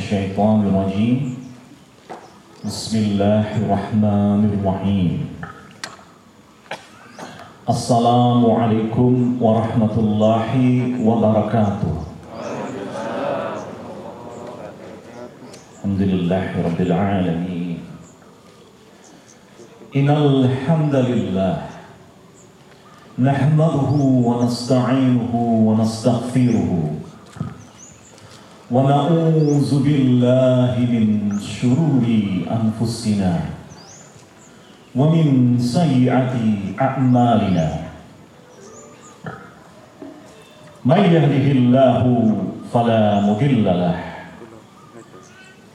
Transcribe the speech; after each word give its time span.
الشيطان 0.00 0.58
الرجيم. 0.64 1.36
بسم 2.64 2.94
الله 2.98 3.46
الرحمن 3.60 4.40
الرحيم. 4.48 5.12
السلام 7.68 8.40
عليكم 8.60 9.12
ورحمة 9.44 9.94
الله 10.04 10.50
وبركاته. 11.04 11.94
الحمد 15.76 16.02
لله 16.12 16.48
رب 16.64 16.80
العالمين. 16.80 17.78
إن 19.96 20.08
الحمد 20.08 20.94
لله 20.96 21.56
نحمده 23.20 23.92
ونستعينه 24.00 25.32
ونستغفره 25.68 26.72
ونعوذ 28.70 29.70
بالله 29.82 30.74
من 30.78 31.06
شرور 31.42 32.06
أنفسنا 32.46 33.32
ومن 34.94 35.58
سيئات 35.58 36.34
أعمالنا. 36.78 37.68
من 40.86 41.00
يهده 41.02 41.46
الله 41.58 42.02
فلا 42.70 43.02
مضل 43.26 43.66
له 43.66 43.98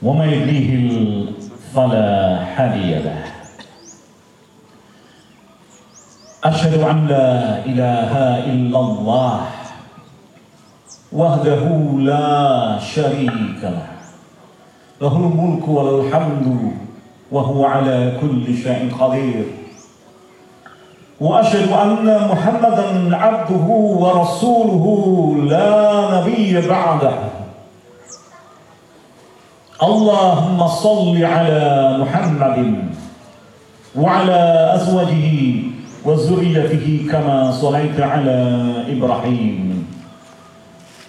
ومن 0.02 0.28
يضلل 0.32 1.36
فلا 1.76 2.08
هادي 2.56 2.90
له. 3.04 3.20
أشهد 6.44 6.80
أن 6.80 6.98
لا 7.12 7.60
إله 7.68 8.12
إلا 8.56 8.80
الله 8.80 9.55
وحده 11.16 11.64
لا 11.98 12.78
شريك 12.78 13.60
له. 13.62 13.86
له 15.00 15.16
الملك 15.16 15.68
وله 15.68 16.00
الحمد 16.00 16.72
وهو 17.32 17.64
على 17.64 18.12
كل 18.20 18.44
شيء 18.56 18.92
قدير. 19.00 19.44
وأشهد 21.20 21.72
أن 21.72 22.28
محمدا 22.30 23.16
عبده 23.16 23.66
ورسوله 24.02 24.84
لا 25.48 25.70
نبي 26.20 26.68
بعده. 26.68 27.16
اللهم 29.82 30.68
صل 30.68 31.24
على 31.24 31.96
محمد 32.00 32.58
وعلى 33.96 34.72
أزواجه 34.74 35.54
وذريته 36.04 37.06
كما 37.12 37.52
صليت 37.52 38.00
على 38.00 38.36
إبراهيم. 38.88 39.75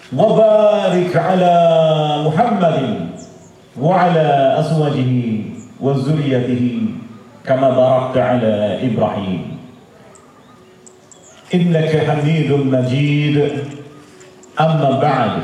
وبارك 0.08 1.12
على 1.16 1.54
محمد 2.24 2.78
وعلى 3.76 4.28
أزواجه 4.58 5.12
وذريته 5.80 6.64
كما 7.44 7.68
باركت 7.70 8.16
على 8.16 8.54
إبراهيم. 8.88 9.42
إنك 11.54 11.92
حميد 12.08 12.50
مجيد. 12.52 13.36
أما 14.60 14.90
بعد 15.00 15.34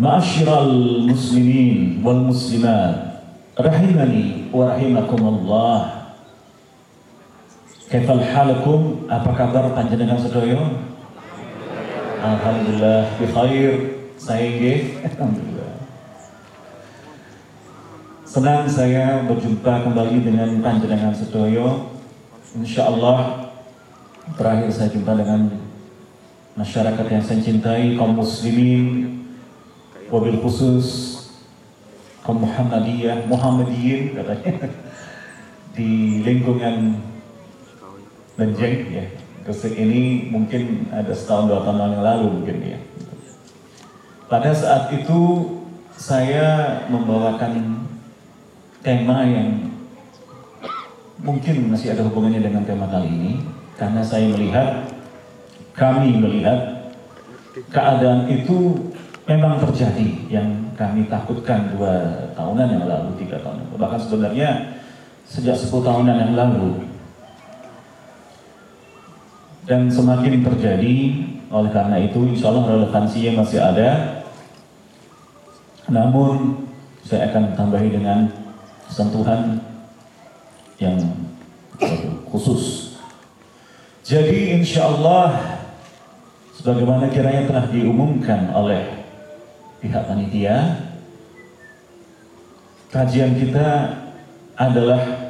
معاشر 0.00 0.48
المسلمين 0.62 2.02
والمسلمات 2.04 2.96
رحمني 3.60 4.26
ورحمكم 4.52 5.22
الله. 5.28 5.78
كيف 7.88 8.08
حالكم 8.10 9.08
apa 9.08 9.30
kabar 9.32 9.64
panjenengan 9.72 10.20
sedaya 10.20 10.60
Alhamdulillah 12.18 13.14
bi 13.14 13.26
khair. 13.30 13.74
Saya 14.18 14.50
nggih 14.50 15.06
alhamdulillah. 15.06 15.72
Senang 18.26 18.66
saya 18.66 19.22
berjumpa 19.30 19.86
kembali 19.86 20.26
dengan 20.26 20.58
panjenengan 20.58 21.14
sedaya 21.14 21.86
insyaallah 22.58 23.48
terakhir 24.34 24.68
saya 24.74 24.90
jumpa 24.90 25.14
dengan 25.14 25.62
masyarakat 26.58 27.06
yang 27.06 27.22
saya 27.22 27.38
cintai 27.38 27.94
kaum 27.94 28.18
muslimin. 28.18 29.22
Wabil 30.10 30.42
khusus 30.42 31.14
kaum 32.26 32.42
Muhammadiyah 32.42 33.30
Muhammadiyin 33.30 34.18
katanya. 34.18 34.66
Di 35.78 36.20
lingkungan 36.26 36.98
Benjeng 38.34 38.90
ya 38.90 39.06
Gresik 39.48 39.80
ini 39.80 40.28
mungkin 40.28 40.92
ada 40.92 41.08
setahun 41.08 41.48
dua 41.48 41.64
tahun 41.64 41.96
yang 41.96 42.04
lalu 42.04 42.26
mungkin 42.36 42.56
ya. 42.68 42.76
Pada 44.28 44.52
saat 44.52 44.92
itu 44.92 45.40
saya 45.96 46.76
membawakan 46.92 47.80
tema 48.84 49.24
yang 49.24 49.72
mungkin 51.24 51.72
masih 51.72 51.96
ada 51.96 52.04
hubungannya 52.04 52.44
dengan 52.44 52.60
tema 52.68 52.92
kali 52.92 53.08
ini 53.08 53.32
karena 53.80 54.04
saya 54.04 54.28
melihat 54.36 54.84
kami 55.72 56.20
melihat 56.20 56.92
keadaan 57.72 58.28
itu 58.28 58.76
memang 59.24 59.64
terjadi 59.64 60.28
yang 60.28 60.76
kami 60.76 61.08
takutkan 61.08 61.72
dua 61.72 62.20
tahunan 62.36 62.68
yang 62.68 62.84
lalu 62.84 63.16
tiga 63.16 63.40
tahun 63.40 63.64
yang 63.64 63.68
lalu 63.72 63.80
bahkan 63.80 64.00
sebenarnya 64.04 64.48
sejak 65.24 65.56
sepuluh 65.56 65.88
tahunan 65.88 66.16
yang 66.20 66.32
lalu 66.36 66.84
dan 69.68 69.92
semakin 69.92 70.40
terjadi 70.40 70.96
oleh 71.52 71.70
karena 71.70 72.00
itu 72.00 72.24
insya 72.24 72.48
Allah 72.48 72.72
relevansinya 72.72 73.44
masih 73.44 73.60
ada. 73.60 73.88
Namun 75.92 76.64
saya 77.04 77.28
akan 77.32 77.52
tambahi 77.52 77.92
dengan 77.92 78.32
sentuhan 78.88 79.60
yang 80.80 80.96
khusus. 82.32 82.96
Jadi 84.08 84.56
insya 84.56 84.88
Allah 84.88 85.36
sebagaimana 86.56 87.12
kiranya 87.12 87.44
telah 87.44 87.68
diumumkan 87.68 88.48
oleh 88.56 89.04
pihak 89.84 90.08
panitia 90.08 90.88
kajian 92.88 93.36
kita 93.36 93.68
adalah 94.56 95.28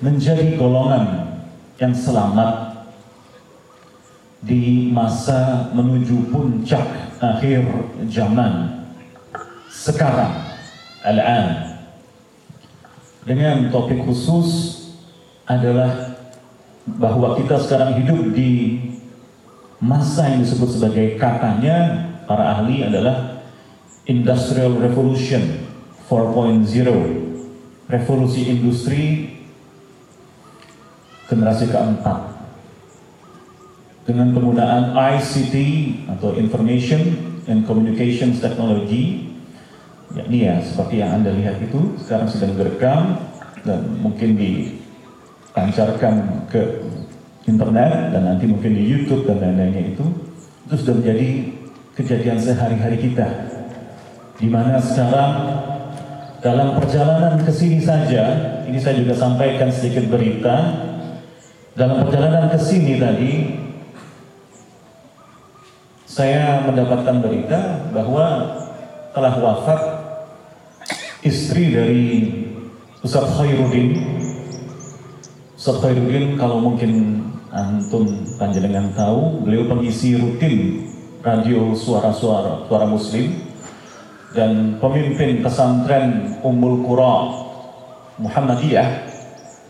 menjadi 0.00 0.56
golongan 0.56 1.36
yang 1.78 1.92
selamat 1.94 2.67
di 4.42 4.90
masa 4.94 5.70
menuju 5.74 6.30
puncak 6.30 6.86
akhir 7.18 7.66
zaman. 8.06 8.86
Sekarang 9.70 10.34
al-an. 11.02 11.78
Dengan 13.26 13.68
topik 13.68 14.06
khusus 14.08 14.80
adalah 15.44 16.16
bahwa 16.88 17.36
kita 17.36 17.60
sekarang 17.60 18.00
hidup 18.00 18.32
di 18.32 18.80
masa 19.78 20.32
yang 20.32 20.40
disebut 20.40 20.80
sebagai 20.80 21.20
katanya 21.20 22.08
para 22.24 22.56
ahli 22.56 22.82
adalah 22.82 23.44
industrial 24.08 24.80
revolution 24.80 25.68
4.0 26.08 26.64
revolusi 27.92 28.48
industri 28.48 29.04
generasi 31.28 31.68
keempat 31.68 32.27
dengan 34.08 34.32
penggunaan 34.32 34.96
ICT 34.96 35.54
atau 36.16 36.32
Information 36.32 37.12
and 37.44 37.68
Communications 37.68 38.40
Technology 38.40 39.28
yakni 40.16 40.48
ya 40.48 40.64
seperti 40.64 41.04
yang 41.04 41.20
Anda 41.20 41.36
lihat 41.36 41.60
itu 41.60 42.00
sekarang 42.00 42.32
sedang 42.32 42.56
direkam 42.56 43.20
dan 43.68 44.00
mungkin 44.00 44.40
dipancarkan 44.40 46.48
ke 46.48 46.88
internet 47.44 48.16
dan 48.16 48.22
nanti 48.24 48.48
mungkin 48.48 48.72
di 48.72 48.88
YouTube 48.88 49.28
dan 49.28 49.44
lain-lainnya 49.44 49.92
itu 49.92 50.04
itu 50.64 50.74
sudah 50.80 51.04
menjadi 51.04 51.28
kejadian 52.00 52.40
sehari-hari 52.40 52.96
kita. 52.96 53.28
Di 54.40 54.48
mana 54.48 54.80
sekarang 54.80 55.32
dalam 56.40 56.80
perjalanan 56.80 57.44
ke 57.44 57.52
sini 57.52 57.84
saja 57.84 58.24
ini 58.64 58.80
saya 58.80 59.04
juga 59.04 59.12
sampaikan 59.12 59.68
sedikit 59.68 60.08
berita 60.08 60.56
dalam 61.76 62.08
perjalanan 62.08 62.48
ke 62.48 62.56
sini 62.56 62.96
tadi 62.96 63.32
saya 66.18 66.66
mendapatkan 66.66 67.22
berita 67.22 67.78
bahwa 67.94 68.50
telah 69.14 69.38
wafat 69.38 69.80
istri 71.22 71.70
dari 71.70 72.06
Ustaz 73.06 73.38
Khairuddin. 73.38 74.02
Ustaz 75.54 75.78
Khairuddin 75.78 76.34
kalau 76.34 76.58
mungkin 76.58 77.22
antum 77.54 78.26
panjenengan 78.34 78.90
tahu, 78.98 79.46
beliau 79.46 79.70
pengisi 79.70 80.18
rutin 80.18 80.90
radio 81.22 81.70
suara-suara 81.78 82.66
suara 82.66 82.86
muslim 82.90 83.38
dan 84.34 84.82
pemimpin 84.82 85.38
pesantren 85.38 86.34
Ummul 86.42 86.82
Qura 86.82 87.46
Muhammadiyah 88.18 89.06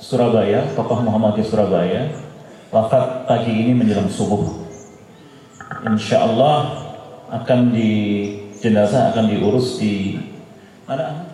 Surabaya, 0.01 0.65
tokoh 0.73 1.05
Muhammadiyah 1.05 1.45
Surabaya, 1.45 2.03
wafat 2.73 3.29
pagi 3.29 3.53
ini 3.53 3.77
menjelang 3.77 4.09
subuh 4.09 4.68
insya 5.89 6.25
Allah 6.25 6.89
akan 7.29 7.73
di 7.73 7.91
jenazah 8.59 9.13
akan 9.15 9.25
diurus 9.29 9.79
di 9.79 10.17
mana? 10.89 11.29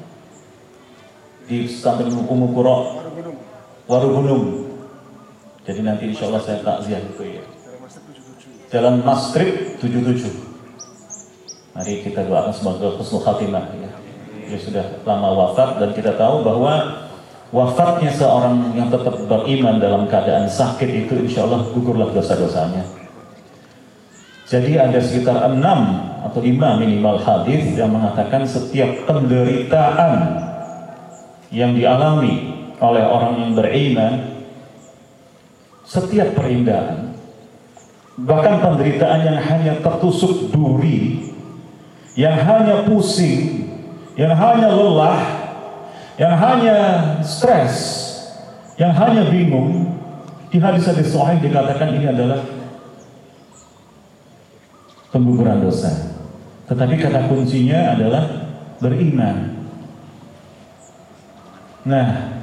Di 1.44 1.68
samping 1.68 2.10
Kuro, 2.26 3.04
Warugunung. 3.84 4.64
Jadi 5.64 5.80
nanti 5.84 6.04
insya 6.12 6.28
Allah 6.28 6.42
saya 6.42 6.60
takziah 6.64 7.00
itu 7.00 7.40
ya. 7.40 7.44
Jalan 8.72 9.04
Mastrip 9.06 9.78
77. 9.78 11.76
Mari 11.76 12.02
kita 12.02 12.26
doakan 12.26 12.54
semoga 12.54 12.96
khusnul 12.98 13.22
khatimah 13.22 13.64
ya. 13.76 13.90
Dia 14.44 14.58
sudah 14.60 14.86
lama 15.04 15.30
wafat 15.32 15.80
dan 15.80 15.90
kita 15.96 16.16
tahu 16.16 16.44
bahwa 16.44 17.06
wafatnya 17.54 18.12
seorang 18.12 18.76
yang 18.76 18.92
tetap 18.92 19.14
beriman 19.24 19.80
dalam 19.80 20.04
keadaan 20.08 20.48
sakit 20.48 21.06
itu 21.06 21.14
insya 21.24 21.44
Allah 21.46 21.64
gugurlah 21.70 22.12
dosa-dosanya. 22.12 23.03
Jadi 24.54 24.78
ada 24.78 25.02
sekitar 25.02 25.50
enam 25.50 26.14
atau 26.22 26.38
lima 26.38 26.78
minimal 26.78 27.18
hadis 27.18 27.74
yang 27.74 27.90
mengatakan 27.90 28.46
setiap 28.46 28.86
penderitaan 29.02 30.46
yang 31.50 31.74
dialami 31.74 32.54
oleh 32.78 33.02
orang 33.02 33.34
yang 33.42 33.50
beriman 33.58 34.12
setiap 35.82 36.38
perindahan 36.38 37.18
bahkan 38.14 38.62
penderitaan 38.62 39.26
yang 39.26 39.38
hanya 39.42 39.74
tertusuk 39.82 40.54
duri 40.54 41.34
yang 42.14 42.38
hanya 42.38 42.86
pusing 42.86 43.66
yang 44.14 44.38
hanya 44.38 44.70
lelah 44.70 45.18
yang 46.14 46.34
hanya 46.38 46.78
stres 47.26 47.74
yang 48.78 48.94
hanya 48.94 49.26
bingung 49.26 49.98
di 50.54 50.62
hadis-hadis 50.62 51.10
sahih 51.10 51.42
dikatakan 51.42 51.90
ini 51.90 52.06
adalah 52.06 52.38
pengguguran 55.14 55.62
dosa. 55.62 56.18
Tetapi 56.66 56.98
kata 56.98 57.30
kuncinya 57.30 57.94
adalah 57.94 58.50
beriman. 58.82 59.54
Nah 61.86 62.34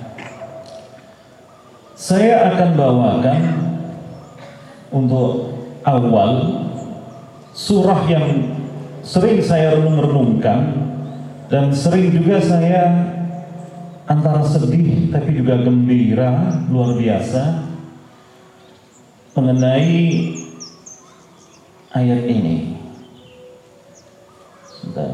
saya 2.00 2.56
akan 2.56 2.70
bawakan 2.80 3.40
untuk 4.96 5.52
awal 5.84 6.32
surah 7.52 8.08
yang 8.08 8.26
sering 9.04 9.44
saya 9.44 9.76
renung-renungkan 9.76 10.88
dan 11.52 11.76
sering 11.76 12.08
juga 12.16 12.40
saya 12.40 13.12
antara 14.08 14.42
sedih 14.48 15.12
tapi 15.12 15.36
juga 15.36 15.60
gembira 15.60 16.64
luar 16.72 16.96
biasa 16.96 17.68
mengenai 19.36 20.00
ayat 21.92 22.24
ini. 22.28 22.76
Sebentar. 24.68 25.12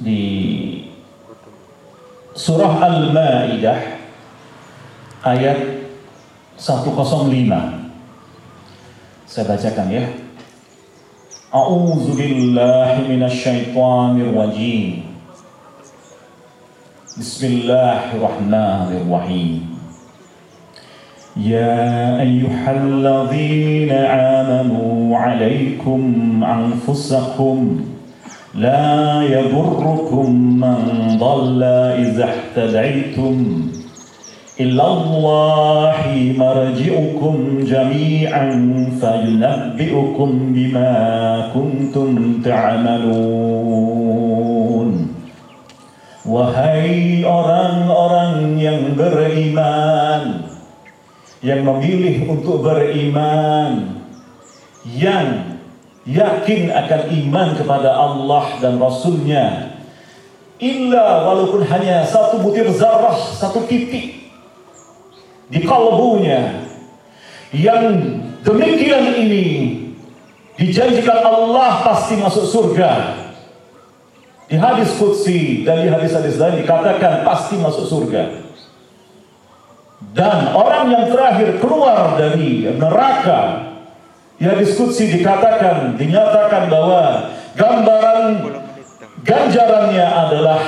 Di 0.00 0.20
surah 2.36 2.80
Al-Maidah 2.80 3.80
ayat 5.24 5.58
105. 6.56 7.80
Saya 9.30 9.46
bacakan 9.46 9.90
ya. 9.92 10.08
A'udzu 11.50 12.14
billahi 12.14 13.08
minasyaitonir 13.10 14.32
rajim. 14.32 15.02
Bismillahirrahmanirrahim. 17.18 19.79
يا 21.36 22.20
أيها 22.20 22.70
الذين 22.82 23.90
آمنوا 23.90 25.18
عليكم 25.18 26.02
أنفسكم 26.44 27.80
لا 28.54 29.22
يضركم 29.22 30.30
من 30.60 30.78
ضل 31.18 31.62
إذا 32.02 32.28
اهتديتم 32.34 33.36
إلى 34.60 34.82
الله 34.86 36.34
مرجعكم 36.38 37.36
جميعا 37.62 38.50
فينبئكم 39.00 40.30
بما 40.54 40.92
كنتم 41.54 42.42
تعملون. 42.44 43.70
Wahai 46.20 47.24
orang-orang 47.24 48.54
yang 48.60 48.92
beriman 48.94 50.49
Yang 51.40 51.60
memilih 51.64 52.16
untuk 52.28 52.60
beriman 52.60 53.96
Yang 54.84 55.50
yakin 56.08 56.72
akan 56.72 57.00
iman 57.24 57.48
kepada 57.56 57.90
Allah 57.92 58.44
dan 58.60 58.80
Rasulnya. 58.80 59.76
Illa 60.60 61.24
walaupun 61.24 61.64
hanya 61.64 62.04
satu 62.04 62.44
butir 62.44 62.68
zarah, 62.76 63.16
satu 63.16 63.64
titik 63.64 64.28
di 65.48 65.60
kalbunya. 65.64 66.68
Yang 67.50 67.84
demikian 68.44 69.16
ini 69.16 69.46
dijanjikan 70.60 71.24
Allah 71.24 71.80
pasti 71.84 72.20
masuk 72.20 72.44
surga. 72.44 72.92
Di 74.50 74.58
hadis 74.58 74.92
Qudsi 74.98 75.62
dan 75.62 75.86
di 75.86 75.88
hadis-hadis 75.88 76.34
lain 76.36 76.66
dikatakan 76.66 77.22
pasti 77.22 77.54
masuk 77.54 77.86
surga 77.86 78.39
dan 80.00 80.56
orang 80.56 80.88
yang 80.88 81.04
terakhir 81.12 81.60
keluar 81.60 82.16
dari 82.16 82.64
neraka 82.72 83.68
di 84.40 84.48
hadis 84.48 84.72
Qudsi 84.72 85.12
dikatakan 85.12 86.00
dinyatakan 86.00 86.72
bahwa 86.72 87.28
gambaran 87.52 88.20
ganjarannya 89.20 90.06
adalah 90.08 90.60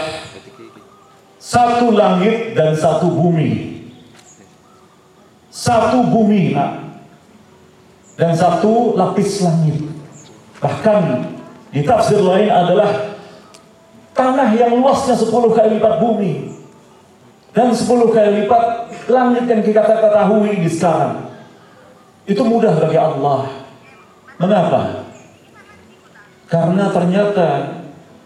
satu 1.41 1.89
langit 1.97 2.53
dan 2.53 2.77
satu 2.77 3.09
bumi. 3.09 3.73
Satu 5.49 6.05
bumi 6.05 6.53
dan 8.21 8.33
satu 8.37 8.93
lapis 8.93 9.41
langit. 9.41 9.81
Bahkan 10.61 11.01
di 11.73 11.81
tafsir 11.81 12.21
lain 12.21 12.53
adalah 12.53 13.17
tanah 14.13 14.53
yang 14.53 14.77
luasnya 14.77 15.17
10 15.17 15.33
kali 15.57 15.81
lipat 15.81 15.95
bumi 15.97 16.33
dan 17.53 17.69
10 17.73 17.89
kali 18.09 18.31
lipat 18.45 18.65
langit 19.13 19.45
yang 19.45 19.61
kita 19.61 19.85
ketahui 19.85 20.57
di 20.57 20.71
sekarang. 20.73 21.29
Itu 22.25 22.43
mudah 22.49 22.81
bagi 22.81 22.97
Allah. 22.97 23.49
Mengapa? 24.41 25.05
Karena 26.49 26.89
ternyata 26.93 27.49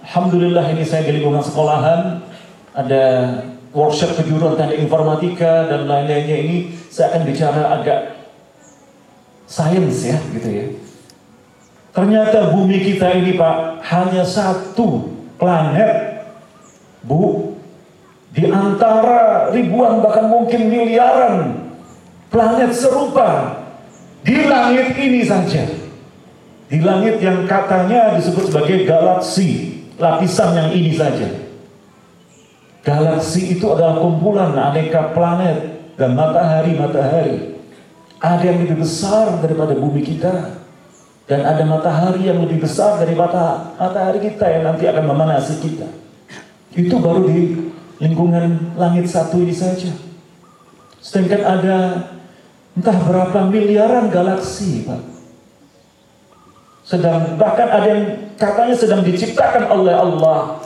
Alhamdulillah 0.06 0.70
ini 0.70 0.86
saya 0.86 1.02
di 1.02 1.18
lingkungan 1.18 1.42
sekolahan 1.42 2.22
ada 2.70 3.04
workshop 3.74 4.14
kejuruan 4.22 4.54
teknik 4.54 4.86
informatika 4.86 5.66
dan 5.66 5.90
lain-lainnya 5.90 6.36
ini 6.46 6.56
saya 6.86 7.10
akan 7.10 7.22
bicara 7.26 7.62
agak 7.82 8.00
sains 9.50 10.06
ya 10.06 10.18
gitu 10.30 10.48
ya. 10.48 10.66
Ternyata 11.90 12.54
bumi 12.54 12.84
kita 12.86 13.18
ini 13.18 13.34
Pak 13.34 13.82
hanya 13.88 14.22
satu 14.22 15.10
planet 15.40 16.22
Bu 17.02 17.55
di 18.36 18.44
antara 18.52 19.48
ribuan 19.48 20.04
bahkan 20.04 20.28
mungkin 20.28 20.68
miliaran 20.68 21.56
planet 22.28 22.76
serupa 22.76 23.56
di 24.20 24.44
langit 24.44 24.92
ini 25.00 25.24
saja. 25.24 25.64
Di 26.66 26.82
langit 26.82 27.22
yang 27.22 27.48
katanya 27.48 28.18
disebut 28.18 28.52
sebagai 28.52 28.84
galaksi, 28.84 29.80
lapisan 29.96 30.52
yang 30.52 30.70
ini 30.74 30.92
saja. 30.92 31.30
Galaksi 32.84 33.56
itu 33.56 33.64
adalah 33.72 34.02
kumpulan 34.02 34.52
aneka 34.52 35.16
planet 35.16 35.88
dan 35.96 36.12
matahari-matahari. 36.12 37.56
Ada 38.20 38.42
yang 38.52 38.58
lebih 38.66 38.84
besar 38.84 39.40
daripada 39.40 39.72
bumi 39.78 40.02
kita. 40.04 40.60
Dan 41.26 41.42
ada 41.42 41.66
matahari 41.66 42.30
yang 42.30 42.38
lebih 42.38 42.62
besar 42.62 43.02
dari 43.02 43.18
mata, 43.18 43.74
matahari 43.74 44.22
kita 44.22 44.46
yang 44.46 44.62
nanti 44.62 44.86
akan 44.86 45.10
memanasi 45.10 45.58
kita. 45.58 45.90
Itu 46.70 47.02
baru 47.02 47.26
di 47.26 47.65
lingkungan 48.02 48.76
langit 48.76 49.08
satu 49.08 49.40
ini 49.40 49.52
saja. 49.52 49.92
Sedangkan 51.00 51.42
ada 51.46 51.78
entah 52.76 52.98
berapa 53.06 53.48
miliaran 53.48 54.12
galaksi, 54.12 54.84
Pak. 54.84 55.02
Sedang 56.86 57.34
bahkan 57.34 57.66
ada 57.66 57.88
yang 57.88 58.04
katanya 58.38 58.76
sedang 58.78 59.02
diciptakan 59.02 59.66
oleh 59.74 59.94
Allah 59.96 60.62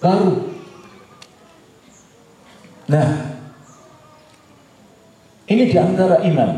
baru 0.00 0.50
Nah, 2.90 3.06
ini 5.46 5.70
di 5.70 5.78
antara 5.78 6.26
iman. 6.26 6.50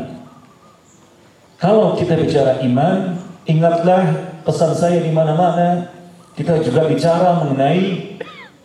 Kalau 1.61 1.93
kita 1.93 2.17
bicara 2.17 2.57
iman, 2.65 3.21
ingatlah 3.45 4.33
pesan 4.41 4.73
saya 4.73 4.97
di 5.05 5.13
mana-mana. 5.13 5.93
Kita 6.33 6.57
juga 6.65 6.89
bicara 6.89 7.45
mengenai 7.45 8.17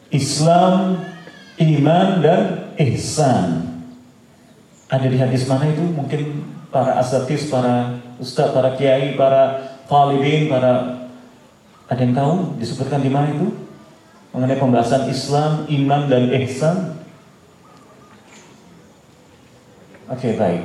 Islam, 0.08 1.04
iman, 1.58 2.22
dan 2.22 2.40
ihsan. 2.78 3.66
Ada 4.88 5.06
di 5.10 5.18
hadis 5.20 5.44
mana 5.50 5.68
itu? 5.68 5.82
Mungkin 5.82 6.42
para 6.72 6.96
asatis, 6.96 7.50
para 7.50 8.00
ustaz, 8.16 8.54
para 8.54 8.78
kiai, 8.78 9.18
para 9.18 9.76
talibin, 9.90 10.48
para 10.48 10.96
Ada 11.88 12.04
yang 12.04 12.12
tahu 12.12 12.34
disebutkan 12.60 13.00
di 13.00 13.08
mana 13.08 13.32
itu? 13.32 13.48
Mengenai 14.36 14.60
pembahasan 14.60 15.08
Islam, 15.08 15.64
iman 15.64 16.04
dan 16.04 16.28
ihsan. 16.44 17.00
Oke, 20.12 20.28
okay, 20.28 20.32
baik. 20.36 20.62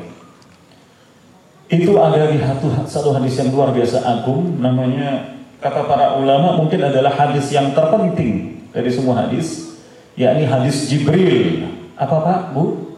Itu 1.71 1.95
ada 1.95 2.27
di 2.27 2.37
satu 2.85 3.15
hadis 3.15 3.39
yang 3.39 3.49
luar 3.55 3.71
biasa 3.71 4.03
agung, 4.03 4.59
namanya 4.59 5.39
kata 5.63 5.87
para 5.87 6.19
ulama 6.19 6.59
mungkin 6.59 6.83
adalah 6.83 7.15
hadis 7.15 7.49
yang 7.49 7.71
terpenting 7.71 8.61
dari 8.75 8.91
semua 8.91 9.25
hadis, 9.25 9.72
yakni 10.17 10.45
hadis 10.45 10.89
Jibril. 10.89 11.69
Apa 11.97 12.15
Pak, 12.21 12.41
Bu? 12.57 12.97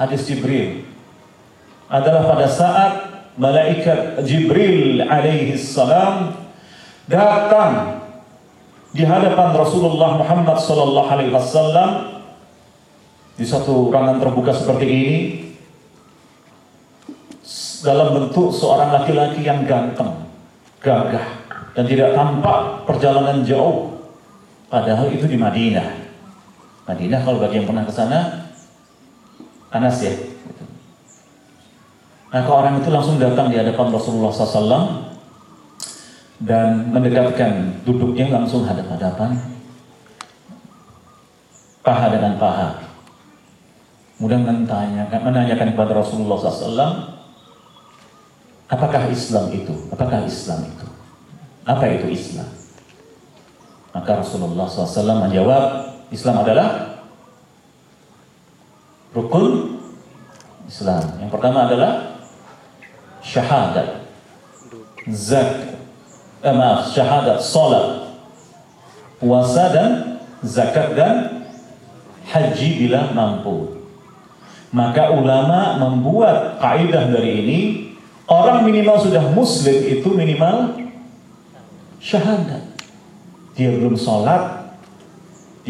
Hadis 0.00 0.24
Jibril 0.24 0.88
adalah 1.90 2.22
pada 2.30 2.46
saat 2.46 2.92
malaikat 3.34 4.22
Jibril 4.24 5.02
alaihi 5.04 5.58
salam 5.58 6.38
datang 7.10 8.00
di 8.94 9.02
hadapan 9.02 9.54
Rasulullah 9.54 10.18
Muhammad 10.22 10.56
sallallahu 10.56 11.10
alaihi 11.10 11.34
wasallam 11.34 12.22
di 13.36 13.44
satu 13.44 13.90
ruangan 13.90 14.22
terbuka 14.22 14.54
seperti 14.54 14.86
ini 14.86 15.18
dalam 17.84 18.12
bentuk 18.12 18.52
seorang 18.52 18.92
laki-laki 18.92 19.44
yang 19.44 19.64
ganteng, 19.64 20.28
gagah 20.84 21.26
dan 21.74 21.84
tidak 21.84 22.12
tampak 22.16 22.84
perjalanan 22.88 23.44
jauh. 23.44 24.00
Padahal 24.70 25.10
itu 25.10 25.26
di 25.26 25.34
Madinah. 25.34 25.99
Madinah 26.88 27.20
kalau 27.24 27.38
bagi 27.42 27.60
yang 27.60 27.68
pernah 27.68 27.84
ke 27.84 27.92
sana 27.92 28.48
panas 29.70 30.00
ya. 30.02 30.14
Nah, 32.30 32.46
orang 32.46 32.78
itu 32.78 32.88
langsung 32.94 33.18
datang 33.18 33.50
di 33.50 33.58
hadapan 33.58 33.90
Rasulullah 33.90 34.30
SAW 34.30 35.10
dan 36.40 36.88
mendekatkan 36.94 37.82
duduknya 37.82 38.30
langsung 38.30 38.62
hadap-hadapan 38.62 39.34
paha 41.82 42.06
dengan 42.14 42.38
paha. 42.38 42.68
Kemudian 44.14 44.44
menanyakan, 44.44 45.20
menanyakan 45.24 45.68
kepada 45.74 45.92
Rasulullah 45.96 46.36
SAW, 46.38 47.18
apakah 48.68 49.08
Islam 49.08 49.48
itu? 49.50 49.74
Apakah 49.90 50.22
Islam 50.28 50.70
itu? 50.70 50.86
Apa 51.64 51.84
itu 51.88 52.06
Islam? 52.14 52.48
Maka 53.90 54.22
Rasulullah 54.22 54.70
SAW 54.70 55.24
menjawab, 55.26 55.89
Islam 56.10 56.42
adalah 56.42 57.00
rukun 59.14 59.78
Islam. 60.66 61.18
Yang 61.22 61.30
pertama 61.30 61.58
adalah 61.66 61.92
syahadat. 63.22 64.06
Zak 65.10 65.50
eh, 66.44 66.54
maaf 66.54 66.92
syahadat 66.92 67.40
salat 67.40 68.10
puasa 69.20 69.68
dan 69.72 69.90
zakat 70.40 70.96
dan 70.96 71.44
haji 72.28 72.68
bila 72.84 73.12
mampu. 73.12 73.80
Maka 74.70 75.10
ulama 75.12 75.76
membuat 75.82 76.62
kaidah 76.62 77.10
dari 77.10 77.42
ini 77.42 77.60
orang 78.30 78.62
minimal 78.62 79.02
sudah 79.02 79.24
muslim 79.34 79.76
itu 79.82 80.08
minimal 80.14 80.78
syahadat. 81.98 82.64
Dia 83.58 83.74
belum 83.76 83.98
sholat 83.98 84.59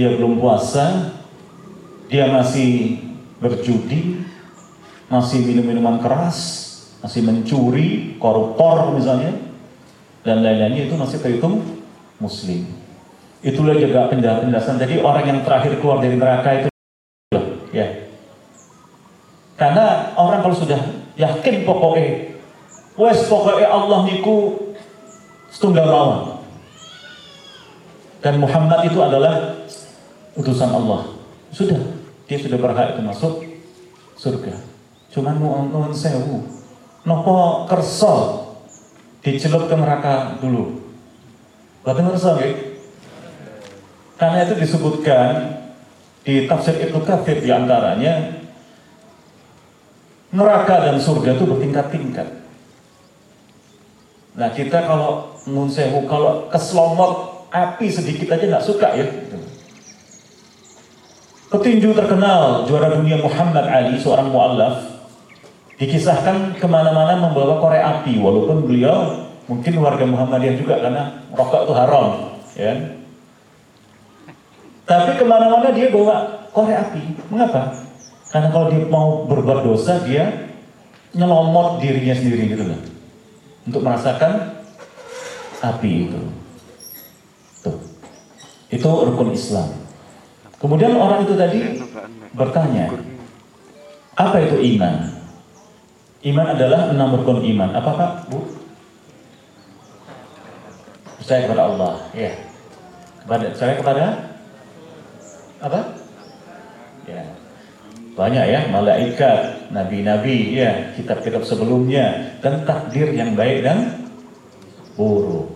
dia 0.00 0.16
belum 0.16 0.40
puasa 0.40 1.12
dia 2.08 2.24
masih 2.32 3.04
berjudi 3.36 4.24
masih 5.12 5.44
minum 5.44 5.68
minuman 5.68 6.00
keras 6.00 6.70
masih 7.00 7.24
mencuri, 7.24 8.16
koruptor 8.20 8.92
misalnya, 8.92 9.32
dan 10.20 10.44
lain-lainnya 10.44 10.88
itu 10.88 10.94
masih 11.00 11.16
terhitung 11.20 11.64
muslim. 12.20 12.68
Itulah 13.40 13.72
juga 13.80 14.12
penjelasan. 14.12 14.76
Jadi 14.76 15.00
orang 15.00 15.24
yang 15.24 15.38
terakhir 15.40 15.80
keluar 15.80 16.04
dari 16.04 16.16
neraka 16.20 16.50
itu 16.60 16.68
ya. 17.72 17.88
Karena 19.56 20.12
orang 20.16 20.44
kalau 20.44 20.56
sudah 20.56 20.80
yakin 21.16 21.64
pokoknya 21.64 22.36
wes 23.00 23.24
pokoknya 23.28 23.68
Allah 23.68 23.98
niku 24.04 24.36
setunggal 25.48 25.88
mawon. 25.88 26.20
Dan 28.20 28.36
Muhammad 28.36 28.84
itu 28.92 29.00
adalah 29.00 29.59
utusan 30.40 30.70
Allah. 30.72 31.12
Sudah, 31.52 31.78
dia 32.26 32.38
sudah 32.40 32.58
berhak 32.58 32.96
itu 32.96 33.02
masuk 33.04 33.34
surga. 34.16 34.54
Cuman 35.10 35.36
nuwun 35.40 35.92
sewu, 35.92 36.46
nopo 37.04 37.66
kerso 37.66 38.46
dicelup 39.20 39.68
ke 39.68 39.74
neraka 39.76 40.38
dulu. 40.38 40.80
Boten 41.82 42.08
kerso 42.08 42.38
nggih. 42.38 42.54
Karena 44.20 44.44
itu 44.44 44.54
disebutkan 44.60 45.58
di 46.20 46.44
tafsir 46.44 46.76
Ibnu 46.76 47.00
Katsir 47.02 47.40
di 47.40 47.48
antaranya 47.48 48.36
neraka 50.30 50.86
dan 50.86 51.00
surga 51.00 51.34
itu 51.34 51.44
bertingkat-tingkat. 51.48 52.28
Nah 54.36 54.52
kita 54.54 54.86
kalau 54.86 55.34
munsehu 55.48 56.06
kalau 56.06 56.46
keselomot 56.52 57.48
api 57.50 57.90
sedikit 57.90 58.36
aja 58.36 58.44
nggak 58.46 58.66
suka 58.66 58.88
ya. 58.94 59.06
Petinju 61.50 61.98
terkenal 61.98 62.62
juara 62.70 62.94
dunia 62.94 63.18
Muhammad 63.18 63.66
Ali 63.66 63.98
seorang 63.98 64.30
muallaf 64.30 64.86
dikisahkan 65.82 66.54
ke 66.54 66.66
mana-mana 66.70 67.18
membawa 67.18 67.58
korek 67.58 67.82
api. 67.82 68.22
Walaupun 68.22 68.70
beliau 68.70 69.26
mungkin 69.50 69.74
warga 69.82 70.06
Muhammadiyah 70.06 70.54
juga 70.54 70.78
karena 70.78 71.26
rokok 71.34 71.66
itu 71.66 71.74
haram 71.74 72.06
ya 72.54 72.74
tapi 74.86 75.18
ke 75.18 75.24
mana-mana 75.26 75.74
dia 75.74 75.90
bawa 75.90 76.46
korek 76.54 76.74
api. 76.86 77.02
Mengapa? 77.34 77.74
Karena 78.30 78.54
kalau 78.54 78.66
dia 78.70 78.86
mau 78.86 79.26
berbuat 79.26 79.66
dosa 79.66 79.98
dia 80.06 80.54
nyelomot 81.18 81.82
dirinya 81.82 82.14
sendiri 82.14 82.46
gitu 82.46 82.62
loh. 82.62 82.80
Untuk 83.66 83.82
merasakan 83.82 84.54
api 85.66 85.90
itu. 86.06 86.20
Tuh. 87.66 87.78
Itu 88.70 88.86
rukun 88.86 89.34
Islam 89.34 89.79
kemudian 90.60 90.94
orang 90.94 91.24
itu 91.24 91.34
tadi 91.34 91.60
bertanya 92.36 92.92
apa 94.14 94.36
itu 94.44 94.56
iman 94.76 95.20
Iman 96.20 96.52
adalah 96.52 96.92
enam 96.92 97.16
rukun 97.16 97.40
iman. 97.40 97.72
Apa 97.72 97.90
Pak? 97.96 98.10
Bu? 98.28 98.44
Percaya 101.16 101.48
kepada 101.48 101.62
Allah. 101.64 101.94
Ya. 102.12 102.32
Kepada 103.24 103.46
saya 103.56 103.74
kepada 103.80 104.04
apa? 105.64 105.80
Ya. 107.08 107.24
Banyak 108.12 108.44
ya, 108.52 108.60
malaikat, 108.68 109.72
nabi-nabi, 109.72 110.60
ya, 110.60 110.92
kitab-kitab 110.92 111.40
sebelumnya 111.40 112.36
dan 112.44 112.68
takdir 112.68 113.08
yang 113.16 113.32
baik 113.32 113.64
dan 113.64 114.04
buruk. 115.00 115.48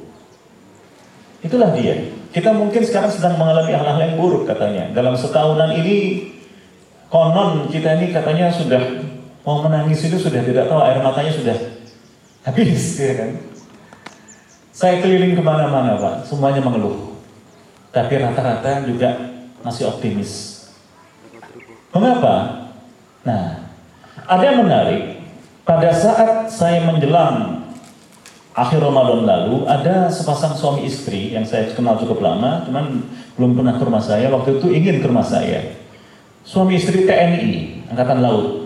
Itulah 1.45 1.77
dia. 1.77 2.09
Kita 2.35 2.51
mungkin 2.51 2.83
sekarang 2.83 3.15
sedang 3.15 3.39
mengalami 3.39 3.71
hal-hal 3.71 3.95
yang 3.95 4.19
buruk 4.19 4.43
katanya. 4.51 4.91
Dalam 4.91 5.15
setahunan 5.15 5.71
ini 5.79 6.27
konon 7.07 7.71
kita 7.71 7.95
ini 7.95 8.11
katanya 8.11 8.51
sudah 8.51 8.83
mau 9.47 9.63
menangis 9.63 10.03
itu 10.03 10.19
sudah 10.19 10.43
tidak 10.43 10.67
tahu 10.67 10.83
air 10.83 10.99
matanya 10.99 11.31
sudah 11.31 11.55
habis 12.43 12.99
ya 12.99 13.15
kan? 13.23 13.31
Saya 14.75 14.99
keliling 14.99 15.39
ke 15.39 15.43
mana-mana 15.47 15.95
pak. 15.95 16.27
Semuanya 16.27 16.59
mengeluh. 16.59 17.15
Tapi 17.95 18.19
rata-rata 18.19 18.83
juga 18.83 19.15
masih 19.63 19.87
optimis. 19.95 20.67
Mengapa? 21.95 22.67
Nah 23.23 23.63
ada 24.27 24.43
yang 24.43 24.67
menarik. 24.67 25.23
Pada 25.63 25.95
saat 25.95 26.51
saya 26.51 26.83
menjelang 26.83 27.64
akhir 28.55 28.79
Ramadan 28.79 29.27
lalu 29.27 29.67
ada 29.67 30.07
sepasang 30.09 30.55
suami 30.55 30.87
istri 30.87 31.35
yang 31.35 31.43
saya 31.43 31.75
kenal 31.75 31.99
cukup 31.99 32.23
lama 32.23 32.63
cuman 32.67 33.03
belum 33.35 33.59
pernah 33.59 33.75
ke 33.77 33.83
rumah 33.83 34.03
saya 34.03 34.31
waktu 34.31 34.63
itu 34.63 34.67
ingin 34.71 35.03
ke 35.03 35.07
rumah 35.11 35.27
saya 35.27 35.75
suami 36.47 36.79
istri 36.79 37.03
TNI 37.03 37.87
Angkatan 37.91 38.23
Laut 38.23 38.65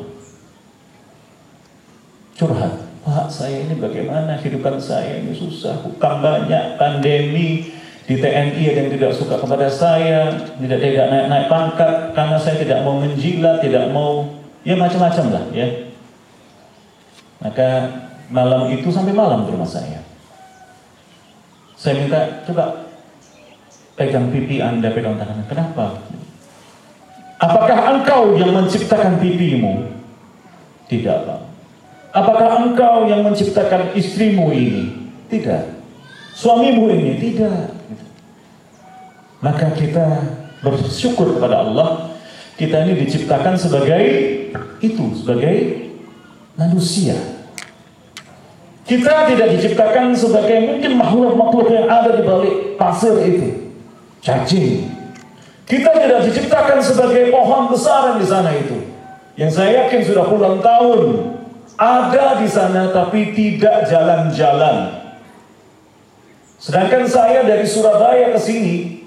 curhat. 2.38 2.86
Pak, 3.02 3.26
saya 3.32 3.66
ini 3.66 3.74
bagaimana 3.74 4.38
kehidupan 4.38 4.78
saya 4.78 5.18
ini 5.18 5.34
susah, 5.34 5.82
hutang 5.82 6.22
banyak, 6.22 6.78
pandemi, 6.78 7.72
di 8.06 8.14
TNI 8.16 8.62
ada 8.62 8.78
yang 8.84 8.90
tidak 8.94 9.12
suka 9.16 9.36
kepada 9.42 9.66
saya, 9.68 10.32
tidak 10.56 10.80
tidak 10.80 11.06
naik-naik 11.10 11.46
pangkat 11.50 11.92
karena 12.14 12.38
saya 12.38 12.56
tidak 12.62 12.78
mau 12.86 12.96
menjilat, 13.00 13.60
tidak 13.60 13.90
mau 13.90 14.28
ya 14.62 14.78
macam-macam 14.78 15.24
lah 15.34 15.44
ya. 15.52 15.68
Maka 17.42 17.68
malam 18.28 18.68
itu 18.72 18.88
sampai 18.92 19.12
malam 19.12 19.44
di 19.44 19.50
rumah 19.52 19.68
saya. 19.68 20.04
Saya 21.78 22.02
minta 22.02 22.42
coba 22.44 22.90
pegang 23.94 24.30
pipi 24.34 24.58
Anda, 24.58 24.90
pegang 24.92 25.16
tangan. 25.16 25.46
Kenapa? 25.46 26.02
Apakah 27.38 27.78
engkau 27.94 28.34
yang 28.34 28.50
menciptakan 28.50 29.22
pipimu? 29.22 29.86
Tidak, 30.90 31.18
Pak. 31.22 31.40
Apakah 32.10 32.66
engkau 32.66 33.06
yang 33.06 33.22
menciptakan 33.22 33.94
istrimu 33.94 34.50
ini? 34.50 34.84
Tidak. 35.28 35.78
suamimu 36.38 36.86
ini 36.94 37.18
tidak. 37.18 37.74
Maka 39.42 39.74
kita 39.74 40.22
bersyukur 40.62 41.34
kepada 41.34 41.66
Allah, 41.66 42.14
kita 42.54 42.86
ini 42.86 43.06
diciptakan 43.06 43.54
sebagai 43.58 44.02
itu, 44.82 45.14
sebagai 45.18 45.54
manusia. 46.58 47.37
Kita 48.88 49.28
tidak 49.28 49.52
diciptakan 49.52 50.16
sebagai 50.16 50.64
mungkin 50.64 50.96
makhluk-makhluk 50.96 51.68
yang 51.68 51.92
ada 51.92 52.16
di 52.16 52.24
balik 52.24 52.80
pasir 52.80 53.20
itu. 53.20 53.76
Cacing. 54.24 54.88
Kita 55.68 55.92
tidak 55.92 56.24
diciptakan 56.24 56.80
sebagai 56.80 57.28
pohon 57.28 57.68
besar 57.68 58.16
di 58.16 58.24
sana 58.24 58.48
itu. 58.56 58.80
Yang 59.36 59.60
saya 59.60 59.84
yakin 59.84 60.00
sudah 60.08 60.24
puluhan 60.24 60.64
tahun 60.64 61.00
ada 61.76 62.40
di 62.40 62.48
sana 62.48 62.88
tapi 62.88 63.36
tidak 63.36 63.86
jalan-jalan. 63.86 65.04
Sedangkan 66.58 67.04
saya 67.06 67.46
dari 67.46 67.68
Surabaya 67.68 68.34
ke 68.34 68.40
sini, 68.40 69.06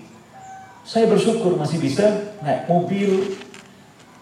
saya 0.87 1.09
bersyukur 1.09 1.59
masih 1.59 1.83
bisa 1.83 2.31
naik 2.39 2.69
mobil, 2.69 3.35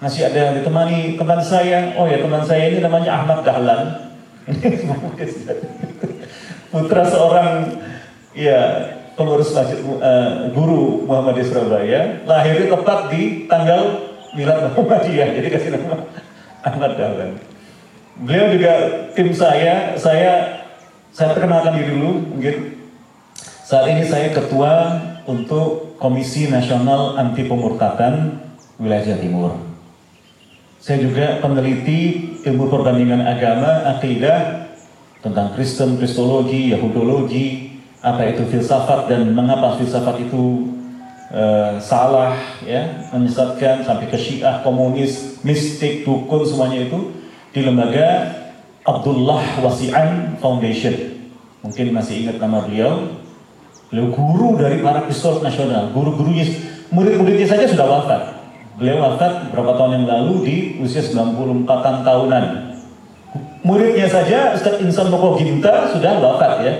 masih 0.02 0.26
ada 0.26 0.50
yang 0.50 0.54
ditemani 0.64 1.20
teman 1.20 1.44
saya. 1.44 1.94
Oh 2.00 2.10
ya 2.10 2.24
teman 2.24 2.42
saya 2.42 2.74
ini 2.74 2.82
namanya 2.82 3.22
Ahmad 3.22 3.46
Dahlan. 3.46 4.09
Putra 6.72 7.04
seorang 7.06 7.50
ya 8.38 8.62
pengurus 9.18 9.52
masjid 9.52 9.82
uh, 9.84 10.48
guru 10.54 11.04
Muhammadiyah 11.04 11.48
Surabaya, 11.50 12.02
lahirnya 12.24 12.72
tepat 12.72 13.00
di 13.12 13.50
tanggal 13.50 13.82
milad 14.38 14.72
Muhammadiyah. 14.72 15.28
Jadi 15.36 15.48
kasih 15.52 15.70
nama 15.76 16.08
Ahmad 16.68 16.96
Dahlan. 16.96 17.36
Beliau 18.20 18.52
juga 18.52 18.74
tim 19.16 19.32
saya, 19.32 19.96
saya 19.96 20.64
saya 21.12 21.36
perkenalkan 21.36 21.76
diri 21.76 21.96
dulu 21.96 22.12
mungkin. 22.36 22.80
Saat 23.70 23.86
ini 23.94 24.02
saya 24.02 24.34
ketua 24.34 24.98
untuk 25.30 25.94
Komisi 26.02 26.50
Nasional 26.50 27.22
Anti 27.22 27.46
Pemurtadan 27.46 28.42
Wilayah 28.82 29.14
Jawa 29.14 29.20
Timur. 29.22 29.69
Saya 30.80 31.04
juga 31.04 31.44
peneliti 31.44 32.32
ilmu 32.48 32.72
perbandingan 32.72 33.20
agama, 33.28 33.84
akidah, 34.00 34.72
tentang 35.20 35.52
Kristen, 35.52 36.00
Kristologi, 36.00 36.72
Yahudologi, 36.72 37.76
apa 38.00 38.32
itu 38.32 38.48
filsafat 38.48 39.12
dan 39.12 39.36
mengapa 39.36 39.76
filsafat 39.76 40.24
itu 40.24 40.72
uh, 41.36 41.76
salah, 41.84 42.40
ya, 42.64 43.12
menyesatkan 43.12 43.84
sampai 43.84 44.08
ke 44.08 44.16
Syiah, 44.16 44.64
komunis, 44.64 45.44
mistik, 45.44 46.08
dukun 46.08 46.48
semuanya 46.48 46.88
itu 46.88 47.12
di 47.52 47.60
lembaga 47.60 48.40
Abdullah 48.88 49.60
Wasi'an 49.60 50.40
Foundation. 50.40 50.96
Mungkin 51.60 51.92
masih 51.92 52.24
ingat 52.24 52.40
nama 52.40 52.64
beliau. 52.64 53.20
Beliau 53.92 54.16
guru 54.16 54.56
dari 54.56 54.80
para 54.80 55.04
pistol 55.04 55.44
nasional. 55.44 55.92
Guru-gurunya, 55.92 56.48
murid-muridnya 56.88 57.52
saja 57.52 57.68
sudah 57.68 57.84
wafat. 57.84 58.39
Beliau 58.80 59.04
wafat 59.04 59.52
beberapa 59.52 59.76
tahun 59.76 59.92
yang 60.02 60.06
lalu 60.08 60.34
di 60.48 60.56
usia 60.80 61.04
94 61.04 61.68
tahunan. 62.08 62.46
Muridnya 63.60 64.08
saja 64.08 64.56
Ustaz 64.56 64.80
Insan 64.80 65.12
Moko 65.12 65.36
Ginta 65.36 65.92
sudah 65.92 66.16
wafat 66.24 66.64
ya. 66.64 66.74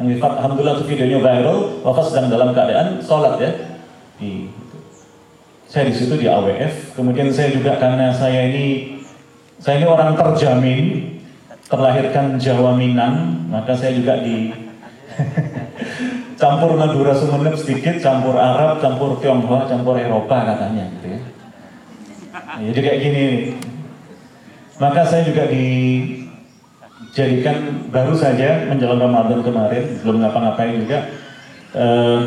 Yang 0.00 0.16
wafat, 0.16 0.32
Alhamdulillah 0.40 0.74
itu 0.80 0.84
videonya 0.88 1.18
viral, 1.20 1.84
wafat 1.84 2.04
sedang 2.08 2.32
dalam 2.32 2.56
keadaan 2.56 3.04
sholat 3.04 3.36
ya. 3.36 3.50
Di, 4.16 4.48
saya 5.68 5.92
di 5.92 5.94
situ 5.94 6.16
di 6.16 6.24
AWF. 6.24 6.96
Kemudian 6.96 7.28
saya 7.28 7.52
juga 7.52 7.76
karena 7.76 8.08
saya 8.16 8.48
ini 8.48 8.96
saya 9.60 9.78
ini 9.78 9.86
orang 9.86 10.16
terjamin, 10.16 10.84
terlahirkan 11.68 12.40
Jawa 12.40 12.80
Minang, 12.80 13.46
maka 13.52 13.76
saya 13.76 13.92
juga 13.92 14.24
di 14.24 14.56
campur 16.42 16.74
Madura 16.74 17.12
Sumeneb 17.14 17.54
sedikit, 17.54 18.00
campur 18.00 18.34
Arab, 18.40 18.82
campur 18.82 19.20
Tionghoa, 19.20 19.68
campur 19.70 20.00
Eropa 20.00 20.48
katanya 20.48 20.88
gitu 20.98 21.06
ya. 21.11 21.11
Jadi 22.60 22.80
kayak 22.84 23.00
gini. 23.00 23.56
Maka 24.76 25.06
saya 25.08 25.24
juga 25.24 25.48
dijadikan 25.48 26.28
baru 27.88 28.12
saja 28.12 28.68
menjelang 28.68 29.00
Ramadan 29.00 29.40
kemarin, 29.40 29.84
belum 30.04 30.20
ngapa-ngapain 30.20 30.84
juga, 30.84 30.98
eh, 31.72 32.20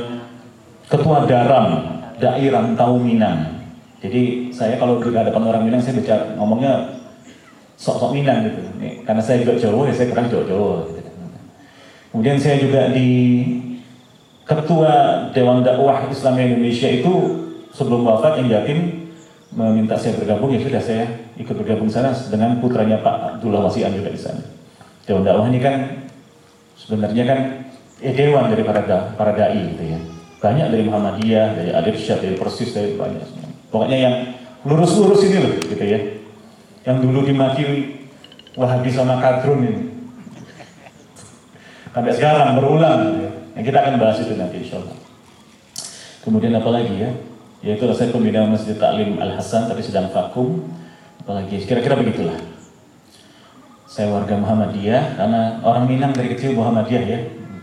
Ketua 0.85 1.25
Daram, 1.29 2.01
Daerah 2.17 2.65
Tahu 2.73 2.95
Minang. 3.01 3.65
Jadi 4.01 4.53
saya 4.53 4.77
kalau 4.77 5.01
juga 5.01 5.25
ada 5.25 5.33
orang 5.33 5.65
Minang, 5.65 5.81
saya 5.81 5.97
bicara 5.97 6.33
ngomongnya 6.37 7.01
sok-sok 7.77 8.13
Minang 8.13 8.49
gitu. 8.49 8.61
Nih, 8.81 9.03
karena 9.05 9.21
saya 9.21 9.41
juga 9.45 9.57
Jawa, 9.61 9.89
ya 9.89 9.93
saya 9.93 10.09
kurang 10.13 10.29
Jawa-Jawa. 10.31 10.89
Gitu. 10.95 11.11
Kemudian 12.13 12.37
saya 12.39 12.57
juga 12.61 12.89
di 12.95 13.09
Ketua 14.45 14.93
Dewan 15.33 15.65
Dakwah 15.65 16.05
Islam 16.07 16.37
Indonesia 16.37 16.85
itu 16.87 17.13
sebelum 17.73 18.05
wafat 18.05 18.39
yang 18.39 18.61
yakin 18.61 19.04
meminta 19.53 19.99
saya 19.99 20.17
bergabung 20.17 20.49
ya 20.55 20.59
sudah 20.63 20.81
saya 20.81 21.05
ikut 21.37 21.53
bergabung 21.53 21.91
sana 21.91 22.15
dengan 22.31 22.57
putranya 22.57 23.03
Pak 23.03 23.37
Abdullah 23.37 23.69
Wasian 23.69 23.93
juga 23.93 24.09
di 24.09 24.19
sana. 24.19 24.41
Dewan 25.05 25.21
Dakwah 25.21 25.47
ini 25.51 25.59
kan 25.61 25.75
sebenarnya 26.79 27.23
kan 27.29 27.39
eh, 28.01 28.13
dewan 28.15 28.49
dari 28.49 28.65
para 28.65 28.81
da, 28.81 29.13
para 29.13 29.37
dai 29.37 29.61
gitu 29.75 29.83
ya. 29.85 29.99
Banyak 30.41 30.67
dari 30.73 30.83
Muhammadiyah, 30.85 31.47
dari 31.57 31.71
Adirsyad, 31.73 32.21
dari 32.21 32.37
Persis, 32.37 32.73
dari 32.73 32.97
banyak. 32.97 33.25
Pokoknya 33.69 33.97
yang 33.97 34.15
lurus-lurus 34.65 35.21
ini 35.25 35.37
loh 35.41 35.53
gitu 35.61 35.85
ya 35.85 35.99
yang 36.85 37.01
dulu 37.01 37.25
dimaki 37.25 37.97
Wahabi 38.55 38.87
sama 38.87 39.19
Kadrun 39.19 39.67
ini. 39.67 39.83
Sampai 41.91 42.15
sekarang 42.15 42.55
berulang. 42.55 42.99
Ya. 43.19 43.29
Yang 43.59 43.65
kita 43.67 43.77
akan 43.83 43.95
bahas 43.99 44.17
itu 44.23 44.31
nanti 44.39 44.63
insya 44.63 44.79
Allah. 44.79 44.95
Kemudian 46.23 46.55
apa 46.55 46.69
lagi 46.71 46.95
ya? 46.95 47.11
Yaitu 47.63 47.87
saya 47.95 48.11
pembina 48.11 48.43
Masjid 48.49 48.75
Taklim 48.75 49.21
Al 49.21 49.37
Hasan 49.37 49.71
tapi 49.71 49.79
sedang 49.85 50.11
vakum. 50.11 50.65
Apalagi 51.21 51.63
kira-kira 51.63 51.97
begitulah. 51.97 52.37
Saya 53.89 54.11
warga 54.11 54.35
Muhammadiyah 54.35 55.15
karena 55.15 55.41
orang 55.63 55.87
Minang 55.87 56.11
dari 56.11 56.35
kecil 56.35 56.51
Muhammadiyah 56.51 57.03
ya, 57.07 57.19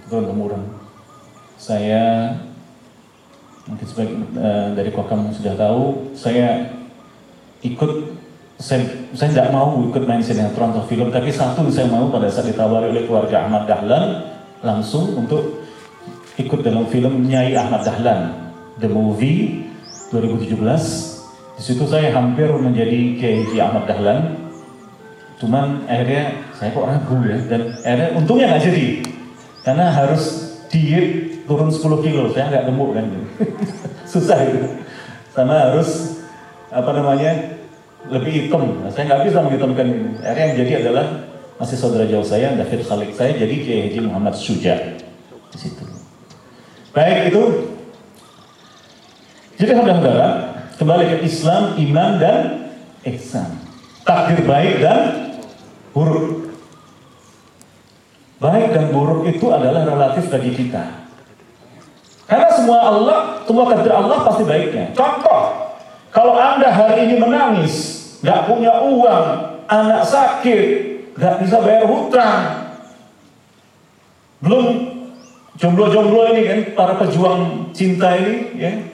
turun 0.08 0.26
temurun. 0.26 0.62
Saya 1.60 2.34
mungkin 3.68 3.86
sebagai 3.86 4.16
uh, 4.40 4.74
dari 4.74 4.90
Kokam 4.90 5.30
sudah 5.30 5.54
tahu, 5.54 6.10
saya 6.16 6.72
ikut 7.62 8.18
saya 8.58 8.82
saya 9.14 9.28
tidak 9.30 9.48
mau 9.54 9.78
ikut 9.86 10.02
main 10.08 10.24
sinetron 10.24 10.74
atau 10.74 10.82
film, 10.90 11.14
tapi 11.14 11.30
satu 11.30 11.68
saya 11.70 11.86
mau 11.86 12.10
pada 12.10 12.26
saat 12.26 12.50
ditawari 12.50 12.90
oleh 12.90 13.04
keluarga 13.06 13.46
Ahmad 13.46 13.70
Dahlan 13.70 14.26
langsung 14.64 15.14
untuk 15.14 15.62
ikut 16.40 16.64
dalam 16.64 16.88
film 16.90 17.28
Nyai 17.28 17.54
Ahmad 17.54 17.86
Dahlan, 17.86 18.50
The 18.82 18.88
Movie 18.90 19.71
2017. 20.12 20.60
Di 21.56 21.62
situ 21.64 21.84
saya 21.88 22.12
hampir 22.12 22.52
menjadi 22.52 23.16
KJ 23.16 23.52
Ahmad 23.64 23.88
Dahlan, 23.88 24.20
cuman 25.40 25.88
akhirnya 25.88 26.44
saya 26.52 26.70
kok 26.76 26.84
ragu 26.84 27.16
ya, 27.24 27.38
dan 27.48 27.60
akhirnya 27.80 28.08
untungnya 28.16 28.46
nggak 28.52 28.64
jadi, 28.68 28.86
karena 29.64 29.86
harus 29.88 30.22
diet 30.68 31.44
turun 31.48 31.72
10 31.72 32.04
kilo, 32.04 32.28
saya 32.32 32.52
nggak 32.52 32.64
gemuk 32.68 32.90
kan, 32.96 33.06
susah 34.12 34.38
itu, 34.48 34.64
sama 35.32 35.72
harus 35.72 36.20
apa 36.72 36.90
namanya 36.92 37.32
lebih 38.08 38.32
hitam. 38.48 38.84
Nah, 38.84 38.90
saya 38.90 39.12
nggak 39.12 39.22
bisa 39.28 39.38
menghitamkan 39.44 39.86
ini. 39.86 40.10
Akhirnya 40.24 40.44
yang 40.48 40.56
jadi 40.64 40.72
adalah 40.86 41.06
masih 41.60 41.76
saudara 41.78 42.04
jauh 42.08 42.26
saya, 42.26 42.56
David 42.58 42.82
Khalid 42.82 43.12
saya, 43.14 43.32
jadi 43.36 43.54
Kiai 43.62 44.00
Muhammad 44.02 44.34
Suja 44.34 44.98
di 45.52 45.58
situ. 45.60 45.84
Baik 46.90 47.30
itu. 47.30 47.71
Jadi 49.62 49.78
saudara-saudara, 49.78 50.28
kembali 50.74 51.04
ke 51.06 51.16
Islam, 51.22 51.78
iman 51.78 52.10
dan 52.18 52.66
ihsan. 53.14 53.46
Takdir 54.02 54.42
baik 54.42 54.82
dan 54.82 55.00
buruk. 55.94 56.50
Baik 58.42 58.74
dan 58.74 58.90
buruk 58.90 59.22
itu 59.30 59.46
adalah 59.54 59.86
relatif 59.86 60.26
bagi 60.34 60.50
kita. 60.50 61.06
Karena 62.26 62.50
semua 62.50 62.90
Allah, 62.90 63.18
semua 63.46 63.70
takdir 63.70 63.94
Allah 63.94 64.18
pasti 64.26 64.42
baiknya. 64.42 64.90
Contoh, 64.98 65.70
kalau 66.10 66.34
Anda 66.34 66.66
hari 66.66 67.06
ini 67.06 67.22
menangis, 67.22 68.02
nggak 68.18 68.50
punya 68.50 68.82
uang, 68.82 69.26
anak 69.70 70.02
sakit, 70.02 70.70
nggak 71.14 71.38
bisa 71.38 71.62
bayar 71.62 71.86
hutang, 71.86 72.66
belum 74.42 74.66
jomblo-jomblo 75.54 76.34
ini 76.34 76.42
kan, 76.50 76.58
para 76.74 76.98
pejuang 76.98 77.70
cinta 77.70 78.18
ini, 78.18 78.58
ya, 78.58 78.90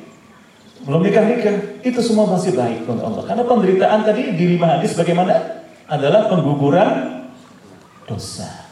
belum 0.87 1.01
nikah-nikah, 1.03 1.83
itu 1.83 2.01
semua 2.05 2.31
masih 2.31 2.55
baik 2.55 2.87
untuk 2.87 3.03
Allah. 3.03 3.25
Karena 3.27 3.45
penderitaan 3.47 4.01
tadi 4.07 4.35
di 4.39 4.45
lima 4.55 4.79
hadis 4.79 4.95
bagaimana? 4.95 5.59
Adalah 5.89 6.29
pengguguran 6.29 7.25
dosa. 8.05 8.69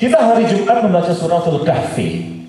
Kita 0.00 0.16
hari 0.16 0.48
Jumat 0.48 0.80
membaca 0.80 1.12
suratul 1.12 1.66
kahfi. 1.66 2.40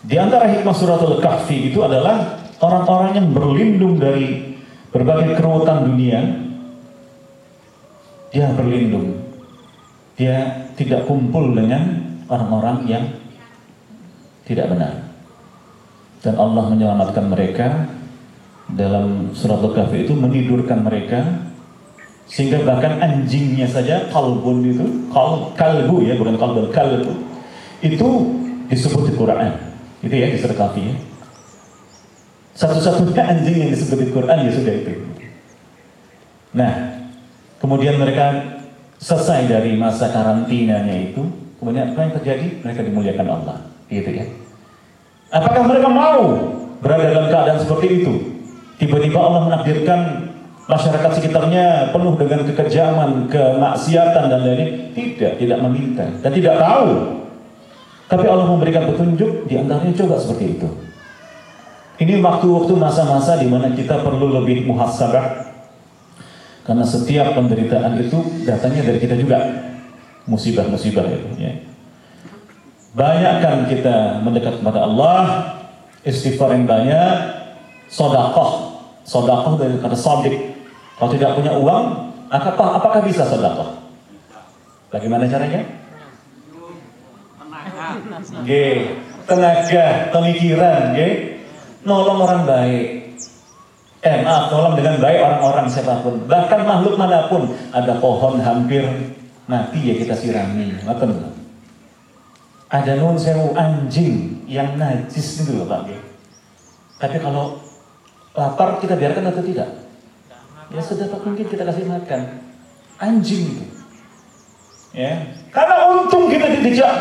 Di 0.00 0.16
antara 0.16 0.48
hikmah 0.48 0.72
suratul 0.72 1.20
kahfi 1.20 1.68
itu 1.68 1.84
adalah 1.84 2.40
orang-orang 2.62 3.20
yang 3.20 3.28
berlindung 3.36 4.00
dari 4.00 4.56
berbagai 4.88 5.36
keruwetan 5.36 5.92
dunia, 5.92 6.20
dia 8.32 8.48
berlindung. 8.56 9.20
Dia 10.16 10.68
tidak 10.78 11.04
kumpul 11.04 11.52
dengan 11.52 12.00
orang-orang 12.30 12.88
yang 12.88 13.04
tidak 14.48 14.72
benar. 14.72 15.09
Dan 16.20 16.36
Allah 16.36 16.64
menyelamatkan 16.68 17.26
mereka. 17.32 17.88
Dalam 18.70 19.34
surat 19.34 19.58
Al-Kahfi 19.58 20.06
itu 20.06 20.14
menidurkan 20.14 20.86
mereka. 20.86 21.50
Sehingga 22.30 22.62
bahkan 22.62 23.02
anjingnya 23.02 23.66
saja 23.66 24.06
kalbun 24.14 24.62
itu 24.62 25.10
kal 25.10 25.50
kalbu 25.58 26.06
ya 26.06 26.14
bukan 26.14 26.38
kalbun 26.38 26.70
kalbu. 26.70 27.10
Itu 27.82 28.08
disebut 28.70 29.10
di 29.10 29.12
Quran. 29.18 29.50
Itu 30.06 30.14
ya 30.14 30.30
di 30.30 30.38
surat 30.38 30.54
Kahfi 30.54 30.80
ya. 30.86 30.94
Satu-satunya 32.54 33.24
anjing 33.26 33.56
yang 33.66 33.70
disebut 33.74 33.98
di 33.98 34.08
Quran 34.14 34.46
ya 34.46 34.50
sudah 34.54 34.74
itu. 34.78 34.92
Nah 36.54 36.72
kemudian 37.58 37.98
mereka 37.98 38.54
selesai 39.02 39.50
dari 39.50 39.74
masa 39.74 40.14
karantinanya 40.14 41.10
itu. 41.10 41.26
Kemudian 41.58 41.92
apa 41.92 42.06
yang 42.06 42.12
terjadi? 42.14 42.46
Mereka 42.62 42.80
dimuliakan 42.86 43.26
Allah. 43.26 43.58
Gitu 43.90 44.06
ya 44.14 44.24
apakah 45.30 45.62
mereka 45.66 45.88
mau 45.88 46.22
berada 46.82 47.06
dalam 47.10 47.26
keadaan 47.30 47.58
seperti 47.62 47.86
itu 48.02 48.12
tiba-tiba 48.80 49.18
Allah 49.20 49.40
menakdirkan 49.46 50.30
masyarakat 50.70 51.10
sekitarnya 51.18 51.90
penuh 51.90 52.14
dengan 52.14 52.46
kekejaman, 52.46 53.26
kemaksiatan 53.26 54.24
dan 54.30 54.38
lain-lain. 54.38 54.94
Tidak, 54.94 55.38
tidak 55.42 55.58
meminta 55.66 56.06
dan 56.22 56.30
tidak 56.30 56.54
tahu. 56.62 57.18
Tapi 58.10 58.26
Allah 58.26 58.46
memberikan 58.46 58.90
petunjuk 58.90 59.46
di 59.46 59.54
antaranya 59.54 59.94
coba 59.94 60.18
seperti 60.18 60.58
itu. 60.58 60.68
Ini 62.00 62.18
waktu-waktu 62.24 62.72
masa-masa 62.80 63.36
di 63.36 63.46
mana 63.46 63.76
kita 63.76 64.00
perlu 64.00 64.40
lebih 64.40 64.64
muhasabah 64.64 65.52
karena 66.64 66.84
setiap 66.86 67.36
penderitaan 67.36 68.00
itu 68.00 68.18
datangnya 68.48 68.88
dari 68.88 68.98
kita 68.98 69.20
juga 69.20 69.36
musibah-musibah 70.24 71.06
itu 71.06 71.28
ya. 71.36 71.52
Banyakkan 72.90 73.70
kita 73.70 74.18
mendekat 74.26 74.58
kepada 74.58 74.82
Allah, 74.82 75.22
istighfar 76.02 76.58
yang 76.58 76.66
banyak, 76.66 77.14
sodakoh, 77.86 78.82
sodakoh 79.06 79.54
dari 79.54 79.78
kata 79.78 79.94
sodik, 79.94 80.34
kalau 80.98 81.10
tidak 81.14 81.38
punya 81.38 81.54
uang, 81.54 81.84
apakah, 82.34 82.82
apakah 82.82 83.00
bisa 83.06 83.22
sedekah? 83.30 83.78
Bagaimana 84.90 85.30
caranya? 85.30 85.62
G, 88.42 88.50
tenaga, 89.22 90.10
pemikiran, 90.10 90.90
G, 90.98 90.98
nolong 91.86 92.18
orang 92.26 92.42
baik. 92.42 92.86
Eh 94.02 94.16
maaf, 94.26 94.50
nolong 94.50 94.74
dengan 94.74 94.98
baik 94.98 95.18
orang-orang 95.22 95.66
siapa 95.70 96.02
pun. 96.02 96.26
Bahkan 96.26 96.60
makhluk 96.66 96.98
mana 96.98 97.30
pun, 97.30 97.54
ada 97.70 98.02
pohon 98.02 98.42
hampir 98.42 98.82
mati 99.46 99.78
ya 99.78 99.94
kita 99.94 100.18
sirami. 100.18 100.74
Ngapain? 100.82 101.39
Ada 102.70 103.02
nun 103.02 103.18
sewu 103.18 103.50
anjing 103.58 104.46
yang 104.46 104.78
najis 104.78 105.42
itu 105.42 105.58
loh 105.58 105.66
Pak. 105.66 105.90
Tapi 107.02 107.18
kalau 107.18 107.58
lapar 108.38 108.78
kita 108.78 108.94
biarkan 108.94 109.26
atau 109.34 109.42
tidak? 109.42 109.80
ya 110.70 110.82
sedapat 110.82 111.20
mungkin 111.26 111.46
kita 111.50 111.66
kasih 111.66 111.82
makan 111.90 112.20
anjing 113.02 113.58
itu 113.58 113.64
ya 114.94 115.34
karena 115.50 115.90
untung 115.90 116.30
kita 116.30 116.46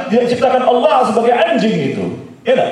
diciptakan 0.09 0.65
Allah 0.65 1.05
sebagai 1.05 1.33
anjing 1.37 1.93
itu 1.93 2.05
ya 2.41 2.57
tak? 2.57 2.71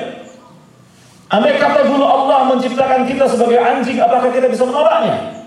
Andai 1.28 1.60
kata 1.60 1.84
dulu 1.84 2.08
Allah 2.08 2.48
menciptakan 2.48 3.04
kita 3.04 3.28
sebagai 3.28 3.60
anjing, 3.60 4.00
apakah 4.00 4.32
kita 4.32 4.48
bisa 4.48 4.64
menolaknya? 4.64 5.44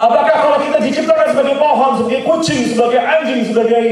Apakah 0.00 0.32
kalau 0.32 0.58
kita 0.64 0.80
diciptakan 0.80 1.36
sebagai 1.36 1.60
pohon, 1.60 2.00
sebagai 2.00 2.24
kucing, 2.24 2.72
sebagai 2.72 3.04
anjing, 3.04 3.44
sebagai 3.44 3.84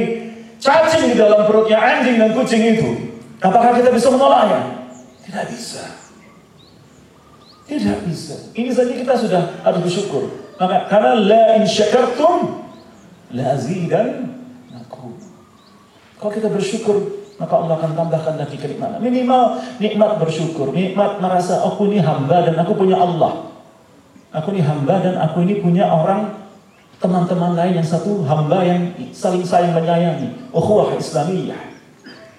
cacing 0.59 1.15
di 1.15 1.17
dalam 1.19 1.47
perutnya 1.47 1.79
anjing 1.79 2.19
dan 2.19 2.31
kucing 2.35 2.63
itu, 2.63 2.89
apakah 3.43 3.79
kita 3.79 3.91
bisa 3.95 4.11
menolaknya? 4.11 4.91
Tidak 5.27 5.45
bisa. 5.51 5.85
Tidak 7.69 7.99
bisa. 8.09 8.35
Ini 8.57 8.71
saja 8.73 8.93
kita 8.97 9.13
sudah 9.13 9.43
harus 9.61 9.81
bersyukur. 9.85 10.33
Maka 10.57 10.89
karena 10.89 11.13
la 11.15 11.43
in 11.61 11.69
syakartum 11.69 12.65
la 13.37 13.55
azidan 13.55 14.41
aku. 14.73 15.13
Kalau 16.17 16.33
kita 16.33 16.49
bersyukur, 16.49 16.97
maka 17.37 17.55
Allah 17.55 17.77
akan 17.77 17.93
tambahkan 17.93 18.35
lagi 18.41 18.57
kenikmatan. 18.57 18.99
Minimal 19.05 19.61
nikmat 19.79 20.17
bersyukur, 20.17 20.73
nikmat 20.73 21.21
merasa 21.21 21.61
aku 21.63 21.93
ini 21.93 22.01
hamba 22.01 22.49
dan 22.49 22.57
aku 22.57 22.73
punya 22.73 22.97
Allah. 22.97 23.53
Aku 24.33 24.53
ini 24.57 24.65
hamba 24.65 25.05
dan 25.05 25.21
aku 25.21 25.45
ini 25.45 25.61
punya 25.61 25.93
orang 25.93 26.38
teman-teman 26.99 27.55
lain 27.55 27.79
yang 27.79 27.89
satu 27.89 28.27
hamba 28.27 28.63
yang 28.67 28.95
saling 29.15 29.47
saling 29.47 29.71
menyayangi. 29.75 30.51
Ukhuwah 30.51 30.99
Islamiyah 30.99 31.59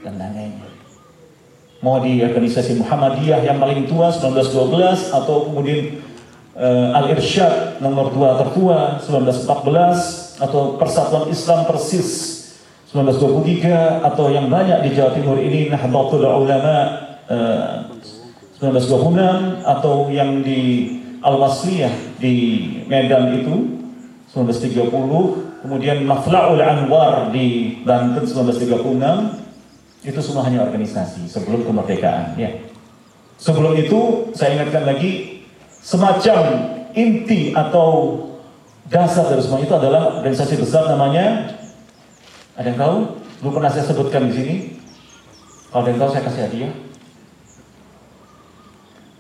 dan 0.03 0.15
lain-lainnya 0.19 0.69
mau 1.79 2.03
di 2.03 2.19
organisasi 2.19 2.75
Muhammadiyah 2.83 3.39
yang 3.43 3.57
paling 3.59 3.87
tua 3.87 4.11
1912 4.11 5.15
atau 5.15 5.47
kemudian 5.47 6.03
uh, 6.59 6.97
Al-Irsyad 6.99 7.79
nomor 7.79 8.11
2 8.11 8.41
tertua 8.43 8.99
1914 8.99 10.43
atau 10.43 10.75
Persatuan 10.75 11.31
Islam 11.31 11.63
Persis 11.71 12.39
1923 12.91 14.03
atau 14.11 14.27
yang 14.27 14.51
banyak 14.51 14.83
di 14.83 14.89
Jawa 14.91 15.15
Timur 15.15 15.39
ini 15.39 15.71
Nahdlatul 15.71 16.27
Ulama 16.27 16.75
uh, 17.31 17.87
1926 18.59 19.63
atau 19.63 20.11
yang 20.11 20.43
di 20.43 20.95
Al-Wasliyah 21.23 22.19
di 22.19 22.35
Medan 22.91 23.39
itu 23.39 23.78
1930 24.29 25.63
kemudian 25.65 26.05
Mafla'ul 26.05 26.61
Anwar 26.61 27.33
di 27.33 27.79
Banten 27.81 28.23
1936 28.23 30.05
itu 30.05 30.19
semua 30.23 30.47
hanya 30.47 30.63
organisasi 30.63 31.27
sebelum 31.27 31.65
kemerdekaan 31.67 32.37
ya. 32.39 32.53
Sebelum 33.39 33.75
itu 33.75 34.31
saya 34.35 34.59
ingatkan 34.59 34.83
lagi 34.87 35.43
semacam 35.79 36.39
inti 36.95 37.55
atau 37.55 38.19
dasar 38.87 39.27
dari 39.31 39.43
semua 39.43 39.63
itu 39.63 39.73
adalah 39.75 40.19
organisasi 40.19 40.59
besar 40.59 40.87
namanya 40.91 41.55
ada 42.59 42.75
yang 42.75 42.79
tahu? 42.79 42.97
Belum 43.39 43.53
pernah 43.55 43.71
saya 43.71 43.87
sebutkan 43.87 44.27
di 44.27 44.33
sini. 44.35 44.55
Kalau 45.71 45.87
ada 45.87 45.89
yang 45.95 45.99
tahu 46.03 46.11
saya 46.11 46.23
kasih 46.27 46.43
hadiah. 46.43 46.73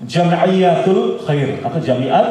Jamiatul 0.03 1.23
Khair 1.23 1.63
atau 1.63 1.79
Jamiat 1.79 2.27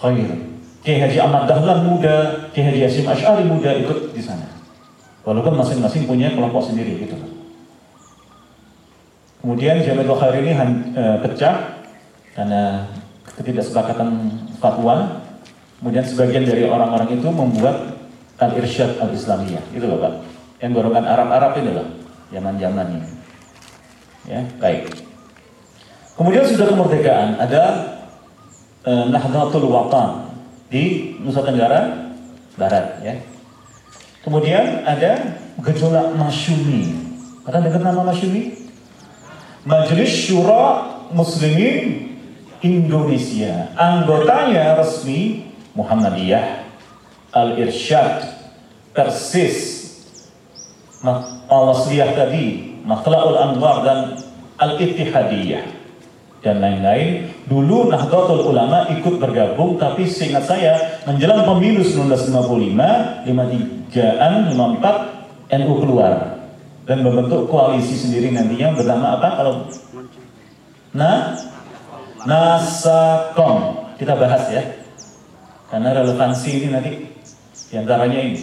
Khair. 0.00 0.51
Kiai 0.82 0.98
Haji 0.98 1.18
Ahmad 1.22 1.46
Dahlan 1.46 1.86
muda, 1.86 2.50
Kiai 2.50 2.74
Haji 2.74 2.80
Hasim 2.82 3.06
Ash'ari 3.06 3.46
muda 3.46 3.70
ikut 3.70 4.10
di 4.10 4.18
sana. 4.18 4.50
Walaupun 5.22 5.54
masing-masing 5.54 6.10
punya 6.10 6.34
kelompok 6.34 6.66
sendiri 6.66 7.06
gitu. 7.06 7.14
Kemudian 9.38 9.78
Jamiatul 9.78 10.18
Khair 10.18 10.34
ini 10.42 10.54
uh, 10.54 11.22
pecah 11.22 11.86
karena 12.34 12.90
ketidaksepakatan 13.38 14.30
fatwa. 14.58 15.22
Kemudian 15.78 16.02
sebagian 16.02 16.46
dari 16.46 16.66
orang-orang 16.66 17.14
itu 17.14 17.30
membuat 17.30 17.94
al-irsyad 18.42 18.98
al-islamiyah. 18.98 19.62
Itu 19.70 19.86
loh 19.86 20.02
Pak. 20.02 20.14
Yang 20.62 20.82
golongan 20.82 21.06
Arab-Arab 21.06 21.58
ini 21.62 21.70
loh. 21.74 21.86
Zaman-zaman 22.34 22.86
ini. 22.98 23.08
Ya, 24.26 24.42
baik. 24.58 24.90
Kemudian 26.18 26.46
sudah 26.46 26.66
kemerdekaan 26.70 27.38
ada 27.38 27.62
uh, 28.86 29.06
Nahdlatul 29.10 29.70
Watan 29.70 30.31
di 30.72 31.14
Nusa 31.20 31.44
Tenggara 31.44 32.08
Barat 32.56 33.04
ya. 33.04 33.20
Kemudian 34.24 34.88
ada 34.88 35.36
gejolak 35.60 36.16
Masyumi. 36.16 36.96
Pernah 37.44 37.60
dengar 37.60 37.82
nama 37.84 38.00
Masyumi? 38.08 38.56
Majelis 39.68 40.08
Syura 40.08 40.96
Muslimin 41.12 42.16
Indonesia. 42.64 43.68
Anggotanya 43.76 44.80
resmi 44.80 45.52
Muhammadiyah, 45.76 46.64
Al-Irsyad, 47.36 48.32
Persis, 48.96 49.60
Al-Wasliyah 51.52 52.16
tadi, 52.16 52.80
Makhla'ul 52.86 53.36
Anwar 53.36 53.84
dan 53.84 53.98
Al-Ittihadiyah 54.56 55.81
dan 56.42 56.58
lain-lain. 56.58 57.30
Dulu 57.46 57.88
Nahdlatul 57.88 58.50
Ulama 58.50 58.90
ikut 58.90 59.16
bergabung, 59.22 59.78
tapi 59.78 60.04
seingat 60.04 60.44
saya 60.44 61.00
menjelang 61.06 61.46
pemilu 61.46 61.86
1955, 61.86 63.30
53-an, 63.30 64.32
54, 64.52 65.56
NU 65.62 65.72
keluar. 65.80 66.12
Dan 66.82 67.06
membentuk 67.06 67.46
koalisi 67.46 67.94
sendiri 67.94 68.34
nantinya 68.34 68.74
bernama 68.74 69.14
apa 69.14 69.28
kalau 69.38 69.54
nah 70.90 71.38
Nasakom 72.26 73.86
kita 74.02 74.18
bahas 74.18 74.50
ya. 74.50 74.62
Karena 75.70 75.94
relevansi 75.94 76.50
ini 76.58 76.68
nanti 76.74 76.90
di 77.70 77.74
antaranya 77.78 78.18
ini. 78.18 78.42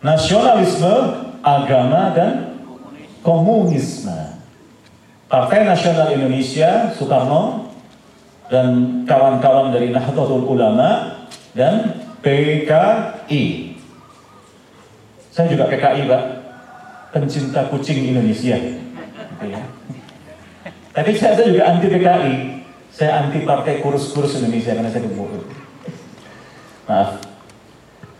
Nasionalisme 0.00 0.94
agama 1.44 2.16
dan 2.16 2.56
komunisme 3.20 4.27
Partai 5.28 5.68
Nasional 5.68 6.08
Indonesia 6.16 6.88
Soekarno 6.96 7.68
dan 8.48 9.04
kawan-kawan 9.04 9.70
dari 9.76 9.92
Nahdlatul 9.92 10.48
Ulama 10.48 11.20
dan 11.52 12.00
PKI 12.24 13.68
saya 15.38 15.54
juga 15.54 15.70
PKI 15.70 16.10
Pak 16.10 16.22
pencinta 17.14 17.70
kucing 17.70 18.10
Indonesia. 18.10 18.58
Gitu 18.58 19.46
ya. 19.46 19.62
Tapi 20.90 21.14
saya, 21.14 21.38
juga 21.38 21.62
anti 21.62 21.86
PKI. 21.86 22.34
Saya 22.90 23.22
anti 23.22 23.46
partai 23.46 23.78
kurus-kurus 23.78 24.42
Indonesia 24.42 24.74
karena 24.74 24.90
saya 24.90 25.06
gemuk. 25.06 25.30
Maaf. 26.90 27.22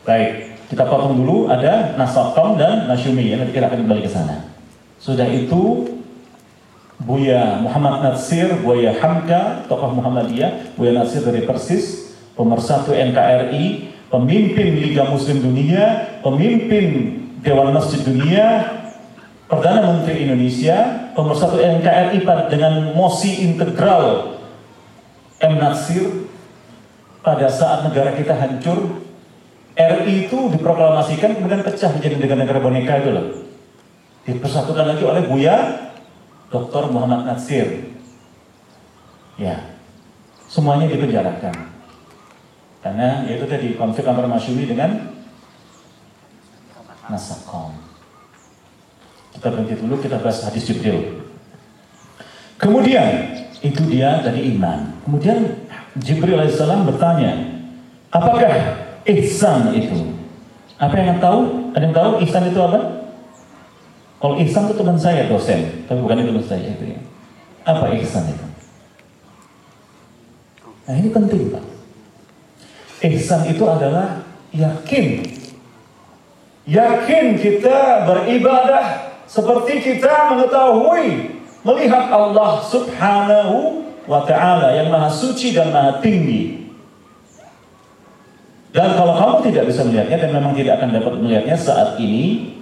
Baik, 0.07 0.63
kita 0.71 0.87
potong 0.87 1.19
dulu 1.19 1.51
ada 1.51 1.99
Nasakom 1.99 2.55
dan 2.55 2.87
Nasyumi 2.87 3.35
ya, 3.35 3.43
nanti 3.43 3.51
kita 3.51 3.67
akan 3.67 3.83
kembali 3.83 4.07
ke 4.07 4.11
sana. 4.15 4.55
Sudah 5.03 5.27
itu 5.27 5.91
Buya 6.99 7.63
Muhammad 7.63 8.03
Natsir, 8.03 8.59
Buya 8.59 8.91
Hamka, 8.99 9.63
tokoh 9.71 9.95
Muhammadiyah, 9.95 10.75
Buya 10.75 10.99
Natsir 10.99 11.23
dari 11.23 11.47
Persis, 11.47 12.19
pemersatu 12.35 12.91
NKRI, 12.91 13.95
pemimpin 14.11 14.69
Liga 14.83 15.07
Muslim 15.07 15.39
Dunia, 15.39 16.19
pemimpin 16.27 16.87
Dewan 17.39 17.71
Masjid 17.71 18.03
Dunia, 18.03 18.47
Perdana 19.47 19.95
Menteri 19.95 20.27
Indonesia, 20.27 21.09
pemersatu 21.15 21.63
NKRI 21.63 22.19
dengan 22.51 22.93
mosi 22.99 23.47
integral 23.47 24.37
M. 25.39 25.55
Natsir 25.57 26.27
pada 27.23 27.47
saat 27.47 27.87
negara 27.87 28.13
kita 28.19 28.35
hancur, 28.35 29.07
RI 29.79 30.27
itu 30.27 30.39
diproklamasikan 30.51 31.39
kemudian 31.39 31.63
pecah 31.63 31.95
menjadi 31.95 32.19
negara-negara 32.19 32.59
boneka 32.59 32.93
itu 32.99 33.11
loh. 33.15 33.27
Dipersatukan 34.27 34.85
lagi 34.85 35.07
oleh 35.07 35.23
Buya 35.31 35.88
Dr. 36.49 36.89
Muhammad 36.89 37.29
Natsir. 37.29 37.93
Ya, 39.37 39.79
semuanya 40.49 40.89
dipenjarakan. 40.91 41.55
Karena 42.83 43.27
itu 43.29 43.45
tadi 43.45 43.77
konflik 43.77 44.09
antara 44.09 44.27
Masyumi 44.27 44.65
dengan 44.65 45.13
Nasakom. 47.09 47.73
Kita 49.33 49.55
berhenti 49.55 49.75
dulu, 49.79 50.01
kita 50.03 50.19
bahas 50.19 50.43
hadis 50.43 50.67
Jibril. 50.67 51.25
Kemudian, 52.59 53.39
itu 53.63 53.81
dia 53.87 54.19
dari 54.23 54.51
iman. 54.55 54.99
Kemudian 55.07 55.63
Jibril 55.99 56.43
alaihissalam 56.43 56.87
bertanya, 56.91 57.33
apakah 58.11 58.51
ihsan 59.07 59.75
itu? 59.79 60.15
Apa 60.79 60.95
yang 60.99 61.19
tahu? 61.23 61.71
Ada 61.75 61.83
yang 61.87 61.97
tahu 61.97 62.11
ihsan 62.27 62.51
itu 62.51 62.59
apa? 62.59 62.98
Kalau 64.19 64.35
ihsan 64.43 64.67
itu 64.67 64.75
teman 64.75 64.99
saya 64.99 65.31
dosen, 65.31 65.87
tapi 65.87 66.03
bukan 66.03 66.27
itu 66.27 66.43
saya 66.43 66.75
itu 66.75 66.91
ya. 66.91 67.01
Apa 67.63 67.95
ihsan 68.03 68.27
itu? 68.27 68.47
Nah 70.89 70.95
ini 70.99 71.09
penting 71.15 71.55
Pak. 71.55 71.65
Ihsan 73.07 73.47
itu 73.47 73.63
adalah 73.63 74.27
yakin. 74.51 75.23
Yakin 76.67 77.25
kita 77.39 78.05
beribadah 78.11 79.15
seperti 79.31 79.85
kita 79.85 80.35
mengetahui 80.35 81.39
melihat 81.63 82.11
Allah 82.11 82.65
subhanahu 82.65 83.87
wa 84.09 84.25
ta'ala 84.25 84.75
yang 84.75 84.91
maha 84.91 85.13
suci 85.13 85.55
dan 85.55 85.71
maha 85.71 86.01
tinggi. 86.03 86.67
Dan 88.73 88.97
kalau 88.99 89.17
kamu 89.17 89.53
tidak 89.53 89.65
bisa 89.71 89.81
melihatnya 89.85 90.19
dan 90.29 90.31
memang 90.35 90.53
tidak 90.57 90.81
akan 90.81 90.91
dapat 90.93 91.13
melihatnya 91.21 91.57
saat 91.57 91.97
ini, 92.01 92.57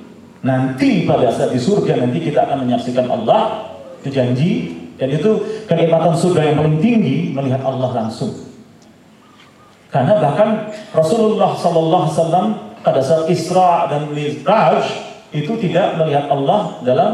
nanti 0.45 1.09
pada 1.09 1.33
saat 1.33 1.53
di 1.53 1.61
surga 1.61 2.03
nanti 2.03 2.19
kita 2.21 2.49
akan 2.49 2.69
menyaksikan 2.69 3.07
Allah, 3.09 3.73
itu 4.03 4.09
janji, 4.13 4.53
dan 4.97 5.13
itu 5.13 5.65
kenikmatan 5.69 6.17
surga 6.17 6.53
yang 6.53 6.57
paling 6.61 6.79
tinggi 6.81 7.33
melihat 7.37 7.61
Allah 7.65 8.05
langsung. 8.05 8.33
Karena 9.93 10.19
bahkan 10.21 10.73
Rasulullah 10.93 11.57
Sallallahu 11.57 12.03
Alaihi 12.05 12.17
Wasallam 12.19 12.47
pada 12.85 13.01
saat 13.01 13.25
Isra 13.33 13.89
dan 13.89 14.13
Mi'raj 14.13 14.85
itu 15.33 15.53
tidak 15.57 15.97
melihat 16.01 16.29
Allah 16.29 16.81
dalam 16.85 17.13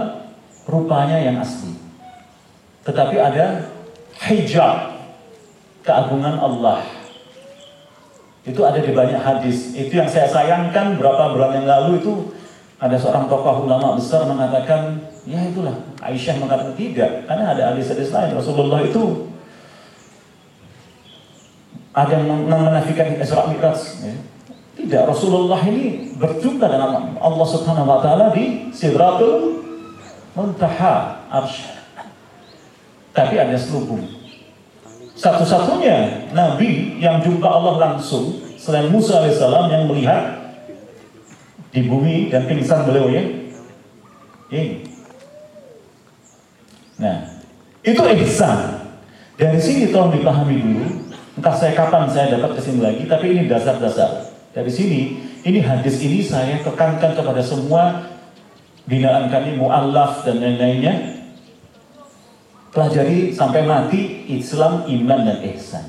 rupanya 0.66 1.18
yang 1.18 1.38
asli. 1.42 1.74
Tetapi 2.82 3.16
ada 3.18 3.70
hijab 4.26 4.98
keagungan 5.86 6.38
Allah. 6.38 6.82
Itu 8.42 8.66
ada 8.66 8.82
di 8.82 8.90
banyak 8.90 9.22
hadis. 9.22 9.70
Itu 9.74 10.02
yang 10.02 10.10
saya 10.10 10.26
sayangkan 10.26 10.98
berapa 10.98 11.30
bulan 11.30 11.62
yang 11.62 11.66
lalu 11.70 12.02
itu 12.02 12.12
ada 12.82 12.98
seorang 12.98 13.30
tokoh 13.30 13.70
ulama 13.70 13.94
besar 13.94 14.26
mengatakan, 14.26 14.98
ya 15.22 15.38
itulah 15.46 15.78
Aisyah 16.02 16.42
mengatakan 16.42 16.74
tidak, 16.74 17.30
karena 17.30 17.54
ada 17.54 17.62
hadis-hadis 17.70 18.10
lain 18.10 18.34
Rasulullah 18.34 18.82
itu 18.82 19.30
ada 21.94 22.18
yang 22.18 22.48
menafikan 22.50 23.14
Isra 23.22 23.46
Mi'raj. 23.46 24.02
Ya. 24.02 24.18
Tidak, 24.72 25.02
Rasulullah 25.06 25.62
ini 25.62 26.16
berjumpa 26.18 26.66
dengan 26.66 27.14
Allah 27.22 27.46
Subhanahu 27.46 27.86
wa 27.86 28.02
taala 28.02 28.34
di 28.34 28.74
Sidratul 28.74 29.62
Muntaha 30.34 31.22
Arsy. 31.30 31.70
Tapi 33.12 33.36
ada 33.36 33.54
selubung. 33.54 34.02
Satu-satunya 35.14 36.32
Nabi 36.34 36.98
yang 36.98 37.22
jumpa 37.22 37.46
Allah 37.46 37.78
langsung 37.78 38.42
selain 38.58 38.90
Musa 38.90 39.22
alaihissalam 39.22 39.70
yang 39.70 39.84
melihat 39.86 40.41
di 41.72 41.80
bumi 41.88 42.28
dan 42.28 42.44
pingsan 42.44 42.84
beliau 42.84 43.08
ya. 43.08 43.24
Ini. 44.52 44.84
Nah, 47.00 47.18
itu 47.80 48.02
ihsan. 48.22 48.84
Dari 49.40 49.58
sini 49.58 49.88
tolong 49.88 50.12
dipahami 50.12 50.60
dulu. 50.60 50.86
Entah 51.32 51.56
saya 51.56 51.72
kapan 51.72 52.12
saya 52.12 52.36
dapat 52.36 52.60
ke 52.60 52.60
sini 52.60 52.84
lagi, 52.84 53.08
tapi 53.08 53.32
ini 53.32 53.48
dasar-dasar. 53.48 54.28
Dari 54.52 54.68
sini, 54.68 55.00
ini 55.48 55.64
hadis 55.64 55.96
ini 56.04 56.20
saya 56.20 56.60
tekankan 56.60 57.16
kepada 57.16 57.40
semua 57.40 58.12
binaan 58.84 59.32
kami, 59.32 59.56
mu'allaf 59.56 60.28
dan 60.28 60.44
lain-lainnya 60.44 61.24
pelajari 62.72 63.32
sampai 63.32 63.64
mati 63.64 64.28
Islam, 64.28 64.84
iman 64.88 65.20
dan 65.24 65.38
ihsan. 65.56 65.86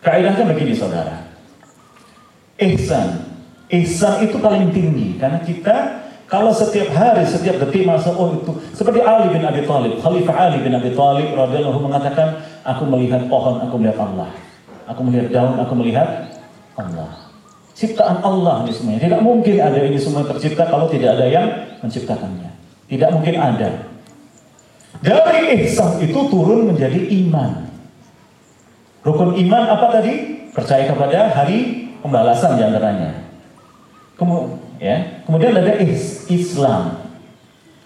Kaidahnya 0.00 0.48
begini 0.48 0.72
saudara. 0.72 1.28
Ihsan. 2.56 3.37
Ihsan 3.68 4.24
itu 4.24 4.40
paling 4.40 4.72
tinggi 4.72 5.20
karena 5.20 5.44
kita 5.44 5.76
kalau 6.28 6.52
setiap 6.52 6.92
hari, 6.92 7.24
setiap 7.24 7.56
detik 7.56 7.88
masa 7.88 8.12
oh 8.12 8.36
itu 8.36 8.52
seperti 8.76 9.00
Ali 9.00 9.32
bin 9.32 9.40
Abi 9.48 9.64
Thalib, 9.64 9.96
Khalifah 10.04 10.36
Ali 10.36 10.60
bin 10.60 10.76
Abi 10.76 10.92
Thalib 10.92 11.32
radhiyallahu 11.32 11.80
mengatakan, 11.88 12.44
aku 12.68 12.84
melihat 12.84 13.24
pohon, 13.32 13.64
aku 13.64 13.80
melihat 13.80 14.04
Allah. 14.04 14.28
Aku 14.92 15.00
melihat 15.04 15.28
daun, 15.32 15.56
aku 15.56 15.72
melihat 15.76 16.28
Allah. 16.76 17.32
Ciptaan 17.72 18.20
Allah 18.20 18.64
ini 18.64 18.72
semuanya. 18.76 19.00
Tidak 19.08 19.22
mungkin 19.24 19.56
ada 19.56 19.78
ini 19.80 19.96
semua 19.96 20.24
tercipta 20.24 20.68
kalau 20.68 20.88
tidak 20.92 21.16
ada 21.16 21.26
yang 21.28 21.46
menciptakannya. 21.80 22.50
Tidak 22.88 23.08
mungkin 23.12 23.34
ada. 23.36 23.70
Dari 25.00 25.64
ihsan 25.64 26.00
itu 26.02 26.18
turun 26.28 26.72
menjadi 26.72 26.98
iman. 27.24 27.68
Rukun 29.04 29.32
iman 29.48 29.64
apa 29.64 29.86
tadi? 29.96 30.44
Percaya 30.52 30.90
kepada 30.90 31.30
hari 31.32 31.88
pembalasan 32.02 32.58
di 32.58 32.62
antaranya. 32.66 33.27
Kemudian, 34.18 34.58
ya, 34.82 35.22
kemudian 35.22 35.54
ada 35.54 35.78
is 35.78 36.26
Islam. 36.26 37.06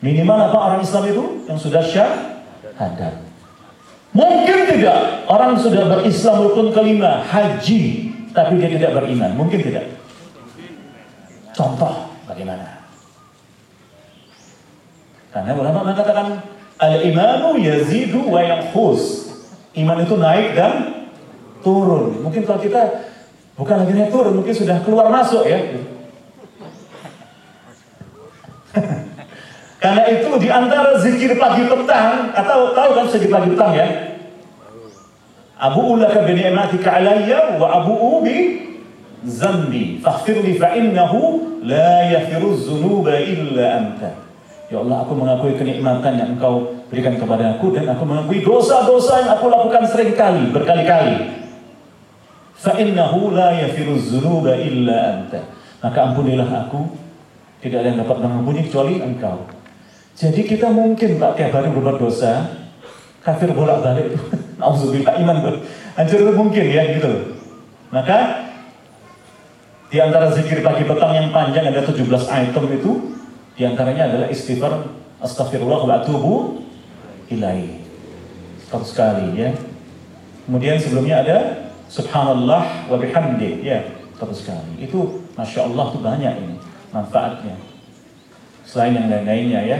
Minimal 0.01 0.51
apa 0.51 0.59
orang 0.59 0.81
Islam 0.81 1.05
itu 1.13 1.25
yang 1.47 1.61
sudah 1.61 1.85
syahadat. 1.85 3.21
Mungkin 4.13 4.59
tidak 4.69 5.29
orang 5.29 5.57
sudah 5.57 5.89
berislam 5.89 6.45
rukun 6.45 6.73
kelima 6.73 7.25
haji 7.25 8.13
tapi 8.33 8.61
dia 8.61 8.73
tidak 8.73 8.97
beriman. 8.97 9.37
Mungkin 9.37 9.61
tidak. 9.61 9.93
Contoh 11.53 12.13
bagaimana? 12.25 12.81
Karena 15.33 15.53
ulama 15.57 15.85
mengatakan 15.85 16.45
Al-imanu 16.83 17.63
yazidu 17.63 18.27
wa 18.27 18.43
yankhus. 18.43 19.31
Iman 19.79 20.03
itu 20.03 20.19
naik 20.19 20.59
dan 20.59 21.07
turun. 21.63 22.27
Mungkin 22.27 22.43
kalau 22.43 22.59
kita 22.59 23.07
bukan 23.55 23.87
lagi 23.87 23.95
naik 23.95 24.11
turun, 24.11 24.35
mungkin 24.35 24.51
sudah 24.51 24.83
keluar 24.83 25.07
masuk 25.07 25.47
ya. 25.47 25.63
Karena 29.83 30.03
itu 30.15 30.31
di 30.39 30.49
antara 30.49 30.95
zikir 31.03 31.35
pagi 31.37 31.67
petang 31.67 32.31
atau 32.31 32.71
tahu 32.71 32.91
kan 32.95 33.07
zikir 33.11 33.31
pagi 33.33 33.51
petang 33.51 33.73
ya? 33.75 33.89
Abu 35.59 35.99
ulaka 35.99 36.27
bi 36.27 36.39
ni'matika 36.39 37.03
alayya 37.03 37.59
wa 37.59 37.83
abu 37.83 37.95
ubi 38.19 38.63
zambi 39.23 40.03
faghfirli 40.03 40.59
fa 40.59 40.75
innahu 40.75 41.59
la 41.63 42.11
yaghfiru 42.11 42.59
dzunuba 42.59 43.15
illa 43.19 43.67
anta. 43.79 44.11
Ya 44.73 44.81
Allah, 44.81 45.05
aku 45.05 45.13
mengakui 45.13 45.53
kenikmatan 45.55 46.17
yang 46.17 46.29
Engkau 46.39 46.81
berikan 46.89 47.21
kepada 47.21 47.61
aku 47.61 47.77
dan 47.77 47.93
aku 47.93 48.09
mengakui 48.09 48.41
dosa-dosa 48.41 49.21
yang 49.21 49.31
aku 49.37 49.53
lakukan 49.53 49.85
sering 49.85 50.17
kali, 50.17 50.49
berkali-kali. 50.49 51.45
Fa'innahu 52.57 53.37
la 53.37 53.53
yafiru 53.53 54.01
dzunuba 54.01 54.57
illa 54.57 55.21
anta. 55.21 55.45
Maka 55.85 55.99
ampunilah 56.09 56.49
aku, 56.49 56.89
tidak 57.63 57.79
ada 57.79 57.89
yang 57.95 58.01
dapat 58.03 58.17
mengampuni 58.19 58.67
kecuali 58.67 58.99
Engkau. 58.99 59.47
Jadi 60.19 60.43
kita 60.45 60.69
mungkin 60.75 61.17
Pak 61.17 61.39
tiap 61.39 61.55
hari 61.55 61.71
berbuat 61.71 62.03
dosa, 62.03 62.59
kafir 63.23 63.55
bolak-balik 63.55 64.13
itu. 64.13 64.19
Nauzubillah 64.61 65.15
iman 65.23 65.37
tuh. 65.47 65.57
Hancur 65.95 66.19
itu 66.27 66.33
mungkin 66.35 66.65
ya 66.67 66.83
gitu. 66.99 67.39
Maka 67.95 68.51
di 69.95 70.03
antara 70.03 70.35
zikir 70.35 70.59
pagi 70.61 70.83
petang 70.83 71.15
yang 71.15 71.31
panjang 71.31 71.71
ada 71.71 71.85
17 71.85 72.03
item 72.11 72.65
itu 72.73 72.93
Di 73.53 73.69
antaranya 73.69 74.09
adalah 74.09 74.33
istighfar 74.33 74.89
astagfirullah 75.21 75.85
wa 75.85 75.95
atubu 76.01 76.65
ilaih. 77.29 77.85
Satu 78.73 78.83
sekali 78.89 79.37
ya. 79.37 79.53
Kemudian 80.49 80.81
sebelumnya 80.81 81.21
ada 81.21 81.69
subhanallah 81.93 82.89
wa 82.89 82.97
bihamdi 82.97 83.61
ya 83.61 83.85
satu 84.17 84.33
sekali. 84.33 84.89
Itu 84.89 85.21
masya 85.37 85.69
Allah 85.69 85.93
tuh 85.93 86.01
banyak 86.01 86.33
ini 86.33 86.72
manfaatnya. 86.93 87.57
Selain 88.63 88.95
yang 88.95 89.11
lain-lainnya 89.11 89.61
ya. 89.67 89.79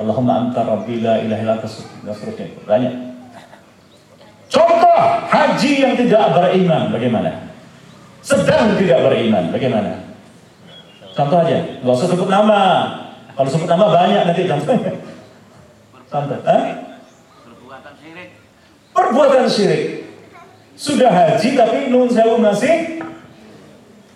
Allahumma 0.00 0.48
anta 0.48 0.64
rabbi 0.64 1.04
la 1.04 1.20
ilaha 1.20 1.60
anta 1.60 1.68
seterusnya. 1.68 2.48
Banyak. 2.64 2.94
Contoh 4.48 5.00
haji 5.28 5.72
yang 5.84 5.94
tidak 5.98 6.32
beriman 6.32 6.88
bagaimana? 6.88 7.30
Sedang 8.22 8.78
tidak 8.78 9.04
beriman 9.04 9.50
bagaimana? 9.50 9.92
Contoh 11.12 11.44
aja, 11.44 11.60
nggak 11.84 11.92
usah 11.92 12.08
sebut 12.08 12.28
nama. 12.28 12.60
Kalau 13.32 13.48
sebut 13.48 13.68
nama 13.68 13.84
banyak 13.88 14.22
nanti 14.28 14.48
contohnya. 14.48 14.92
Contoh, 16.08 16.38
eh? 16.44 16.64
Perbuatan 17.44 17.92
syirik. 17.96 18.28
Perbuatan 18.92 19.46
syirik. 19.48 19.82
Sudah 20.76 21.10
haji 21.12 21.48
tapi 21.56 21.78
nun 21.88 22.08
sewu 22.08 22.36
masih 22.40 23.00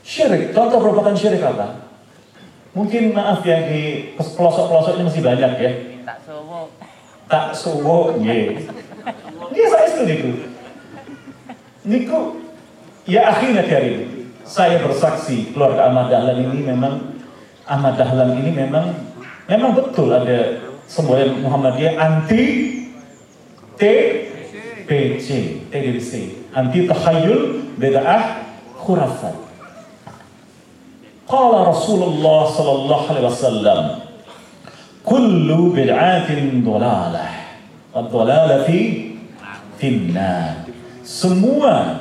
syirik. 0.04 0.52
Contoh 0.52 0.80
perbuatan 0.80 1.16
syirik 1.16 1.40
apa? 1.40 1.85
Mungkin 2.76 3.16
maaf 3.16 3.40
ya 3.40 3.64
di 3.72 4.12
pelosok-pelosok 4.20 5.00
ini 5.00 5.04
masih 5.08 5.22
banyak 5.24 5.52
ya. 5.56 5.70
Tak 6.04 6.18
suwo. 6.28 6.60
Tak 7.24 7.46
suwo, 7.56 7.98
yeah. 8.20 8.60
Dia 9.56 9.66
saya 9.72 9.86
setuju. 9.88 10.52
Niku, 11.88 12.44
ya 13.08 13.32
akhirnya 13.32 13.64
hari 13.64 14.04
saya 14.44 14.84
bersaksi 14.84 15.56
keluarga 15.56 15.88
Ahmad 15.88 16.12
Dahlan 16.12 16.36
ini 16.36 16.68
memang 16.68 17.16
Ahmad 17.64 17.96
Dahlan 17.96 18.36
ini 18.44 18.52
memang 18.52 18.92
memang 19.48 19.72
betul 19.72 20.12
ada 20.12 20.60
semboyan 20.84 21.40
Muhammadiyah 21.40 21.96
anti 21.96 22.44
TBC, 23.80 25.28
TBC, 25.72 26.10
anti 26.52 26.84
takhayul 26.84 27.72
bid'ah 27.80 28.44
khurafat. 28.76 29.45
Qala 31.26 31.66
Rasulullah 31.66 32.46
sallallahu 32.46 33.04
alaihi 33.10 33.26
wasallam, 33.26 33.82
"Kullu 35.02 35.74
bid'atin 35.74 36.62
dhalalah." 36.62 37.34
Ad-dhalalah 37.90 38.62
fi 38.62 39.10
finnar. 39.80 40.70
Semua 41.02 41.98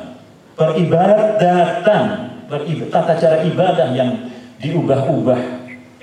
beribadat 0.54 1.42
datang, 1.42 2.06
beribadat, 2.46 2.92
tata 2.94 3.14
cara 3.18 3.38
ibadah 3.48 3.98
yang 3.98 4.30
diubah-ubah, 4.62 5.42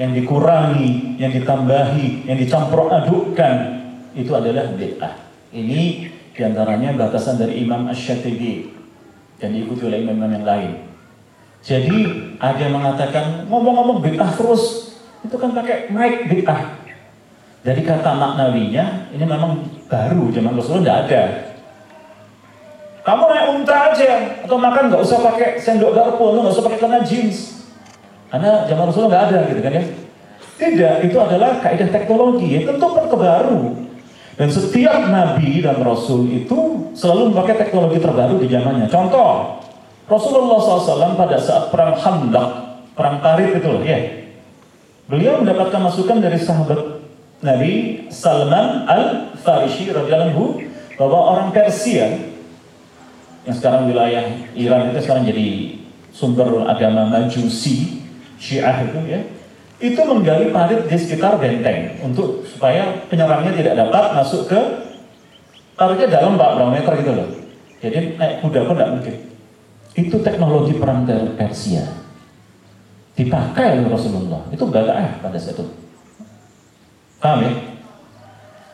yang 0.02 0.12
dikurangi, 0.18 1.20
yang 1.20 1.30
ditambahi, 1.30 2.26
yang 2.26 2.36
dicampur 2.40 2.90
adukkan, 2.90 3.54
itu 4.18 4.32
adalah 4.34 4.66
bid'ah. 4.74 5.14
Ini 5.52 5.82
di 6.32 6.40
antaranya 6.40 6.96
batasan 6.96 7.36
dari 7.36 7.60
Imam 7.60 7.86
Ash-Shatibi 7.86 8.72
dan 9.36 9.52
diikuti 9.52 9.84
oleh 9.84 10.00
imam-imam 10.00 10.32
yang 10.40 10.46
lain. 10.48 10.91
Jadi 11.62 11.98
ada 12.42 12.58
yang 12.58 12.74
mengatakan 12.74 13.46
ngomong-ngomong 13.46 14.02
bid'ah 14.02 14.34
terus, 14.34 14.94
itu 15.22 15.36
kan 15.38 15.54
pakai 15.54 15.94
mic 15.94 16.26
bid'ah. 16.26 16.82
Jadi 17.62 17.80
kata 17.86 18.18
maknawinya 18.18 19.14
ini 19.14 19.22
memang 19.22 19.62
baru 19.86 20.34
zaman 20.34 20.58
Rasulullah 20.58 20.82
tidak 20.82 20.98
ada. 21.06 21.22
Kamu 23.02 23.22
naik 23.30 23.46
unta 23.54 23.76
aja 23.94 24.10
atau 24.42 24.58
makan 24.58 24.90
nggak 24.90 25.02
usah 25.02 25.18
pakai 25.22 25.58
sendok 25.62 25.94
garpu, 25.94 26.22
nggak 26.34 26.54
usah 26.54 26.66
pakai 26.66 26.78
celana 26.82 27.00
jeans. 27.06 27.66
Karena 28.30 28.66
zaman 28.66 28.84
Rasulullah 28.90 29.10
nggak 29.10 29.24
ada 29.30 29.38
gitu 29.54 29.60
kan 29.62 29.72
ya. 29.78 29.84
Tidak, 30.58 30.94
itu 31.10 31.16
adalah 31.18 31.58
kaidah 31.58 31.90
teknologi 31.90 32.58
yang 32.58 32.66
tentu 32.70 32.86
terbaru. 32.94 33.60
Dan 34.38 34.48
setiap 34.48 35.12
nabi 35.12 35.60
dan 35.60 35.78
rasul 35.82 36.24
itu 36.30 36.90
selalu 36.96 37.34
memakai 37.34 37.58
teknologi 37.62 37.98
terbaru 38.00 38.38
di 38.40 38.48
zamannya. 38.48 38.86
Contoh, 38.88 39.60
Rasulullah 40.10 40.58
SAW 40.58 41.14
pada 41.14 41.36
saat 41.38 41.70
perang 41.70 41.94
Hamdak, 41.94 42.50
perang 42.98 43.22
Tarif 43.22 43.54
itu 43.54 43.68
loh, 43.68 43.82
ya. 43.82 43.98
Beliau 45.06 45.42
mendapatkan 45.42 45.80
masukan 45.82 46.22
dari 46.22 46.38
sahabat 46.38 47.02
Nabi 47.42 48.06
Salman 48.08 48.86
Al 48.86 49.34
Farisi 49.42 49.90
radhiyallahu 49.90 50.62
bahwa 50.94 51.18
orang 51.34 51.48
Persia 51.50 52.32
yang 53.42 53.56
sekarang 53.58 53.90
wilayah 53.90 54.22
Iran 54.54 54.94
itu 54.94 55.02
sekarang 55.02 55.26
jadi 55.26 55.48
sumber 56.14 56.62
agama 56.70 57.10
Majusi 57.10 58.06
Syiah 58.38 58.86
itu 58.86 58.98
ya 59.10 59.20
itu 59.82 59.98
menggali 59.98 60.54
parit 60.54 60.86
di 60.86 60.94
sekitar 60.94 61.42
benteng 61.42 61.98
untuk 62.06 62.46
supaya 62.46 63.02
penyerangnya 63.10 63.50
tidak 63.50 63.74
dapat 63.82 64.04
masuk 64.14 64.46
ke 64.46 64.60
paritnya 65.74 66.22
dalam 66.22 66.38
berapa 66.38 66.70
meter 66.70 66.92
gitu 67.02 67.12
loh 67.18 67.28
jadi 67.82 68.14
naik 68.14 68.46
kuda 68.46 68.60
pun 68.62 68.78
tidak 68.78 68.90
mungkin 68.94 69.14
itu 69.92 70.16
teknologi 70.24 70.76
perang 70.76 71.04
Persia 71.36 71.84
dipakai 73.12 73.80
oleh 73.80 73.88
Rasulullah 73.92 74.48
itu 74.48 74.64
bagaimana 74.64 75.20
pada 75.20 75.36
saat 75.36 75.60
itu 75.60 75.82
Paham 77.22 77.46
ya? 77.46 77.54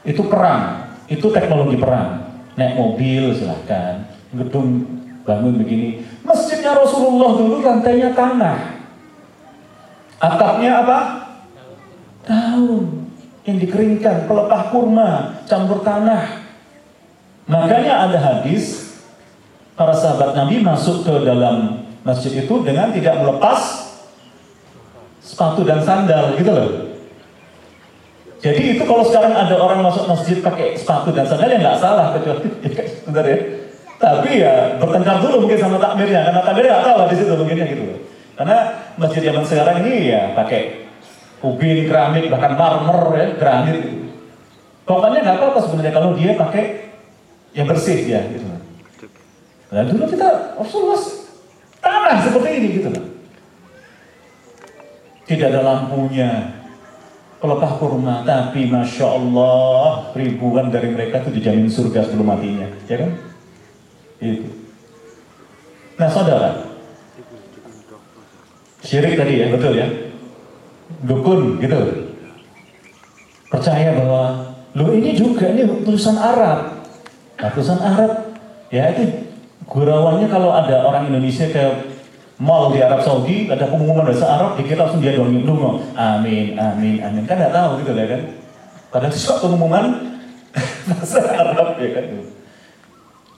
Itu 0.08 0.24
perang, 0.24 0.88
itu 1.04 1.26
teknologi 1.28 1.76
perang. 1.76 2.24
Naik 2.56 2.74
mobil 2.80 3.36
silahkan, 3.36 4.08
gedung 4.32 4.88
bangun 5.28 5.60
begini. 5.60 6.00
Masjidnya 6.24 6.72
Rasulullah 6.72 7.36
dulu 7.36 7.60
lantainya 7.60 8.16
tanah. 8.16 8.80
Atapnya 10.18 10.80
apa? 10.80 10.98
Daun 12.24 13.12
yang 13.44 13.60
dikeringkan, 13.60 14.24
pelepah 14.24 14.72
kurma, 14.72 15.38
campur 15.44 15.84
tanah. 15.84 16.48
Makanya 17.46 18.08
ada 18.08 18.18
hadis 18.18 18.87
para 19.78 19.94
sahabat 19.94 20.34
Nabi 20.34 20.58
masuk 20.58 21.06
ke 21.06 21.14
dalam 21.22 21.86
masjid 22.02 22.42
itu 22.42 22.54
dengan 22.66 22.90
tidak 22.90 23.22
melepas 23.22 23.86
sepatu 25.22 25.62
dan 25.62 25.78
sandal 25.86 26.34
gitu 26.34 26.50
loh. 26.50 26.70
Jadi 28.42 28.78
itu 28.78 28.82
kalau 28.82 29.06
sekarang 29.06 29.34
ada 29.34 29.54
orang 29.54 29.86
masuk 29.86 30.10
masjid 30.10 30.42
pakai 30.42 30.74
sepatu 30.74 31.14
dan 31.14 31.30
sandal 31.30 31.46
ya 31.46 31.62
nggak 31.62 31.78
salah 31.78 32.10
kecuali 32.18 32.42
sebentar 32.98 33.22
ya. 33.22 33.38
Tapi 33.98 34.30
ya 34.42 34.54
bertengkar 34.82 35.22
dulu 35.22 35.46
mungkin 35.46 35.58
sama 35.58 35.78
takmirnya 35.78 36.26
karena 36.26 36.40
takmirnya 36.42 36.70
nggak 36.74 36.84
tahu 36.86 36.98
di 37.06 37.16
situ 37.18 37.32
mungkinnya 37.38 37.66
gitu. 37.70 37.84
Karena 38.34 38.56
masjid 38.98 39.22
zaman 39.30 39.42
sekarang 39.46 39.76
ini 39.86 40.10
ya 40.10 40.22
pakai 40.34 40.90
ubin, 41.38 41.86
keramik, 41.86 42.26
bahkan 42.30 42.58
marmer 42.58 43.02
ya, 43.14 43.26
granit 43.38 43.78
gitu. 43.78 44.10
Pokoknya 44.86 45.22
nggak 45.22 45.36
apa-apa 45.38 45.58
sebenarnya 45.62 45.92
kalau 45.94 46.10
dia 46.18 46.34
pakai 46.34 46.64
yang 47.54 47.66
bersih 47.66 47.98
ya 48.06 48.22
gitu. 48.26 48.47
Nah 49.68 49.84
dulu 49.84 50.04
kita 50.08 50.56
Rasulullah 50.56 51.00
tanah 51.84 52.16
seperti 52.24 52.48
ini 52.56 52.68
gitu 52.80 52.88
loh. 52.88 53.06
Tidak 55.28 55.46
ada 55.52 55.60
lampunya, 55.60 56.56
pelepah 57.36 57.72
kurma, 57.76 58.24
tapi 58.24 58.64
masya 58.64 59.12
Allah 59.12 60.08
ribuan 60.16 60.72
dari 60.72 60.88
mereka 60.88 61.20
itu 61.20 61.36
dijamin 61.36 61.68
surga 61.68 62.08
sebelum 62.08 62.32
matinya, 62.32 62.64
ya 62.88 62.96
kan? 62.96 63.12
Itu. 64.24 64.48
Nah 66.00 66.08
saudara, 66.08 66.64
syirik 68.80 69.20
tadi 69.20 69.36
ya, 69.36 69.52
betul 69.52 69.76
ya? 69.76 69.88
Dukun 71.04 71.60
gitu. 71.60 72.08
Percaya 73.52 73.92
bahwa 74.00 74.56
lo 74.72 74.96
ini 74.96 75.12
juga 75.12 75.52
ini 75.52 75.68
tulisan 75.84 76.16
Arab. 76.16 76.88
Nah, 77.36 77.48
tulisan 77.52 77.80
Arab 77.84 78.32
ya 78.72 78.96
itu 78.96 79.27
gurawannya 79.66 80.28
kalau 80.30 80.54
ada 80.54 80.86
orang 80.86 81.10
Indonesia 81.10 81.50
ke 81.50 81.64
mall 82.38 82.70
di 82.70 82.78
Arab 82.78 83.02
Saudi 83.02 83.50
ada 83.50 83.66
pengumuman 83.66 84.06
bahasa 84.06 84.26
Arab 84.28 84.54
dikira 84.54 84.86
langsung 84.86 85.02
dia 85.02 85.18
dongeng 85.18 85.42
dungo 85.42 85.82
amin 85.98 86.54
amin 86.54 87.02
amin. 87.02 87.22
Kan 87.26 87.42
nggak 87.42 87.54
tahu 87.54 87.82
gitu 87.82 87.90
ya 87.96 88.06
kan? 88.06 88.22
Padahal 88.94 89.10
itu 89.10 89.34
pengumuman 89.42 89.84
bahasa 90.88 91.18
Arab 91.26 91.68
ya 91.82 91.90
kan? 91.98 92.04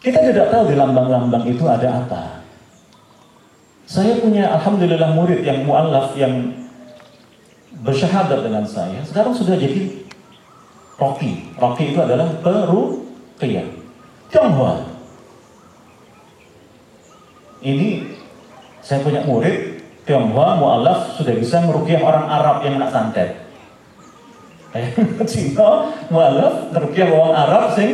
Kita 0.01 0.19
tidak 0.33 0.47
tahu 0.53 0.63
di 0.73 0.75
lambang-lambang 0.77 1.45
itu 1.45 1.65
ada 1.69 2.05
apa. 2.05 2.41
Saya 3.85 4.17
punya 4.23 4.49
alhamdulillah 4.55 5.13
murid 5.13 5.43
yang 5.43 5.67
mualaf 5.67 6.15
yang 6.15 6.61
bersyahadat 7.81 8.45
dengan 8.45 8.65
saya 8.67 9.01
sekarang 9.07 9.33
sudah 9.33 9.57
jadi 9.57 10.05
Rocky 11.01 11.49
Rocky 11.57 11.95
itu 11.95 11.99
adalah 12.03 12.29
peruqyah 12.45 13.67
Tionghoa 14.29 14.90
ini 17.61 18.17
saya 18.81 19.05
punya 19.05 19.25
murid 19.25 19.81
Tionghoa 20.09 20.57
mualaf 20.57 21.15
sudah 21.21 21.37
bisa 21.37 21.61
merukiah 21.63 22.01
orang 22.01 22.27
Arab 22.27 22.57
yang 22.67 22.81
nak 22.81 22.91
santet. 22.91 23.37
Cina 25.31 25.93
mualaf 26.09 26.73
merukiah 26.73 27.13
orang 27.13 27.37
Arab 27.37 27.65
sing 27.77 27.91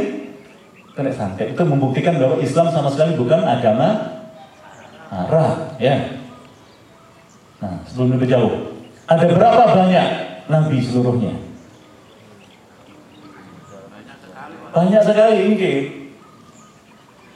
kena 0.95 1.13
santet. 1.13 1.53
Itu 1.53 1.63
membuktikan 1.67 2.17
bahwa 2.17 2.41
Islam 2.41 2.71
sama 2.73 2.89
sekali 2.89 3.19
bukan 3.19 3.43
agama 3.43 4.17
Arab, 5.13 5.77
ya. 5.83 6.19
Nah, 7.61 7.85
sebelum 7.91 8.17
lebih 8.17 8.31
jauh, 8.31 8.75
ada 9.07 9.27
berapa 9.27 9.63
banyak 9.77 10.07
nabi 10.51 10.79
seluruhnya? 10.83 11.35
Banyak 14.73 15.03
sekali 15.05 15.37
ini. 15.53 15.73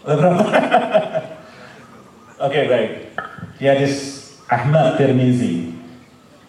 Berapa? 0.04 0.44
Oke 2.40 2.64
baik. 2.72 3.12
Di 3.60 3.68
hadis 3.68 4.24
Ahmad 4.48 4.96
Tirmizi 4.96 5.76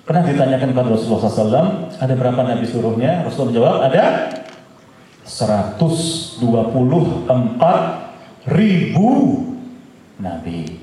pernah 0.07 0.23
ditanyakan 0.23 0.71
kepada 0.71 0.87
Rasulullah 0.87 1.27
SAW 1.27 1.91
ada 1.99 2.13
berapa 2.15 2.39
nabi 2.47 2.63
seluruhnya? 2.63 3.27
Rasulullah 3.27 3.51
menjawab 3.51 3.75
ada 3.91 4.31
124 5.27 6.47
ribu 8.55 9.07
nabi 10.23 10.79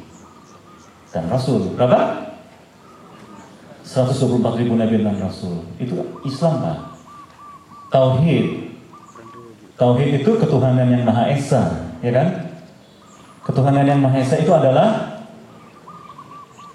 dan 1.09 1.25
rasul. 1.33 1.73
Berapa? 1.73 2.29
124 3.89 4.61
ribu 4.61 4.77
nabi 4.77 5.01
dan 5.01 5.17
rasul. 5.25 5.65
Itu 5.81 6.21
Islam 6.29 6.61
Pak. 6.61 6.79
Tauhid. 7.89 8.77
Tauhid 9.81 10.21
itu 10.21 10.31
ketuhanan 10.37 10.93
yang 10.93 11.09
Maha 11.09 11.33
Esa, 11.33 11.97
ya 12.05 12.13
kan? 12.13 12.48
Ketuhanan 13.49 13.89
yang 13.89 14.05
Maha 14.05 14.21
Esa 14.21 14.37
itu 14.45 14.53
adalah 14.53 15.19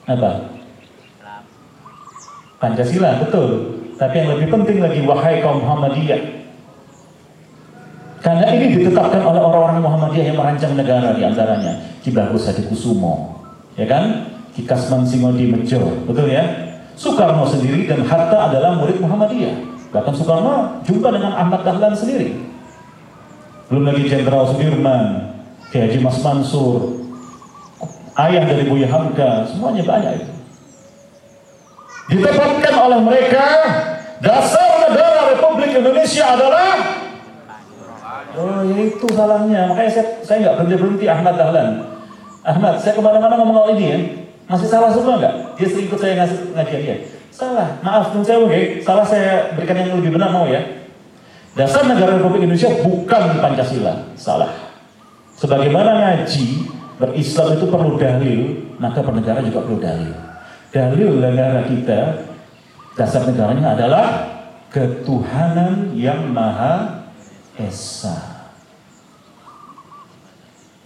apa? 0.10 0.32
Pancasila, 2.58 3.22
betul. 3.22 3.78
Tapi 3.94 4.16
yang 4.18 4.30
lebih 4.34 4.48
penting 4.50 4.82
lagi 4.82 5.00
wahai 5.06 5.38
kaum 5.46 5.62
Muhammadiyah. 5.62 6.42
Karena 8.24 8.46
ini 8.56 8.80
ditetapkan 8.80 9.22
oleh 9.22 9.38
orang-orang 9.38 9.84
Muhammadiyah 9.84 10.34
yang 10.34 10.38
merancang 10.40 10.74
negara 10.74 11.12
di 11.14 11.22
antaranya 11.28 11.76
Ki 12.02 12.10
Bagus 12.10 12.48
Hadi 12.48 12.66
Kusumo, 12.66 13.44
ya 13.76 13.86
kan? 13.86 14.32
Ki 14.56 14.64
Kasman 14.64 15.04
Singodi 15.04 15.52
Mejo, 15.52 16.08
betul 16.08 16.32
ya? 16.32 16.42
Soekarno 16.94 17.44
sendiri 17.46 17.90
dan 17.90 18.06
Hatta 18.06 18.50
adalah 18.50 18.80
murid 18.80 19.02
Muhammadiyah. 19.02 19.56
Bahkan 19.92 20.14
Soekarno 20.16 20.82
jumpa 20.88 21.12
dengan 21.14 21.36
Ahmad 21.36 21.62
Dahlan 21.68 21.94
sendiri. 21.94 22.38
Belum 23.68 23.90
lagi 23.90 24.06
Jenderal 24.06 24.46
Sudirman, 24.50 25.33
Ki 25.74 25.82
Haji 25.82 26.06
Mas 26.06 26.22
Mansur, 26.22 27.02
ayah 28.14 28.46
dari 28.46 28.70
Buya 28.70 28.86
Hamka, 28.94 29.50
semuanya 29.50 29.82
banyak 29.82 30.22
itu. 30.22 30.34
Ditetapkan 32.14 32.76
oleh 32.78 33.00
mereka 33.02 33.46
dasar 34.22 34.86
negara 34.86 35.34
Republik 35.34 35.74
Indonesia 35.74 36.38
adalah 36.38 36.78
Oh 38.34 38.62
ya 38.66 38.78
itu 38.86 39.08
salahnya. 39.14 39.74
Makanya 39.74 39.92
saya 39.94 40.06
saya 40.22 40.38
nggak 40.46 40.56
berhenti 40.62 40.78
berhenti 40.78 41.06
Ahmad 41.10 41.42
Dahlan. 41.42 41.70
Ahmad, 42.46 42.78
saya 42.78 42.94
ke 42.94 43.02
mana-mana 43.02 43.34
ngomong 43.42 43.74
ini 43.74 43.86
ya. 43.90 43.98
Masih 44.50 44.70
salah 44.70 44.94
semua 44.94 45.22
nggak? 45.22 45.58
Dia 45.58 45.68
sering 45.70 45.86
ikut 45.90 45.98
saya 46.02 46.14
ngasih 46.22 46.38
ngaji 46.54 46.76
dia. 46.86 46.96
Salah. 47.34 47.82
Maaf, 47.82 48.14
pun 48.14 48.22
saya 48.22 48.42
oke. 48.42 48.82
Salah 48.86 49.06
saya 49.06 49.54
berikan 49.58 49.74
yang 49.74 49.98
lebih 49.98 50.18
benar 50.18 50.30
mau 50.30 50.46
ya. 50.46 50.62
Dasar 51.58 51.86
negara 51.86 52.18
Republik 52.18 52.46
Indonesia 52.46 52.70
bukan 52.82 53.42
Pancasila. 53.42 53.94
Salah. 54.18 54.63
Sebagaimana 55.44 56.00
ngaji 56.00 56.72
berislam 57.04 57.60
itu 57.60 57.68
perlu 57.68 58.00
dalil, 58.00 58.64
maka 58.80 59.04
bernegara 59.04 59.44
juga 59.44 59.60
perlu 59.68 59.76
dalil. 59.76 60.16
Dalil 60.72 61.20
negara 61.20 61.68
kita, 61.68 62.32
dasar 62.96 63.28
negaranya 63.28 63.76
adalah 63.76 64.24
ketuhanan 64.72 65.92
yang 66.00 66.32
maha 66.32 67.04
Esa. 67.60 68.48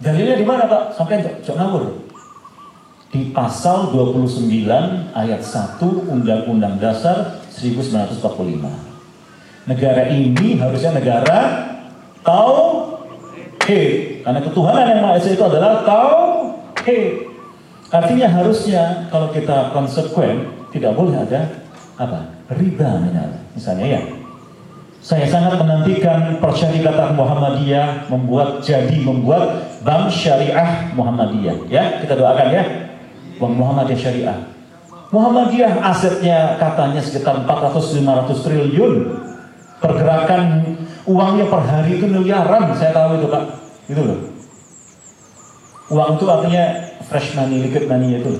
Dalilnya 0.02 0.34
di 0.36 0.42
mana 0.42 0.66
Pak? 0.66 0.98
Sampai 0.98 1.22
jok 1.22 1.54
ngawur. 1.54 1.94
Di 3.14 3.30
pasal 3.30 3.94
29 3.94 4.66
ayat 5.14 5.38
1 5.40 6.12
Undang-Undang 6.12 6.82
Dasar 6.82 7.46
1945. 7.54 9.70
Negara 9.70 10.10
ini 10.12 10.60
harusnya 10.60 10.98
negara 10.98 11.40
tauhid. 13.68 14.24
Karena 14.24 14.40
ketuhanan 14.40 14.84
yang 14.88 15.00
Maha 15.04 15.20
Esa 15.20 15.36
itu 15.36 15.44
adalah 15.44 15.84
tauhid. 15.84 17.28
Artinya 17.88 18.26
harusnya 18.28 19.08
kalau 19.12 19.28
kita 19.32 19.72
konsekuen 19.76 20.48
tidak 20.72 20.96
boleh 20.96 21.16
ada 21.16 21.68
apa? 22.00 22.36
riba 22.48 22.96
misalnya 23.52 23.84
ya 23.84 24.00
saya 25.04 25.28
sangat 25.28 25.60
menantikan 25.60 26.40
persyarikatan 26.40 27.12
Muhammadiyah 27.12 28.08
membuat 28.08 28.64
jadi 28.64 28.98
membuat 29.04 29.68
bank 29.84 30.10
syariah 30.10 30.90
Muhammadiyah. 30.96 31.70
Ya, 31.70 32.02
kita 32.02 32.18
doakan 32.18 32.48
ya. 32.50 32.64
Bank 33.38 33.54
Muhammadiyah 33.54 34.00
Syariah. 34.00 34.38
Muhammadiyah 35.14 35.72
asetnya 35.86 36.58
katanya 36.58 37.00
sekitar 37.00 37.46
400-500 37.46 38.44
triliun. 38.44 38.94
Pergerakan 39.78 40.42
uangnya 41.08 41.48
per 41.48 41.64
hari 41.64 41.96
itu 41.96 42.06
miliaran, 42.06 42.70
saya 42.76 42.92
tahu 42.92 43.18
itu 43.18 43.26
Pak. 43.32 43.44
Itu 43.88 44.00
loh. 44.04 44.20
Uang 45.88 46.20
itu 46.20 46.24
artinya 46.28 46.64
fresh 47.08 47.32
money, 47.32 47.64
liquid 47.64 47.88
money 47.88 48.20
itu. 48.20 48.36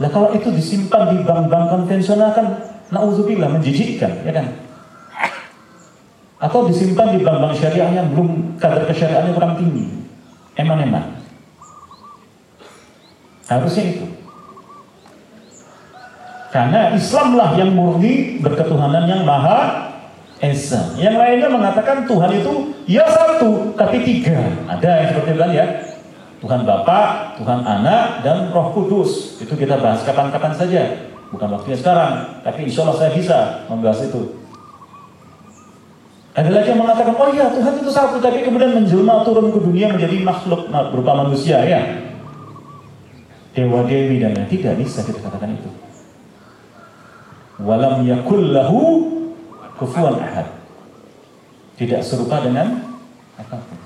Nah 0.00 0.08
kalau 0.08 0.32
itu 0.32 0.48
disimpan 0.48 1.12
di 1.12 1.20
bank-bank 1.20 1.68
konvensional 1.68 2.32
kan 2.32 2.46
naudzubillah 2.88 3.52
menjijikkan, 3.52 4.24
ya 4.24 4.32
kan? 4.32 4.66
atau 6.36 6.68
disimpan 6.68 7.16
di 7.16 7.24
bank-bank 7.24 7.56
syariah 7.56 7.90
yang 7.96 8.12
belum 8.12 8.60
kadar 8.60 8.84
kesyariahannya 8.84 9.32
kurang 9.32 9.56
tinggi 9.56 9.88
eman-eman 10.60 11.16
harusnya 13.48 13.84
itu 13.96 14.06
karena 16.52 16.92
Islamlah 16.92 17.56
yang 17.56 17.72
murni 17.72 18.40
berketuhanan 18.44 19.08
yang 19.08 19.24
maha 19.24 19.85
esa 20.36 20.92
yang 21.00 21.16
lainnya 21.16 21.48
mengatakan 21.48 22.04
Tuhan 22.04 22.30
itu 22.36 22.76
ya 22.84 23.08
satu 23.08 23.72
tapi 23.72 24.04
tiga 24.04 24.52
ada 24.68 24.90
yang 25.00 25.08
seperti 25.12 25.30
itu 25.32 25.48
ya 25.56 25.66
Tuhan 26.36 26.68
Bapa, 26.68 27.32
Tuhan 27.40 27.64
Anak, 27.64 28.20
dan 28.20 28.52
Roh 28.52 28.70
Kudus. 28.76 29.40
Itu 29.40 29.56
kita 29.56 29.80
bahas 29.80 30.04
kapan-kapan 30.04 30.52
saja. 30.52 30.82
Bukan 31.32 31.48
waktunya 31.48 31.74
sekarang, 31.80 32.38
tapi 32.44 32.68
insya 32.68 32.86
Allah 32.86 32.96
saya 33.02 33.10
bisa 33.10 33.66
membahas 33.66 34.04
itu. 34.06 34.36
Ada 36.36 36.52
lagi 36.52 36.68
yang 36.70 36.84
mengatakan, 36.84 37.16
oh 37.16 37.28
iya 37.32 37.48
Tuhan 37.48 37.80
itu 37.80 37.90
satu, 37.90 38.20
tapi 38.20 38.44
kemudian 38.44 38.76
menjelma 38.76 39.24
turun 39.24 39.48
ke 39.50 39.58
dunia 39.58 39.88
menjadi 39.90 40.20
makhluk 40.20 40.68
berupa 40.68 41.12
manusia 41.24 41.64
ya. 41.64 41.80
Dewa 43.56 43.88
Dewi 43.88 44.20
dan 44.20 44.36
lain 44.36 44.46
tidak 44.52 44.76
bisa 44.76 45.00
kita 45.00 45.16
katakan 45.16 45.56
itu. 45.56 45.70
Walam 47.56 48.04
yakul 48.04 48.52
lahu 48.52 48.80
kufuan 49.78 50.16
ahad. 50.20 50.48
Tidak 51.76 52.00
serupa 52.00 52.40
dengan 52.40 52.80
apa 53.36 53.56
pun. 53.60 53.78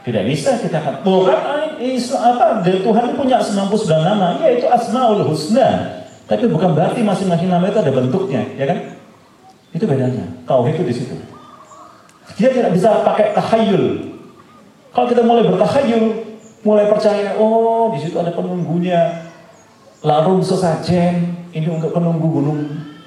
Tidak 0.00 0.24
bisa 0.24 0.56
kita 0.56 0.80
katakan, 0.80 1.04
oh 1.04 1.28
kan 1.28 1.76
apa, 1.76 2.64
Tuhan 2.64 3.06
punya 3.20 3.36
99 3.36 4.00
nama, 4.00 4.40
ya 4.40 4.56
itu 4.56 4.64
Asmaul 4.64 5.28
Husna. 5.28 6.00
Tapi 6.24 6.48
bukan 6.48 6.72
berarti 6.72 7.04
masing-masing 7.04 7.52
nama 7.52 7.68
itu 7.68 7.84
ada 7.84 7.92
bentuknya, 7.92 8.48
ya 8.56 8.64
kan? 8.64 8.96
Itu 9.76 9.84
bedanya. 9.84 10.24
Tauhid 10.48 10.80
itu 10.80 10.84
di 10.88 10.94
situ. 10.96 11.14
Dia 12.40 12.48
tidak 12.48 12.72
bisa 12.72 13.04
pakai 13.04 13.36
tahayul. 13.36 14.16
Kalau 14.96 15.06
kita 15.12 15.20
mulai 15.20 15.44
bertahayul, 15.52 16.04
mulai 16.64 16.88
percaya, 16.88 17.36
oh 17.36 17.92
di 17.92 18.00
situ 18.00 18.16
ada 18.16 18.32
penunggunya, 18.32 19.28
larung 20.00 20.40
sesajen, 20.40 21.44
ini 21.52 21.68
untuk 21.68 21.92
penunggu 21.92 22.24
gunung 22.24 22.60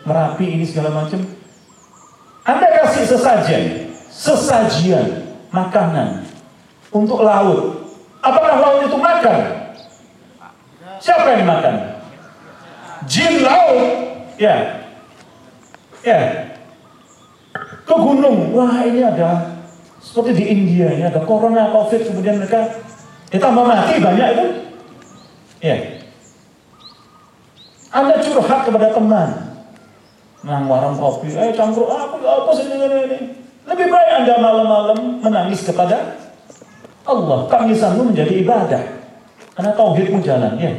Merapi 0.03 0.59
ini 0.59 0.67
segala 0.67 0.91
macam. 0.91 1.24
Anda 2.43 2.67
kasih 2.83 3.05
sesajen, 3.07 3.63
sesajian, 4.11 5.35
makanan 5.51 6.27
untuk 6.91 7.23
laut. 7.23 7.87
Apakah 8.19 8.59
laut 8.59 8.79
itu 8.87 8.97
makan? 8.99 9.37
Siapa 10.99 11.27
yang 11.35 11.47
makan? 11.47 11.75
Jin 13.07 13.43
laut. 13.43 13.87
Ya. 14.39 14.83
Ya 16.03 16.51
ke 17.83 17.95
gunung. 17.95 18.55
Wah 18.55 18.81
ini 18.83 19.03
ada 19.03 19.59
seperti 19.99 20.43
di 20.43 20.45
India 20.51 20.87
ini 20.91 21.03
ada 21.07 21.23
corona, 21.23 21.71
covid, 21.71 22.01
kemudian 22.07 22.39
mereka 22.39 22.83
ditambah 23.31 23.63
mati 23.63 23.99
banyak 23.99 24.27
itu. 24.35 24.45
Ya. 25.63 25.77
Anda 27.93 28.19
curhat 28.19 28.67
kepada 28.67 28.91
teman. 28.91 29.53
Nang 30.43 30.67
warung 30.67 30.99
kopi, 30.99 31.31
eh 31.31 31.55
cangkruk 31.55 31.87
aku 31.87 32.19
apa 32.19 32.51
sih 32.51 32.67
ini, 32.67 32.83
ini. 32.83 33.19
Lebih 33.63 33.87
baik 33.87 34.09
Anda 34.11 34.33
malam-malam 34.43 35.23
menangis 35.23 35.63
kepada 35.63 36.19
Allah. 37.07 37.47
Tangisanmu 37.47 38.11
menjadi 38.11 38.43
ibadah. 38.43 38.83
Karena 39.55 39.71
tauhidmu 39.71 40.19
jalan, 40.19 40.59
ya. 40.59 40.71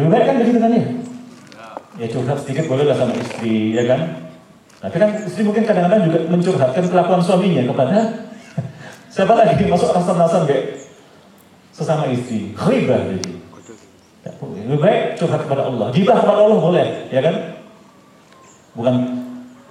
Lebih 0.00 0.08
baik 0.08 0.24
kan 0.24 0.34
begitu 0.40 0.58
kan 0.64 0.72
ya? 0.72 0.84
Ya 2.00 2.06
curhat 2.08 2.40
sedikit 2.40 2.72
boleh 2.72 2.88
lah 2.88 2.96
sama 2.96 3.12
istri, 3.20 3.76
ya 3.76 3.84
kan? 3.84 4.00
Tapi 4.80 4.96
kan 4.96 5.10
istri 5.28 5.44
mungkin 5.44 5.68
kadang-kadang 5.68 6.08
juga 6.08 6.18
mencurhatkan 6.32 6.84
kelakuan 6.88 7.20
suaminya 7.20 7.68
kepada 7.68 7.96
siapa 9.14 9.32
lagi 9.36 9.62
masuk 9.68 9.92
alasan-alasan 9.92 10.48
kayak 10.48 10.88
sesama 11.76 12.08
istri. 12.08 12.56
Ribah 12.56 13.12
jadi. 13.12 13.32
Lebih 14.40 14.80
baik 14.80 15.02
curhat 15.20 15.44
kepada 15.44 15.68
Allah. 15.68 15.92
Gibah 15.92 16.16
kepada 16.16 16.40
Allah 16.48 16.58
boleh, 16.64 16.86
ya 17.12 17.20
kan? 17.20 17.61
Bukan 18.76 18.94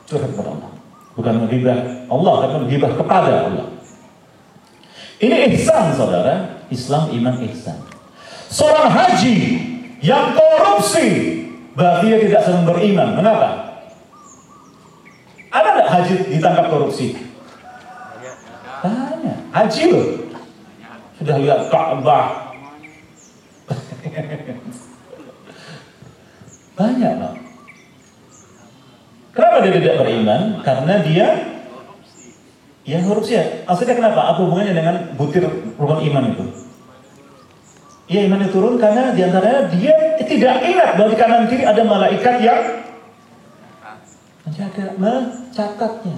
curhat 0.07 0.29
kepada 0.33 0.49
Allah. 0.57 0.71
Bukan 1.11 1.33
menghibah 1.43 1.77
Allah, 2.07 2.33
tapi 2.47 2.55
menghibah 2.65 2.91
kepada 2.95 3.51
Allah. 3.51 3.67
Ini 5.21 5.53
ihsan 5.53 5.93
saudara, 5.93 6.65
Islam 6.73 7.13
iman 7.13 7.35
ihsan. 7.51 7.77
Seorang 8.49 8.89
haji 8.89 9.37
yang 10.01 10.33
korupsi, 10.33 11.07
berarti 11.77 12.05
dia 12.09 12.19
tidak 12.25 12.41
sedang 12.47 12.65
beriman. 12.65 13.15
Kenapa? 13.15 13.49
Ada 15.51 15.67
nggak 15.77 15.89
haji 15.91 16.13
ditangkap 16.31 16.65
korupsi? 16.71 17.13
Banyak. 18.81 19.37
Haji 19.53 19.83
loh. 19.93 20.07
Sudah 21.21 21.37
lihat 21.37 21.69
Ka'bah. 21.69 22.49
Banyak 26.79 27.13
loh. 27.21 27.40
Kenapa 29.31 29.63
dia 29.63 29.73
tidak 29.79 29.95
beriman? 30.03 30.59
Karena 30.59 30.99
dia 30.99 31.27
ya 32.83 32.99
korupsi 33.05 33.39
ya. 33.39 33.45
Maksudnya 33.63 33.95
kenapa? 33.95 34.35
Apa 34.35 34.43
hubungannya 34.43 34.75
dengan 34.75 34.95
butir 35.15 35.47
rukun 35.79 36.03
iman 36.11 36.23
itu? 36.35 36.45
Ya 38.11 38.27
imannya 38.27 38.51
turun 38.51 38.75
karena 38.75 39.15
di 39.15 39.23
antaranya 39.23 39.71
dia 39.71 39.95
tidak 40.19 40.59
ingat 40.67 40.99
bahwa 40.99 41.09
di 41.15 41.17
kanan 41.17 41.47
kiri 41.47 41.63
ada 41.63 41.79
malaikat 41.87 42.43
yang 42.43 42.83
menjaga, 44.43 44.99
mencatatnya. 44.99 46.17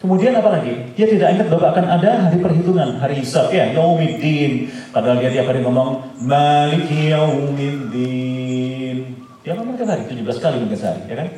Kemudian 0.00 0.36
apa 0.36 0.48
lagi? 0.60 0.96
Dia 0.96 1.08
tidak 1.08 1.28
ingat 1.32 1.48
bahwa 1.52 1.72
akan 1.72 1.86
ada 1.88 2.28
hari 2.28 2.36
perhitungan, 2.40 3.00
hari 3.00 3.20
hisab 3.20 3.52
ya, 3.52 3.72
yaumiddin. 3.72 4.68
Padahal 4.92 5.16
dia 5.20 5.32
tiap 5.32 5.48
hari 5.48 5.60
ngomong 5.64 6.20
maliki 6.24 7.12
yaumiddin. 7.12 8.96
Dia 9.44 9.52
ngomong 9.52 9.76
tiap 9.76 9.92
hari 9.92 10.08
17 10.08 10.24
kali 10.40 10.56
mungkin 10.56 10.78
sehari, 10.80 11.04
ya 11.04 11.14
kan? 11.20 11.28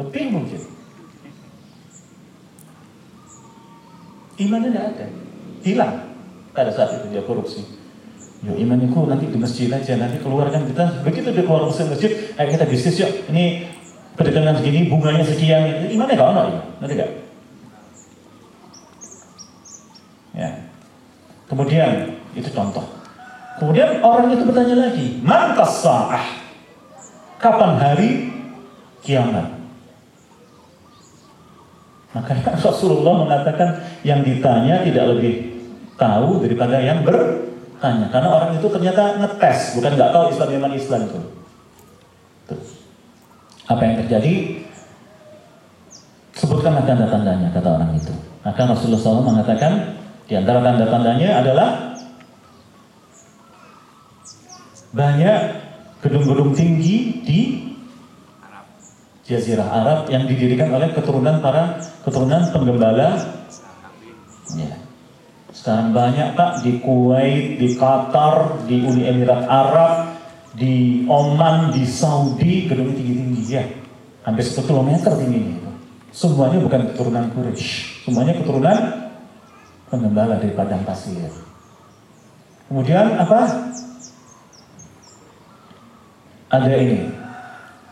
Lebih 0.00 0.24
mungkin. 0.32 0.60
Imannya 4.40 4.72
tidak 4.72 4.86
ada, 4.96 5.06
hilang 5.60 5.94
pada 6.56 6.72
saat 6.72 6.96
itu 6.96 7.12
dia 7.12 7.20
korupsi. 7.20 7.60
Yo 8.42 8.56
imaniku 8.56 9.04
nanti 9.04 9.28
di 9.28 9.36
masjid 9.36 9.68
aja, 9.68 10.00
nanti 10.00 10.16
keluarkan 10.18 10.64
kita. 10.72 11.04
Begitu 11.04 11.28
dia 11.30 11.44
keluar 11.44 11.68
masjid, 11.68 11.86
masjid 11.86 12.10
ayo 12.40 12.48
kita 12.48 12.64
bisnis 12.64 12.96
yuk. 12.96 13.12
Ini 13.28 13.68
perdagangan 14.16 14.58
segini, 14.58 14.88
bunganya 14.88 15.22
sekian. 15.28 15.92
Imannya 15.92 16.16
gak 16.16 16.30
ono 16.32 16.42
ya, 16.48 16.60
nanti 16.80 16.94
gak? 16.96 17.10
Ya. 20.32 20.50
Kemudian 21.52 22.16
itu 22.32 22.48
contoh. 22.48 23.01
Kemudian 23.62 24.02
orang 24.02 24.34
itu 24.34 24.42
bertanya 24.42 24.90
lagi, 24.90 25.22
mantas 25.22 25.86
sa'ah? 25.86 26.26
Kapan 27.38 27.78
hari 27.78 28.10
kiamat? 29.06 29.54
Maka 32.10 32.42
Rasulullah 32.66 33.22
mengatakan 33.22 33.78
yang 34.02 34.26
ditanya 34.26 34.82
tidak 34.82 35.14
lebih 35.14 35.62
tahu 35.94 36.42
daripada 36.42 36.82
yang 36.82 37.06
bertanya. 37.06 38.10
Karena 38.10 38.34
orang 38.34 38.58
itu 38.58 38.66
ternyata 38.66 39.22
ngetes, 39.22 39.78
bukan 39.78 39.94
nggak 39.94 40.10
tahu 40.10 40.24
Islam 40.34 40.48
iman 40.58 40.72
Islam 40.74 41.00
itu. 41.06 41.20
Tuh. 42.50 42.62
Apa 43.70 43.82
yang 43.86 43.94
terjadi? 44.02 44.58
Sebutkanlah 46.34 46.82
tanda-tandanya, 46.82 47.54
kata 47.54 47.78
orang 47.78 47.94
itu. 47.94 48.10
Maka 48.42 48.66
Rasulullah 48.66 48.98
SAW 48.98 49.22
mengatakan, 49.22 50.02
di 50.26 50.34
antara 50.34 50.58
tanda-tandanya 50.58 51.46
adalah 51.46 51.91
banyak 54.92 55.40
gedung-gedung 56.04 56.52
tinggi 56.52 57.24
di 57.24 57.40
Jazirah 59.22 59.68
Arab 59.70 59.98
yang 60.12 60.28
didirikan 60.28 60.68
oleh 60.74 60.92
keturunan 60.92 61.40
para 61.40 61.80
keturunan 62.04 62.42
penggembala 62.52 63.22
ya, 64.58 64.72
sekarang 65.54 65.94
banyak 65.94 66.34
Pak 66.34 66.66
di 66.66 66.82
Kuwait, 66.82 67.56
di 67.56 67.78
Qatar, 67.78 68.66
di 68.66 68.82
Uni 68.82 69.06
Emirat 69.06 69.46
Arab, 69.46 70.18
di 70.58 71.06
Oman, 71.06 71.70
di 71.70 71.86
Saudi, 71.86 72.66
gedung 72.66 72.92
tinggi-tinggi 72.92 73.42
ya. 73.46 73.64
Hampir 74.26 74.42
10 74.42 74.68
km 74.68 74.90
tingginya. 75.16 75.70
Semuanya 76.12 76.60
bukan 76.60 76.92
keturunan 76.92 77.24
Quraisy, 77.32 78.04
semuanya 78.04 78.36
keturunan 78.36 78.76
pengembala 79.88 80.36
dari 80.36 80.52
padang 80.52 80.84
pasir. 80.84 81.30
Kemudian 82.68 83.16
apa? 83.16 83.48
Ada 86.52 86.68
ini 86.76 87.08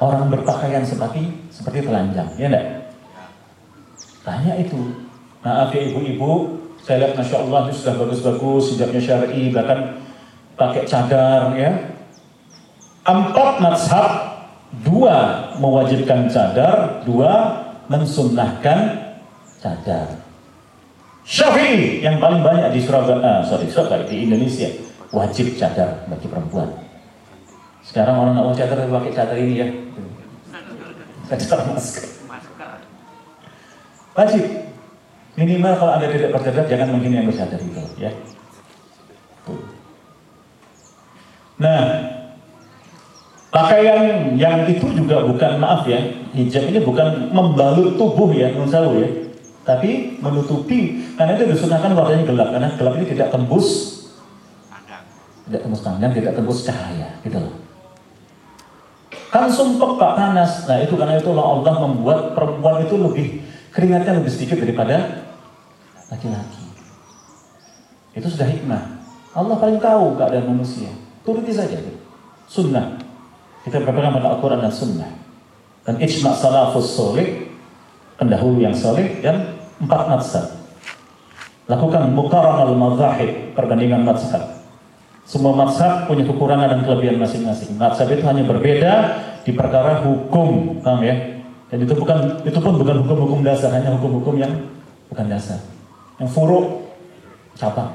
orang 0.04 0.28
berpakaian 0.28 0.84
seperti 0.84 1.32
seperti 1.48 1.88
telanjang, 1.88 2.28
ya 2.36 2.46
enggak? 2.52 2.66
Tanya 4.20 4.52
itu. 4.61 4.76
Maaf 5.40 5.72
ya 5.72 5.88
ibu-ibu, 5.88 6.61
saya 6.84 7.00
lihat 7.00 7.16
Masya 7.16 7.36
Allah 7.48 7.72
itu 7.72 7.80
sudah 7.80 7.94
bagus-bagus, 7.96 8.76
hijabnya 8.76 9.00
syari, 9.00 9.48
bahkan 9.48 10.04
pakai 10.61 10.84
cadar 10.84 11.56
ya. 11.56 11.96
Empat 13.08 13.64
mazhab, 13.64 14.12
dua 14.84 15.48
mewajibkan 15.56 16.28
cadar, 16.28 17.00
dua 17.08 17.64
mensunnahkan 17.88 19.08
cadar. 19.64 20.20
Syafi'i 21.24 22.04
yang 22.04 22.20
paling 22.20 22.44
banyak 22.44 22.76
di 22.76 22.80
Surabaya, 22.84 23.20
ah, 23.20 23.40
sorry, 23.40 23.68
Surabaya 23.68 24.04
di 24.04 24.28
Indonesia 24.28 24.68
wajib 25.12 25.56
cadar 25.56 26.04
bagi 26.08 26.28
perempuan. 26.28 26.79
Sekarang 27.91 28.22
orang 28.22 28.38
nggak 28.38 28.47
mau 28.47 28.55
cadar 28.55 28.78
pakai 28.86 29.11
cadar 29.11 29.34
ini 29.34 29.55
ya. 29.59 29.66
Cadar 31.26 31.66
masker. 31.74 32.07
Wajib. 34.14 34.45
Minimal 35.38 35.72
kalau 35.78 35.93
Anda 35.99 36.11
tidak 36.11 36.34
bercadar, 36.34 36.66
jangan 36.66 36.95
menghina 36.95 37.22
yang 37.22 37.28
bercadar 37.30 37.59
itu, 37.62 37.80
ya. 37.97 38.11
Nah, 41.57 41.80
pakaian 43.55 44.34
yang 44.34 44.66
itu 44.68 44.86
juga 44.91 45.22
bukan 45.24 45.62
maaf 45.62 45.86
ya, 45.86 46.03
hijab 46.34 46.68
ini 46.68 46.82
bukan 46.82 47.30
membalut 47.30 47.95
tubuh 47.95 48.34
ya, 48.34 48.53
menurut 48.53 49.01
ya, 49.01 49.09
tapi 49.62 50.18
menutupi 50.18 51.09
karena 51.14 51.38
itu 51.38 51.53
disunahkan 51.55 51.95
warnanya 51.95 52.26
gelap 52.26 52.49
karena 52.51 52.68
gelap 52.74 52.95
ini 53.01 53.07
tidak 53.12 53.28
tembus 53.30 53.68
tidak 55.47 55.61
tembus 55.66 55.82
tangan, 55.82 56.11
tidak 56.14 56.32
tembus 56.38 56.59
cahaya, 56.62 57.09
gitu 57.26 57.38
loh. 57.38 57.55
Kan 59.30 59.46
sumpah 59.46 59.94
pak 59.94 60.12
panas, 60.18 60.66
nah 60.66 60.82
itu 60.82 60.98
karena 60.98 61.14
itu 61.14 61.30
Allah 61.30 61.74
membuat 61.86 62.34
perempuan 62.34 62.82
itu 62.82 62.98
lebih 62.98 63.26
keringatnya 63.70 64.18
lebih 64.18 64.30
sedikit 64.34 64.58
daripada 64.58 65.22
laki-laki. 66.10 66.66
Itu 68.18 68.26
sudah 68.26 68.50
hikmah. 68.50 68.82
Allah 69.30 69.54
paling 69.54 69.78
tahu 69.78 70.18
keadaan 70.18 70.50
manusia. 70.50 70.90
Turuti 71.22 71.54
saja. 71.54 71.78
Sunnah. 72.50 72.98
Kita 73.62 73.78
berpegang 73.78 74.18
pada 74.18 74.34
Al-Quran 74.34 74.60
dan 74.66 74.74
Sunnah. 74.74 75.10
Dan 75.86 76.02
ijma' 76.02 76.34
salafus 76.34 76.90
soleh, 76.90 77.46
pendahulu 78.18 78.58
yang 78.58 78.74
soleh, 78.74 79.22
dan 79.22 79.54
empat 79.78 80.10
mazhab. 80.10 80.46
Lakukan 81.70 82.10
mukaram 82.10 82.66
al-mazahib, 82.66 83.54
perbandingan 83.54 84.02
mazhab. 84.02 84.59
Semua 85.30 85.54
mazhab 85.54 86.10
punya 86.10 86.26
kekurangan 86.26 86.74
dan 86.74 86.80
kelebihan 86.82 87.22
masing-masing. 87.22 87.78
Mazhab 87.78 88.10
itu 88.10 88.26
hanya 88.26 88.42
berbeda 88.42 88.92
di 89.46 89.54
perkara 89.54 90.02
hukum, 90.02 90.82
ya? 90.82 91.38
Dan 91.70 91.86
itu 91.86 91.94
bukan 91.94 92.42
itu 92.42 92.58
pun 92.58 92.74
bukan 92.74 93.06
hukum-hukum 93.06 93.46
dasar, 93.46 93.70
hanya 93.70 93.94
hukum-hukum 93.94 94.42
yang 94.42 94.50
bukan 95.06 95.30
dasar 95.30 95.62
yang 96.18 96.26
furuk 96.26 96.82
cabang. 97.56 97.94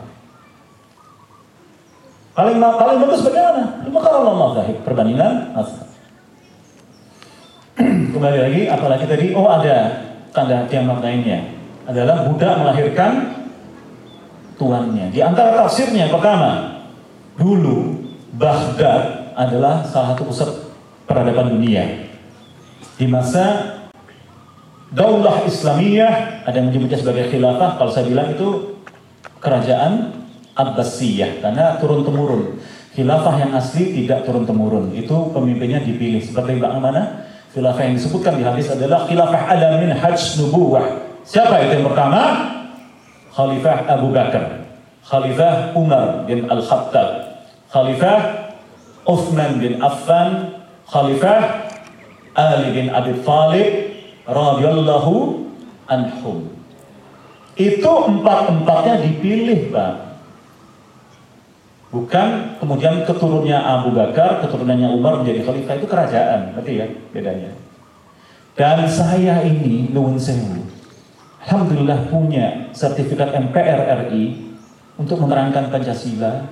Paling 2.36 2.56
paling 2.60 2.98
bagus 3.04 3.24
bagaimana? 3.24 3.84
Kalau 3.84 4.32
Allah 4.32 4.50
zahir 4.60 4.76
perbandingan. 4.84 5.34
Kembali 8.16 8.40
lagi, 8.40 8.62
apalagi 8.72 9.06
tadi, 9.08 9.36
oh 9.36 9.48
ada 9.52 10.08
tanda 10.32 10.64
kiamat 10.72 11.04
lainnya 11.04 11.44
adalah 11.84 12.28
budak 12.28 12.64
melahirkan 12.64 13.12
tuannya. 14.56 15.12
Di 15.12 15.20
antara 15.20 15.56
tafsirnya 15.60 16.08
pertama, 16.08 16.75
dulu 17.40 18.04
Baghdad 18.36 19.32
adalah 19.36 19.84
salah 19.88 20.16
satu 20.16 20.28
pusat 20.28 20.50
peradaban 21.08 21.56
dunia. 21.56 22.08
Di 22.96 23.08
masa 23.08 23.76
Daulah 24.96 25.44
Islamiyah 25.44 26.48
ada 26.48 26.56
yang 26.56 26.72
menyebutnya 26.72 27.00
sebagai 27.00 27.28
khilafah. 27.28 27.76
Kalau 27.76 27.92
saya 27.92 28.08
bilang 28.08 28.32
itu 28.32 28.80
kerajaan 29.44 30.24
Abbasiyah 30.56 31.44
karena 31.44 31.76
turun 31.84 32.08
temurun. 32.08 32.64
Khilafah 32.96 33.36
yang 33.44 33.52
asli 33.52 33.92
tidak 33.92 34.24
turun 34.24 34.48
temurun. 34.48 34.96
Itu 34.96 35.36
pemimpinnya 35.36 35.84
dipilih. 35.84 36.24
Seperti 36.24 36.56
yang 36.56 36.80
mana? 36.80 37.28
Khilafah 37.52 37.84
yang 37.88 37.96
disebutkan 38.00 38.40
di 38.40 38.44
hadis 38.44 38.72
adalah 38.72 39.04
khilafah 39.04 39.52
alamin 39.52 39.92
hajj 39.96 40.40
nubuwah. 40.40 40.84
Siapa 41.28 41.60
itu 41.66 41.82
yang 41.82 41.88
pertama? 41.92 42.22
Khalifah 43.36 43.90
Abu 43.90 44.14
Bakar. 44.14 44.64
Khalifah 45.04 45.76
Umar 45.76 46.24
bin 46.30 46.48
Al-Khattab. 46.48 47.25
Khalifah 47.76 48.20
Uthman 49.04 49.60
bin 49.60 49.84
Affan. 49.84 50.64
Khalifah 50.88 51.68
Ali 52.32 52.72
bin 52.72 52.88
Abi 52.88 53.20
Thalib 53.20 53.68
radhiyallahu 54.24 55.44
anhum. 55.92 56.56
Itu 57.60 57.92
empat-empatnya 58.08 59.04
dipilih, 59.04 59.76
Pak. 59.76 59.94
Bukan 61.92 62.60
kemudian 62.60 63.08
keturunnya 63.08 63.60
Abu 63.60 63.96
Bakar, 63.96 64.44
keturunannya 64.44 64.92
Umar 64.92 65.24
menjadi 65.24 65.48
khalifah 65.48 65.76
itu 65.80 65.88
kerajaan, 65.88 66.40
berarti 66.52 66.72
ya 66.76 66.88
bedanya. 67.16 67.52
Dan 68.60 68.84
saya 68.84 69.40
ini 69.48 69.88
nuwun 69.96 70.20
sewu. 70.20 70.60
Alhamdulillah 71.48 72.12
punya 72.12 72.68
sertifikat 72.76 73.32
MPR 73.32 74.12
RI 74.12 74.44
untuk 75.00 75.24
menerangkan 75.24 75.72
Pancasila, 75.72 76.52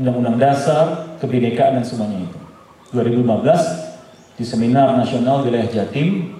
Undang-Undang 0.00 0.36
Dasar, 0.40 1.16
kebinekaan 1.20 1.80
dan 1.80 1.84
semuanya 1.84 2.24
itu. 2.24 2.38
2015 2.92 4.36
di 4.36 4.44
seminar 4.44 4.96
nasional 4.96 5.44
wilayah 5.44 5.68
Jatim 5.68 6.36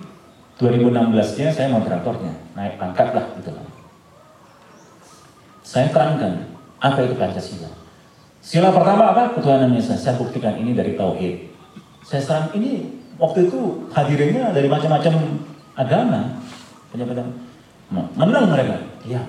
2016-nya 0.61 1.49
saya 1.53 1.69
moderatornya, 1.73 2.33
naik 2.55 2.77
pangkat 2.77 3.13
lah 3.17 3.25
gitu 3.41 3.51
lah. 3.51 3.67
Saya 5.65 5.89
terangkan 5.89 6.45
apa 6.79 6.99
itu 7.03 7.17
Pancasila. 7.17 7.71
Sila 8.43 8.75
pertama 8.75 9.15
apa? 9.15 9.33
Ketuhanan 9.39 9.73
Yesus. 9.73 10.03
Saya 10.03 10.19
buktikan 10.19 10.59
ini 10.59 10.75
dari 10.75 10.99
Tauhid. 10.99 11.49
Saya 12.03 12.21
serang 12.21 12.47
ini 12.59 12.91
waktu 13.17 13.47
itu 13.47 13.87
hadirinnya 13.95 14.51
dari 14.51 14.67
macam-macam 14.67 15.39
agama. 15.79 16.21
Banyak-banyak. 16.91 17.27
Menang 18.19 18.47
mereka. 18.51 18.77
Iya. 19.07 19.23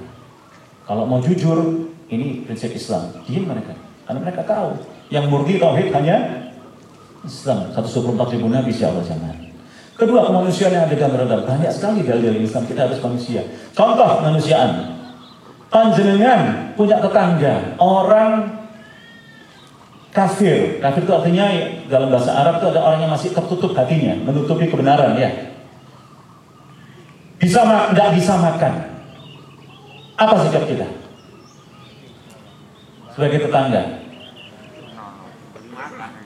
Kalau 0.83 1.07
mau 1.07 1.21
jujur, 1.23 1.87
ini 2.11 2.43
prinsip 2.43 2.75
Islam. 2.75 3.13
Diam 3.23 3.47
mereka. 3.47 3.71
Karena 4.03 4.19
mereka 4.19 4.41
tahu. 4.43 4.77
Yang 5.09 5.25
murni 5.31 5.55
Tauhid 5.59 5.87
hanya 5.95 6.15
Islam. 7.23 7.71
124 7.71 8.33
ribu 8.35 8.47
Nabi 8.51 8.71
Allah 8.83 9.05
jangan. 9.05 9.35
Kedua, 9.93 10.25
kemanusiaan 10.25 10.73
yang 10.73 10.83
ada 10.89 10.95
dalam 10.97 11.15
radar. 11.15 11.41
Banyak 11.45 11.71
sekali 11.71 12.01
dalil 12.03 12.41
Islam. 12.41 12.65
Kita 12.65 12.89
harus 12.89 12.99
manusia. 12.99 13.45
Contoh 13.71 14.19
kemanusiaan. 14.19 14.99
Panjenengan 15.69 16.73
punya 16.75 16.97
tetangga. 16.99 17.77
Orang 17.77 18.63
kafir. 20.13 20.77
Kafir 20.79 21.01
itu 21.03 21.13
artinya 21.13 21.45
dalam 21.89 22.13
bahasa 22.13 22.31
Arab 22.31 22.61
itu 22.61 22.67
ada 22.69 22.79
orang 22.85 22.99
yang 23.03 23.11
masih 23.11 23.33
tertutup 23.33 23.73
hatinya, 23.73 24.13
menutupi 24.21 24.69
kebenaran 24.69 25.17
ya. 25.17 25.29
Bisa 27.41 27.65
nggak 27.91 28.09
bisa 28.15 28.39
makan. 28.39 28.73
Apa 30.15 30.45
sikap 30.47 30.63
kita? 30.69 30.87
Sebagai 33.13 33.45
tetangga. 33.45 33.81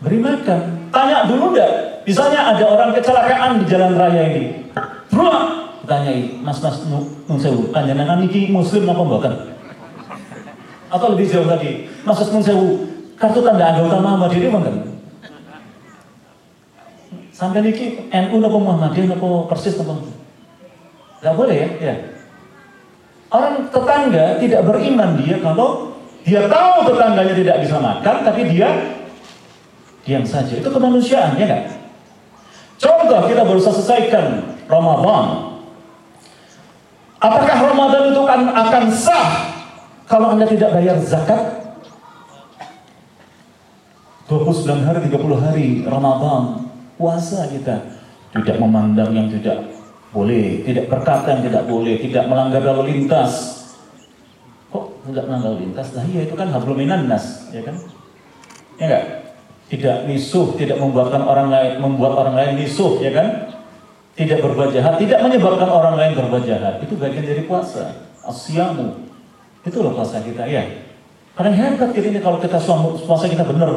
Beri 0.02 0.18
makan. 0.24 0.62
Tanya 0.88 1.28
dulu 1.28 1.52
enggak? 1.52 1.72
Misalnya 2.08 2.56
ada 2.56 2.64
orang 2.64 2.96
kecelakaan 2.96 3.60
di 3.60 3.66
jalan 3.68 4.00
raya 4.00 4.24
ini. 4.32 4.72
Bro, 5.12 5.28
tanyai, 5.84 6.40
mas 6.40 6.64
mas 6.64 6.80
nun 6.88 7.40
sewu, 7.40 7.68
panjenengan 7.76 8.24
niki 8.24 8.48
muslim 8.48 8.88
apa 8.88 9.04
bukan? 9.04 9.34
Atau 10.88 11.12
lebih 11.12 11.28
jauh 11.28 11.44
lagi, 11.44 11.92
mas 12.08 12.16
mas 12.16 12.32
nun 12.32 12.44
sewu, 12.44 12.68
kartu 13.20 13.44
tanda 13.44 13.76
anggota 13.76 14.00
Muhammadiyah 14.00 14.52
kan? 14.56 14.76
Sampai 17.36 17.60
niki 17.68 18.08
NU 18.08 18.36
nopo 18.40 18.58
Muhammadiyah 18.64 19.12
nopo 19.12 19.52
persis 19.52 19.76
nopo? 19.76 20.08
Gak 21.20 21.36
boleh 21.36 21.56
ya? 21.60 21.70
ya. 21.92 21.96
Orang 23.28 23.68
tetangga 23.68 24.40
tidak 24.40 24.64
beriman 24.64 25.20
dia 25.20 25.36
kalau 25.44 25.97
dia 26.28 26.44
tahu 26.52 26.92
tetangganya 26.92 27.34
tidak 27.40 27.58
bisa 27.64 27.80
makan, 27.80 28.16
tapi 28.28 28.42
dia 28.52 28.68
diam 30.04 30.28
saja. 30.28 30.60
Itu 30.60 30.68
kemanusiaan, 30.68 31.40
ya 31.40 31.48
kan? 31.48 31.62
Contoh 32.76 33.32
kita 33.32 33.48
baru 33.48 33.64
selesaikan 33.64 34.44
Ramadan. 34.68 35.56
Apakah 37.24 37.58
Ramadan 37.72 38.12
itu 38.12 38.22
kan 38.28 38.42
akan 38.44 38.84
sah 38.92 39.28
kalau 40.06 40.36
Anda 40.36 40.46
tidak 40.46 40.76
bayar 40.76 41.00
zakat? 41.00 41.58
29 44.28 44.84
hari, 44.84 45.08
30 45.08 45.40
hari 45.40 45.68
Ramadan 45.88 46.68
puasa 47.00 47.48
kita 47.48 47.88
tidak 48.36 48.60
memandang 48.60 49.16
yang 49.16 49.32
tidak 49.32 49.64
boleh, 50.12 50.68
tidak 50.68 50.92
berkata 50.92 51.40
yang 51.40 51.44
tidak 51.48 51.64
boleh, 51.66 51.96
tidak 52.04 52.28
melanggar 52.28 52.60
lalu 52.60 53.00
lintas. 53.00 53.57
Melanggar 55.08 55.40
lalu 55.40 55.72
lintas? 55.72 55.96
Nah 55.96 56.04
iya 56.04 56.28
itu 56.28 56.36
kan 56.36 56.52
habluminan 56.52 57.08
nas, 57.08 57.48
ya 57.56 57.64
kan? 57.64 57.80
Ya 58.76 58.84
enggak? 58.92 59.04
Tidak 59.68 59.98
misuh, 60.08 60.52
tidak 60.60 60.80
membuatkan 60.80 61.24
orang 61.24 61.48
lain 61.48 61.80
membuat 61.80 62.20
orang 62.20 62.36
lain 62.36 62.52
misuh, 62.60 63.00
ya 63.00 63.16
kan? 63.16 63.56
Tidak 64.20 64.44
berbuat 64.44 64.76
jahat, 64.76 65.00
tidak 65.00 65.24
menyebabkan 65.24 65.70
orang 65.72 65.96
lain 65.96 66.12
berbuat 66.18 66.44
jahat. 66.44 66.84
Itu 66.84 67.00
bagian 67.00 67.24
dari 67.24 67.48
puasa. 67.48 67.96
Asyamu. 68.28 69.08
Itu 69.64 69.80
loh 69.80 69.96
puasa 69.96 70.20
kita, 70.20 70.44
ya. 70.44 70.64
Kadang 71.38 71.56
hebat 71.56 71.94
kita 71.96 72.08
ini 72.12 72.20
kalau 72.20 72.42
kita 72.42 72.60
puasa 73.08 73.30
kita 73.30 73.46
benar. 73.48 73.72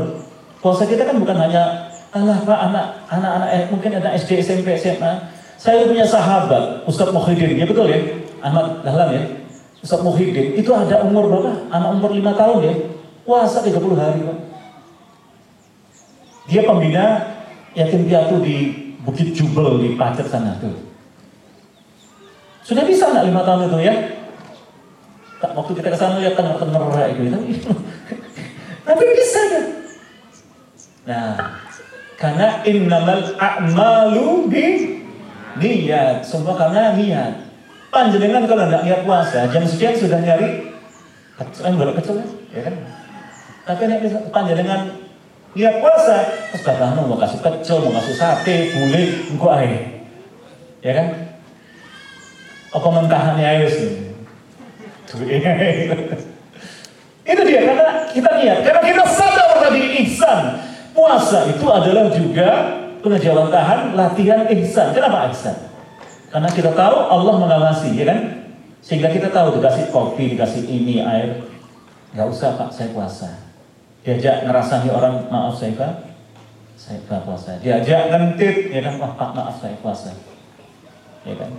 Puasa 0.59 0.83
kita 0.89 1.07
kan 1.07 1.14
bukan 1.20 1.37
hanya 1.37 1.93
Allah 2.11 2.43
Pak 2.43 2.59
anak 2.59 2.87
anak-anak 3.07 3.49
eh, 3.55 3.62
mungkin 3.70 3.91
ada 4.03 4.11
SD 4.18 4.43
SMP 4.43 4.74
SMA. 4.74 5.31
Saya 5.61 5.85
punya 5.85 6.09
sahabat 6.09 6.89
Ustadz 6.89 7.12
Muhyiddin, 7.12 7.61
ya 7.61 7.68
betul 7.68 7.87
ya 7.87 8.01
Ahmad 8.41 8.81
Dahlan 8.83 9.09
ya. 9.12 9.22
Ustadz 9.81 10.05
Muhyiddin 10.05 10.61
itu 10.61 10.70
ada 10.76 11.01
umur 11.05 11.28
berapa? 11.33 11.53
Anak 11.72 11.91
umur 11.97 12.12
5 12.12 12.37
tahun 12.37 12.59
ya. 12.64 12.74
Puasa 13.24 13.64
30 13.64 13.81
hari 13.97 14.20
Pak. 14.24 14.39
Dia 16.51 16.62
pembina 16.66 17.05
yatim 17.72 18.11
piatu 18.11 18.43
di 18.43 18.91
Bukit 19.01 19.33
Jubel 19.33 19.81
di 19.81 19.89
Pacet 19.97 20.28
sana 20.28 20.59
tuh. 20.61 20.74
Sudah 22.61 22.85
bisa 22.85 23.09
anak 23.09 23.26
lima 23.26 23.41
tahun 23.43 23.72
itu 23.72 23.78
ya? 23.83 23.95
Tak 25.41 25.57
waktu 25.57 25.72
kita 25.81 25.89
ke 25.89 25.99
sana 25.99 26.20
lihat 26.20 26.37
kan 26.37 26.53
nerah 26.53 27.09
gitu. 27.16 27.39
Tapi 28.87 29.03
bisa 29.16 29.41
kan? 29.49 29.64
Nah, 31.09 31.31
karena 32.20 32.61
innamal 32.68 33.24
a'malu 33.41 34.53
bi 34.53 34.66
niat. 35.57 36.22
Semua 36.22 36.55
karena 36.55 36.93
niat. 36.95 37.49
Panjenengan 37.91 38.47
kalau 38.47 38.70
tidak 38.70 38.86
niat 38.86 39.03
puasa, 39.03 39.51
jam 39.51 39.66
sekian 39.66 39.99
sudah 39.99 40.22
nyari 40.22 40.70
kan 41.41 41.74
boleh 41.74 41.97
kecil 41.99 42.22
ya 42.55 42.62
kan? 42.62 42.74
Tapi 43.66 43.82
nek 43.91 44.30
panjenengan 44.30 44.95
niat 45.59 45.82
puasa, 45.82 46.22
terus 46.55 46.62
kata 46.62 46.95
mau 46.95 47.18
kasih 47.18 47.43
kecil, 47.43 47.82
mau 47.82 47.99
kasih 47.99 48.14
sate, 48.14 48.70
bule, 48.70 49.03
engko 49.34 49.51
ae. 49.51 50.07
Ya 50.86 50.93
kan? 50.95 51.07
Apa 52.70 52.88
mentahannya 52.95 53.43
ae 53.43 53.59
wis. 53.66 53.76
Itu 57.26 57.43
dia 57.43 57.61
karena 57.66 58.07
kita 58.14 58.30
niat, 58.38 58.59
karena 58.62 58.82
kita 58.86 59.03
sadar 59.11 59.51
tadi 59.66 59.82
ihsan. 60.07 60.62
Puasa 60.95 61.51
itu 61.51 61.66
adalah 61.66 62.07
juga 62.14 62.49
tahan 63.03 63.99
latihan 63.99 64.47
ihsan. 64.47 64.95
Kenapa 64.95 65.30
ihsan? 65.34 65.69
Karena 66.31 66.51
kita 66.51 66.70
tahu 66.72 66.97
Allah 67.11 67.35
mengawasi, 67.43 67.99
ya 67.99 68.07
kan? 68.07 68.20
Sehingga 68.81 69.11
kita 69.11 69.35
tahu 69.35 69.59
dikasih 69.59 69.91
kopi, 69.91 70.39
dikasih 70.39 70.62
ini, 70.70 71.03
air. 71.03 71.43
Gak 72.14 72.26
usah 72.31 72.55
pak, 72.55 72.70
saya 72.70 72.95
puasa. 72.95 73.28
Diajak 74.07 74.47
ngerasani 74.47 74.89
orang, 74.95 75.26
maaf 75.28 75.59
saya 75.59 75.74
pak, 75.74 75.93
saya 76.78 77.03
gak 77.05 77.22
puasa. 77.26 77.59
Diajak 77.59 78.14
ngentit, 78.14 78.70
ya 78.70 78.81
kan? 78.87 78.95
Wah 79.03 79.12
pak, 79.18 79.31
maaf 79.35 79.57
saya 79.59 79.74
puasa. 79.83 80.14
Ya 81.26 81.35
kan? 81.35 81.51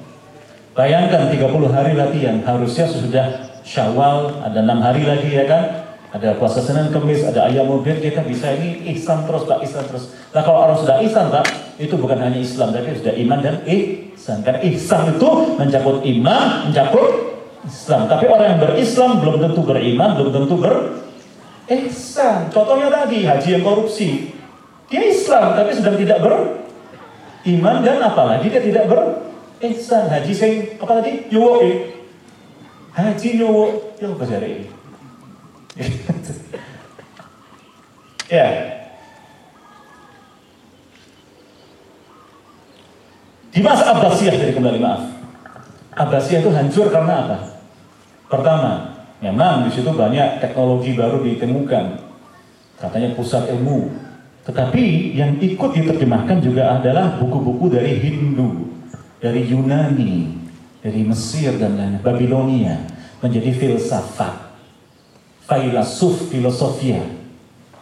Bayangkan 0.71 1.27
30 1.27 1.67
hari 1.67 1.93
latihan, 1.99 2.39
harusnya 2.47 2.87
sudah 2.87 3.27
syawal, 3.67 4.39
ada 4.39 4.63
enam 4.63 4.79
hari 4.79 5.03
lagi 5.03 5.35
ya 5.35 5.45
kan? 5.45 5.81
ada 6.11 6.35
puasa 6.35 6.59
Senin 6.59 6.91
Kamis, 6.91 7.23
ada 7.23 7.47
ayam 7.47 7.71
mobil, 7.71 7.95
kita 8.03 8.19
bisa 8.27 8.51
ini 8.51 8.83
ihsan 8.95 9.23
terus 9.23 9.47
Pak, 9.47 9.63
ihsan 9.63 9.87
terus. 9.87 10.11
Nah 10.35 10.43
kalau 10.43 10.67
orang 10.67 10.75
sudah 10.75 10.99
ihsan 11.07 11.31
Pak, 11.31 11.47
itu 11.79 11.95
bukan 11.95 12.19
hanya 12.19 12.35
Islam, 12.35 12.75
tapi 12.75 12.99
sudah 12.99 13.15
iman 13.15 13.39
dan 13.39 13.63
ihsan. 14.21 14.45
Karena 14.45 14.61
ihsan 14.69 15.17
itu 15.17 15.29
mencakup 15.57 16.05
iman, 16.05 16.69
mencakup 16.69 17.09
Islam. 17.65 18.05
Tapi 18.05 18.29
orang 18.29 18.47
yang 18.53 18.61
berislam 18.61 19.17
belum 19.17 19.41
tentu 19.41 19.61
beriman, 19.65 20.13
belum 20.13 20.29
tentu 20.29 20.55
ber 20.61 20.73
ihsan. 21.65 22.53
Contohnya 22.53 22.93
tadi, 22.93 23.25
haji 23.25 23.49
yang 23.57 23.65
korupsi. 23.65 24.29
Dia 24.93 25.01
Islam, 25.09 25.57
tapi 25.57 25.73
sedang 25.73 25.97
tidak 25.97 26.21
beriman 26.21 27.81
dan 27.81 27.97
apalagi 28.05 28.45
dia 28.53 28.61
tidak 28.61 28.85
ber 28.85 29.25
ihsan. 29.65 30.05
Haji 30.05 30.33
saya, 30.37 30.77
apa 30.77 31.01
tadi? 31.01 31.25
Eh. 31.33 31.75
Haji 32.93 33.29
yuwo. 33.41 33.97
Ya, 33.97 34.05
apa 34.13 34.25
ini? 34.37 34.69
ya. 38.37 38.80
Di 43.51 43.59
masa 43.59 43.91
Abbasiyah 43.91 44.39
dari 44.39 44.55
kembali 44.55 44.79
maaf. 44.79 45.03
Abbasiyah 45.91 46.39
itu 46.39 46.51
hancur 46.55 46.87
karena 46.87 47.27
apa? 47.27 47.37
Pertama, 48.31 48.71
memang 49.19 49.67
di 49.67 49.75
situ 49.75 49.91
banyak 49.91 50.39
teknologi 50.39 50.95
baru 50.95 51.19
ditemukan. 51.19 51.99
Katanya 52.79 53.11
pusat 53.11 53.51
ilmu. 53.51 53.91
Tetapi 54.47 55.13
yang 55.19 55.35
ikut 55.35 55.71
diterjemahkan 55.75 56.39
juga 56.39 56.79
adalah 56.79 57.19
buku-buku 57.19 57.75
dari 57.75 57.99
Hindu, 57.99 58.71
dari 59.19 59.43
Yunani, 59.43 60.31
dari 60.79 61.03
Mesir 61.03 61.59
dan 61.59 61.75
lain 61.75 61.99
Babilonia 61.99 62.87
menjadi 63.19 63.51
filsafat, 63.51 64.33
filosof, 65.43 66.31
filosofia. 66.31 67.03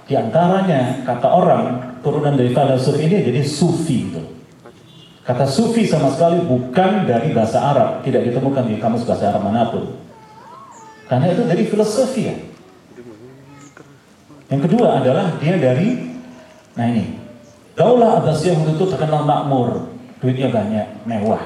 Di 0.09 0.17
antaranya 0.17 1.05
kata 1.05 1.29
orang 1.29 1.61
turunan 2.01 2.33
dari 2.33 2.49
filosof 2.49 2.97
ini 2.97 3.21
jadi 3.21 3.45
sufi 3.45 4.09
itu. 4.09 4.38
Kata 5.29 5.45
sufi 5.45 5.85
sama 5.85 6.09
sekali 6.09 6.41
bukan 6.41 7.05
dari 7.05 7.29
bahasa 7.37 7.61
Arab, 7.61 8.01
tidak 8.01 8.25
ditemukan 8.25 8.65
di 8.65 8.81
kamus 8.81 9.05
bahasa 9.05 9.29
Arab 9.29 9.45
mana 9.45 9.69
pun. 9.69 9.93
Karena 11.05 11.29
itu 11.29 11.45
dari 11.45 11.69
filosofi 11.69 12.21
ya. 12.33 12.35
Yang 14.49 14.61
kedua 14.65 15.05
adalah 15.05 15.37
dia 15.37 15.53
dari, 15.61 16.17
nah 16.73 16.89
ini, 16.89 17.13
Daulah 17.77 18.19
Abbasiyah 18.19 18.57
waktu 18.59 18.75
itu 18.75 18.85
terkenal 18.89 19.23
makmur, 19.23 19.93
duitnya 20.19 20.49
banyak, 20.49 21.05
mewah. 21.05 21.45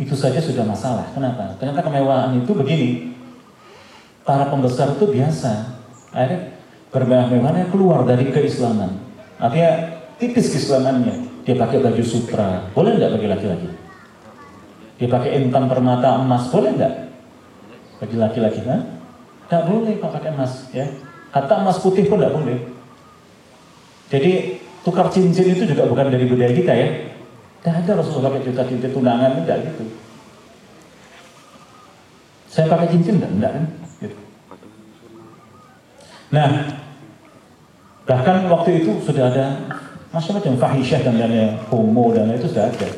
Itu 0.00 0.16
saja 0.16 0.40
sudah 0.40 0.64
masalah. 0.66 1.12
Kenapa? 1.12 1.60
Ternyata 1.60 1.84
kemewahan 1.84 2.40
itu 2.40 2.56
begini, 2.56 3.14
para 4.24 4.50
pembesar 4.50 4.96
itu 4.96 5.06
biasa, 5.06 5.78
akhirnya 6.10 6.56
bermewah-mewahnya 6.90 7.70
keluar 7.70 8.02
dari 8.02 8.32
keislaman. 8.34 8.98
Artinya 9.38 10.00
tipis 10.18 10.50
keislamannya. 10.50 11.29
Dia 11.44 11.54
pakai 11.56 11.80
baju 11.80 12.04
sutra, 12.04 12.68
boleh 12.76 13.00
nggak 13.00 13.10
bagi 13.16 13.28
laki-laki? 13.28 13.68
Dia 15.00 15.08
pakai 15.08 15.30
intan 15.40 15.64
permata 15.64 16.20
emas, 16.20 16.52
boleh 16.52 16.76
nggak? 16.76 16.94
Bagi 18.04 18.16
laki-laki, 18.20 18.60
kan? 18.60 18.80
Nggak 19.48 19.64
boleh 19.64 19.92
kalau 19.96 20.12
pakai 20.20 20.30
emas, 20.36 20.68
ya. 20.76 20.86
Kata 21.32 21.64
emas 21.64 21.80
putih 21.80 22.04
pun 22.04 22.20
tidak 22.20 22.36
boleh. 22.36 22.58
Jadi 24.10 24.60
tukar 24.82 25.08
cincin 25.08 25.54
itu 25.54 25.64
juga 25.64 25.86
bukan 25.86 26.10
dari 26.12 26.26
budaya 26.28 26.52
kita 26.52 26.72
ya. 26.74 26.88
Tidak 27.60 27.74
ada 27.86 27.92
Rasulullah 28.00 28.34
pakai 28.34 28.46
juta 28.50 28.62
cincin 28.68 28.90
tunangan, 28.92 29.40
tidak 29.40 29.58
gitu. 29.70 29.84
Saya 32.50 32.66
pakai 32.66 32.90
cincin 32.90 33.22
enggak? 33.22 33.32
Enggak 33.32 33.52
kan? 33.54 33.64
Gitu. 34.02 34.18
Nah, 36.34 36.48
bahkan 38.04 38.36
waktu 38.50 38.70
itu 38.82 38.90
sudah 39.06 39.30
ada 39.30 39.46
macam-macam 40.10 40.52
fahisyah 40.58 41.00
dan 41.06 41.14
lain-lain, 41.22 41.54
homo 41.70 42.10
dan 42.10 42.26
lain 42.26 42.38
itu 42.42 42.50
sudah 42.50 42.66
ada. 42.66 42.88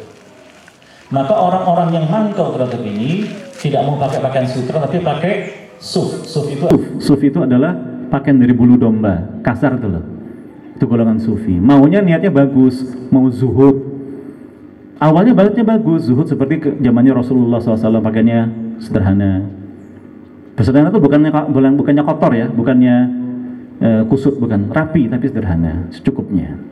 Maka 1.12 1.34
orang-orang 1.36 1.88
yang 1.92 2.06
mangkal 2.08 2.56
terhadap 2.56 2.80
ini 2.88 3.28
tidak 3.60 3.84
mau 3.84 4.00
pakai 4.00 4.18
pakaian 4.24 4.48
sutra 4.48 4.80
tapi 4.80 5.04
pakai 5.04 5.32
suf. 5.76 6.24
Suf 6.24 6.48
itu 6.48 6.64
suf 7.04 7.20
itu 7.20 7.36
adalah 7.44 7.76
pakaian 8.08 8.40
dari 8.40 8.56
bulu 8.56 8.80
domba, 8.80 9.44
kasar 9.44 9.76
itu 9.76 9.92
loh. 9.92 10.04
Itu 10.72 10.88
golongan 10.88 11.20
sufi. 11.20 11.52
Maunya 11.60 12.00
niatnya 12.00 12.32
bagus, 12.32 12.80
mau 13.12 13.28
zuhud. 13.28 13.92
Awalnya 14.96 15.36
baliknya 15.36 15.68
bagus, 15.68 16.08
zuhud 16.08 16.24
seperti 16.24 16.80
zamannya 16.80 17.12
Rasulullah 17.12 17.60
SAW 17.60 18.00
pakainya 18.00 18.48
sederhana. 18.80 19.44
Sederhana 20.56 20.88
itu 20.94 21.02
bukannya 21.02 21.28
bukannya 21.52 22.02
kotor 22.06 22.32
ya, 22.32 22.46
bukannya 22.48 22.96
e, 23.82 23.88
kusut, 24.08 24.38
bukan 24.38 24.70
rapi 24.72 25.10
tapi 25.12 25.26
sederhana, 25.28 25.90
secukupnya. 25.90 26.71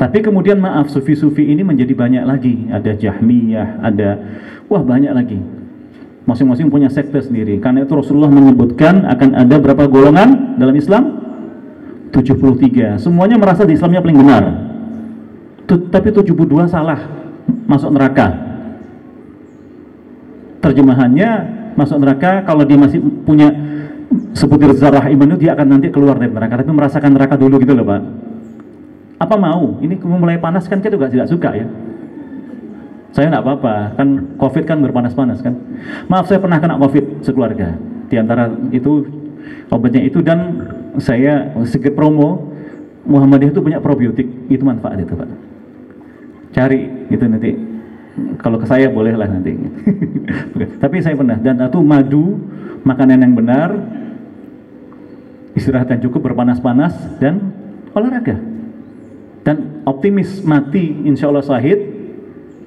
Tapi 0.00 0.24
kemudian 0.24 0.56
maaf, 0.56 0.88
sufi-sufi 0.88 1.52
ini 1.52 1.60
menjadi 1.60 1.92
banyak 1.92 2.24
lagi. 2.24 2.72
Ada 2.72 2.96
Jahmiyah, 2.96 3.84
ada 3.84 4.16
wah 4.72 4.80
banyak 4.80 5.12
lagi 5.12 5.60
masing-masing 6.30 6.68
punya 6.70 6.86
sekte 6.86 7.18
sendiri. 7.18 7.58
Karena 7.58 7.82
itu 7.82 7.90
Rasulullah 7.90 8.30
menyebutkan 8.30 9.02
akan 9.02 9.34
ada 9.34 9.56
berapa 9.58 9.90
golongan 9.90 10.60
dalam 10.60 10.74
Islam? 10.78 11.02
73. 12.14 13.02
Semuanya 13.02 13.38
merasa 13.38 13.66
di 13.66 13.74
Islamnya 13.74 14.02
paling 14.02 14.18
benar. 14.18 14.42
Tapi 15.66 16.08
72 16.10 16.66
salah, 16.66 16.98
masuk 17.66 17.90
neraka. 17.94 18.34
Terjemahannya 20.60 21.28
masuk 21.78 22.02
neraka 22.02 22.42
kalau 22.42 22.66
dia 22.66 22.78
masih 22.78 22.98
punya 23.22 23.54
sebutir 24.34 24.74
zarah 24.74 25.06
iman 25.06 25.34
itu 25.34 25.46
dia 25.46 25.54
akan 25.54 25.78
nanti 25.78 25.88
keluar 25.88 26.18
dari 26.18 26.34
neraka 26.34 26.60
tapi 26.60 26.74
merasakan 26.74 27.14
neraka 27.14 27.38
dulu 27.38 27.62
gitu 27.62 27.72
loh 27.72 27.86
Pak. 27.86 28.29
Apa 29.20 29.36
mau? 29.36 29.76
Ini 29.84 30.00
mulai 30.00 30.40
panas 30.40 30.64
kan 30.64 30.80
kita 30.80 30.96
juga 30.96 31.12
tidak 31.12 31.28
suka 31.28 31.52
ya 31.52 31.68
saya 33.10 33.26
nggak 33.26 33.42
apa-apa, 33.42 33.74
kan 33.98 34.08
COVID 34.38 34.64
kan 34.70 34.78
berpanas-panas 34.86 35.42
kan. 35.42 35.54
Maaf 36.06 36.30
saya 36.30 36.38
pernah 36.38 36.62
kena 36.62 36.78
COVID 36.78 37.26
sekeluarga. 37.26 37.74
Di 38.06 38.14
antara 38.18 38.46
itu 38.70 39.06
obatnya 39.70 40.06
itu 40.06 40.22
dan 40.22 40.62
saya 40.98 41.50
sedikit 41.66 41.98
promo 41.98 42.54
Muhammadiyah 43.06 43.50
itu 43.50 43.62
punya 43.64 43.82
probiotik, 43.82 44.28
itu 44.46 44.62
manfaat 44.62 45.02
itu 45.02 45.10
pak. 45.10 45.26
Cari 46.54 47.10
itu 47.10 47.24
nanti. 47.26 47.52
Kalau 48.38 48.60
ke 48.62 48.66
saya 48.66 48.86
boleh 48.90 49.14
lah 49.18 49.26
nanti. 49.26 49.58
Tapi 50.82 50.96
saya 51.02 51.18
pernah 51.18 51.38
dan 51.40 51.58
itu 51.58 51.80
madu, 51.82 52.38
makanan 52.86 53.26
yang 53.26 53.34
benar, 53.34 53.74
istirahat 55.58 55.90
yang 55.90 56.02
cukup 56.06 56.30
berpanas-panas 56.30 56.94
dan 57.18 57.50
olahraga. 57.90 58.59
Dan 59.40 59.82
optimis 59.88 60.44
mati 60.44 60.92
insya 61.08 61.32
Allah 61.32 61.44
sahid 61.44 61.80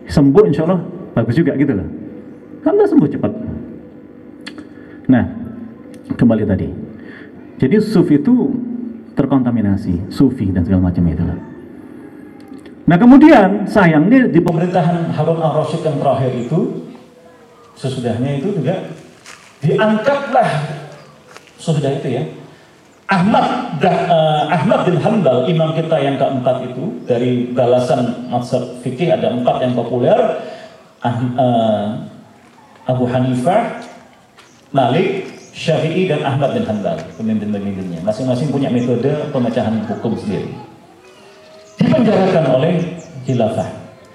sembuh 0.10 0.44
insya 0.50 0.66
Allah 0.66 0.82
bagus 1.14 1.38
juga 1.38 1.54
gitu 1.54 1.74
loh. 1.78 1.88
Kan 2.66 2.80
sembuh 2.80 3.10
cepat. 3.10 3.32
Nah 5.10 5.26
kembali 6.18 6.44
tadi. 6.48 6.68
Jadi 7.62 7.76
sufi 7.80 8.18
itu 8.18 8.50
terkontaminasi 9.14 10.10
sufi 10.10 10.50
dan 10.50 10.66
segala 10.66 10.90
macam 10.90 11.04
itu 11.06 11.24
loh. 11.24 11.40
Nah 12.84 12.98
kemudian 13.00 13.64
sayangnya 13.70 14.28
di 14.28 14.40
pemerintahan 14.44 15.14
Harun 15.16 15.40
al-Rasyid 15.40 15.86
yang 15.86 15.98
terakhir 16.02 16.32
itu 16.36 16.90
sesudahnya 17.78 18.42
itu 18.42 18.60
juga 18.60 18.92
diangkatlah 19.64 20.50
sudah 21.56 21.96
itu 21.96 22.08
ya 22.12 22.24
Ahmad 23.14 23.78
uh, 23.78 24.44
Ahmad 24.50 24.90
bin 24.90 24.98
Hanbal 24.98 25.46
imam 25.46 25.78
kita 25.78 26.02
yang 26.02 26.18
keempat 26.18 26.66
itu 26.66 27.06
dari 27.06 27.54
balasan 27.54 28.26
mazhab 28.34 28.82
fikih 28.82 29.14
ada 29.14 29.30
empat 29.30 29.62
yang 29.62 29.78
populer. 29.78 30.18
Uh, 31.04 32.10
Abu 32.88 33.06
Hanifah 33.08 33.84
Malik 34.72 35.30
Syafi'i 35.54 36.10
dan 36.10 36.26
Ahmad 36.26 36.58
bin 36.58 36.66
Hanbal 36.66 36.98
pemimpin-pemimpinnya. 37.20 38.02
Masing-masing 38.02 38.50
punya 38.50 38.74
metode 38.74 39.12
pemecahan 39.30 39.84
hukum 39.86 40.18
sendiri. 40.18 40.50
Dipenjarakan 41.78 42.46
oleh 42.50 42.74
khilafah 43.28 43.70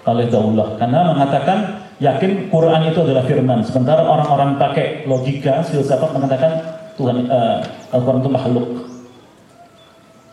oleh 0.09 0.27
daulah 0.33 0.81
karena 0.81 1.13
mengatakan 1.13 1.59
yakin 2.01 2.49
Quran 2.49 2.83
itu 2.89 2.99
adalah 3.05 3.25
firman. 3.29 3.61
Sementara 3.63 4.03
orang-orang 4.03 4.57
pakai 4.57 5.05
logika 5.05 5.63
filsafat 5.69 6.11
mengatakan 6.17 6.78
Tuhan 6.99 7.31
uh, 7.31 7.63
Al-Quran 7.95 8.21
itu 8.27 8.31
makhluk 8.35 8.67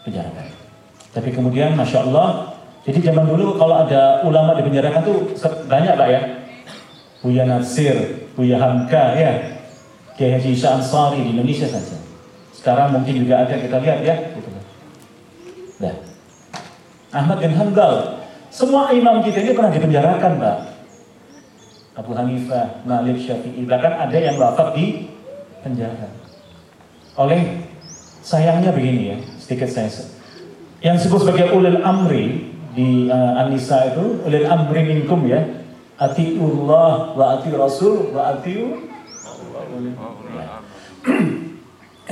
penjarakan. 0.01 0.45
Tapi 1.13 1.29
kemudian 1.29 1.77
Masya 1.77 2.09
Allah, 2.09 2.57
jadi 2.81 3.13
zaman 3.13 3.29
dulu 3.29 3.55
kalau 3.61 3.85
ada 3.85 4.25
ulama 4.25 4.57
di 4.57 4.65
penjarakan 4.65 5.01
tuh 5.05 5.17
banyak 5.69 5.95
lah 5.95 6.09
ya. 6.09 6.21
Buya 7.21 7.45
Nasir, 7.45 8.27
Buya 8.33 8.57
Hamka 8.57 9.13
ya, 9.17 9.61
Kiai 10.17 10.37
Haji 10.37 10.57
Isa 10.57 10.77
Ansari 10.77 11.21
di 11.21 11.37
Indonesia 11.37 11.69
saja. 11.69 11.97
Sekarang 12.53 12.97
mungkin 12.97 13.21
juga 13.21 13.45
ada 13.45 13.55
kita 13.57 13.77
lihat 13.81 13.99
ya. 14.01 14.15
Gitu. 14.33 14.49
Nah. 15.85 15.95
Ahmad 17.15 17.39
bin 17.39 17.55
Hanbal, 17.55 18.25
semua 18.51 18.91
imam 18.91 19.23
kita 19.23 19.39
ini 19.39 19.55
pernah 19.55 19.71
dipenjarakan, 19.71 20.31
Pak. 20.35 20.57
Abu 21.95 22.11
Hanifah, 22.11 22.83
Malik, 22.83 23.23
Syafi'i, 23.23 23.63
bahkan 23.63 23.95
ada 23.95 24.17
yang 24.19 24.35
wafat 24.35 24.75
di 24.75 25.07
penjara 25.63 26.24
oleh 27.15 27.63
sayangnya 28.25 28.75
begini 28.75 29.15
ya, 29.15 29.17
sedikit 29.39 29.71
saya 29.71 29.89
yang 30.85 31.01
disebut 31.01 31.25
sebagai 31.25 31.49
ulil 31.57 31.81
amri 31.81 32.53
di 32.77 33.09
uh, 33.09 33.49
itu 33.49 34.05
ulil 34.21 34.45
amri 34.45 34.81
minkum 34.85 35.25
ya 35.25 35.41
atiullah 35.97 37.17
wa 37.17 37.25
ati 37.39 37.49
rasul 37.55 38.13
wa 38.13 38.35
atiu 38.35 38.85
ya. 40.35 40.61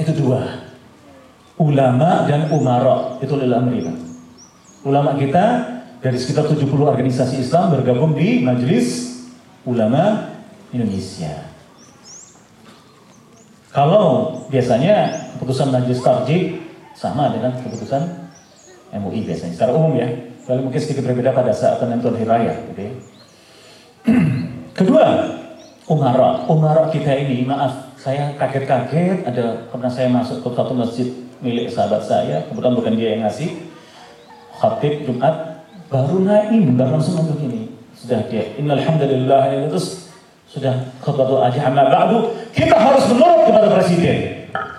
itu 0.01 0.11
dua 0.17 0.65
ulama 1.61 2.25
dan 2.25 2.49
umara 2.49 3.21
itu 3.21 3.29
ulil 3.37 3.53
amri 3.53 3.85
Pak. 3.85 3.97
ulama 4.89 5.19
kita 5.21 5.45
dari 6.01 6.17
sekitar 6.17 6.49
70 6.49 6.67
organisasi 6.73 7.45
Islam 7.45 7.79
bergabung 7.79 8.11
di 8.11 8.43
Majelis 8.43 9.15
Ulama 9.63 10.35
Indonesia 10.75 11.52
kalau 13.73 14.37
biasanya 14.53 15.09
keputusan 15.35 15.73
majelis 15.73 15.99
tarjih 16.05 16.61
sama 16.93 17.33
dengan 17.33 17.57
keputusan 17.57 18.05
MUI 18.93 19.25
biasanya 19.25 19.53
secara 19.57 19.73
umum 19.73 19.97
ya. 19.97 20.05
Kalau 20.45 20.61
mungkin 20.69 20.77
sedikit 20.77 21.07
berbeda 21.07 21.33
pada 21.33 21.49
saat 21.49 21.81
penentuan 21.81 22.13
hari 22.19 22.27
raya 22.29 22.53
ya. 22.77 22.91
Kedua, 24.77 25.05
umara. 25.87 26.45
Umara 26.45 26.91
kita 26.91 27.15
ini, 27.15 27.47
maaf, 27.47 27.95
saya 27.97 28.35
kaget-kaget 28.37 29.23
ada 29.25 29.65
pernah 29.71 29.87
saya 29.87 30.11
masuk 30.11 30.43
ke 30.43 30.49
satu 30.51 30.73
masjid 30.75 31.07
milik 31.39 31.71
sahabat 31.71 32.03
saya, 32.03 32.43
kebetulan 32.45 32.75
bukan 32.75 32.93
dia 32.93 33.09
yang 33.17 33.23
ngasih. 33.25 33.73
khatib 34.53 35.03
Jumat 35.03 35.53
baru 35.93 36.25
naim 36.25 36.73
baru 36.73 36.97
langsung 36.97 37.21
untuk 37.21 37.37
ini 37.45 37.69
sudah 37.93 38.25
dia 38.31 38.55
innalhamdulillah 38.57 39.69
terus 39.69 40.02
sudah 40.53 40.93
khutbatul 41.01 41.41
aja. 41.41 41.65
Amma 41.65 41.89
ba'du 41.89 42.37
kita 42.53 42.77
harus 42.77 43.09
menurut 43.09 43.49
kepada 43.49 43.67
presiden. 43.73 44.17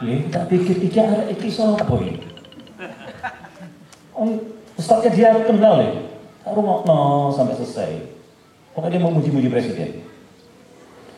Ya 0.04 0.16
tak 0.30 0.46
pikir 0.46 0.78
iki 0.86 0.98
ada 1.02 1.26
iki 1.26 1.50
sapa 1.50 1.94
ini? 1.98 2.22
Ustaznya 4.78 5.10
dia 5.10 5.30
kenal 5.42 5.82
ya 5.82 5.90
rumah 6.46 6.86
no 6.86 7.30
sampai 7.34 7.58
selesai. 7.58 7.90
Pokoknya 8.74 8.98
dia 8.98 9.02
mau 9.02 9.10
muji-muji 9.10 9.50
presiden. 9.50 10.06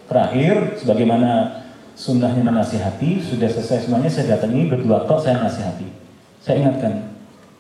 Terakhir 0.09 0.81
sebagaimana 0.81 1.65
sunnahnya 1.97 2.45
menasihati 2.45 3.21
sudah 3.21 3.49
selesai 3.49 3.89
semuanya 3.89 4.09
saya 4.09 4.37
datangi 4.37 4.73
berdua 4.73 5.05
kok 5.05 5.21
saya 5.21 5.41
nasihati. 5.45 5.89
Saya 6.41 6.63
ingatkan 6.63 7.17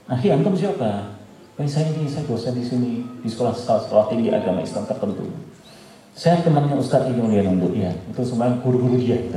Akhi 0.06 0.30
antum 0.30 0.54
siapa? 0.54 1.18
Eh, 1.58 1.66
saya 1.66 1.90
ini, 1.90 2.06
saya 2.06 2.22
dosen 2.30 2.54
di 2.54 2.62
sini, 2.62 3.02
di 3.24 3.28
sekolah 3.32 3.50
sekolah 3.56 4.06
tinggi 4.06 4.30
agama 4.30 4.62
Islam 4.62 4.86
tertentu. 4.86 5.26
Saya 6.16 6.40
temannya 6.40 6.80
Ustadz 6.80 7.12
ini 7.12 7.20
oleh 7.20 7.44
Nunggu, 7.44 7.76
ya. 7.76 7.92
Itu 8.08 8.24
semua 8.24 8.48
guru-guru 8.64 8.96
dia. 8.96 9.20
Gitu. 9.20 9.36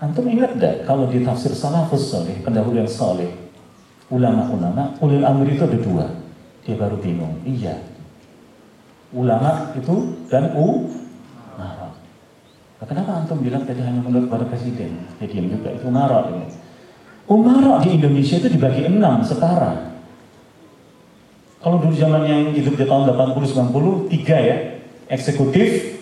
Antum 0.00 0.24
ingat 0.24 0.56
gak 0.56 0.88
kalau 0.88 1.04
di 1.04 1.20
tafsir 1.20 1.52
salafus 1.52 2.08
soleh, 2.08 2.40
pendahulu 2.40 2.80
yang 2.80 2.88
soleh, 2.88 3.28
ulama-ulama, 4.08 4.96
ulil 5.04 5.20
amri 5.20 5.52
itu 5.52 5.68
ada 5.68 5.76
dua. 5.76 6.06
Dia 6.64 6.80
baru 6.80 6.96
bingung. 6.96 7.44
Iya. 7.44 7.76
Ulama 9.12 9.76
itu 9.76 10.16
dan 10.32 10.56
u 10.56 10.88
marah. 11.60 11.92
Nah, 12.80 12.86
kenapa 12.88 13.10
antum 13.20 13.44
bilang 13.44 13.68
tadi 13.68 13.84
hanya 13.84 14.00
menurut 14.00 14.32
pada 14.32 14.48
presiden? 14.48 14.96
Dia 15.20 15.28
diam 15.28 15.44
juga. 15.52 15.76
Itu 15.76 15.92
marah 15.92 16.24
ini. 16.32 16.48
Umara 17.28 17.84
di 17.84 18.00
Indonesia 18.00 18.40
itu 18.40 18.48
dibagi 18.48 18.88
enam 18.88 19.20
setara. 19.20 19.92
Kalau 21.60 21.76
dulu 21.84 21.92
zaman 21.92 22.24
yang 22.24 22.42
hidup 22.56 22.80
di 22.80 22.88
tahun 22.88 23.12
80-90, 23.12 24.08
tiga 24.08 24.38
ya. 24.40 24.77
Eksekutif, 25.08 25.96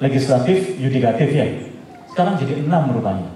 legislatif, 0.00 0.80
yudikatif 0.80 1.28
ya. 1.28 1.46
Sekarang 2.08 2.40
jadi 2.40 2.64
enam 2.64 2.88
rupanya. 2.96 3.28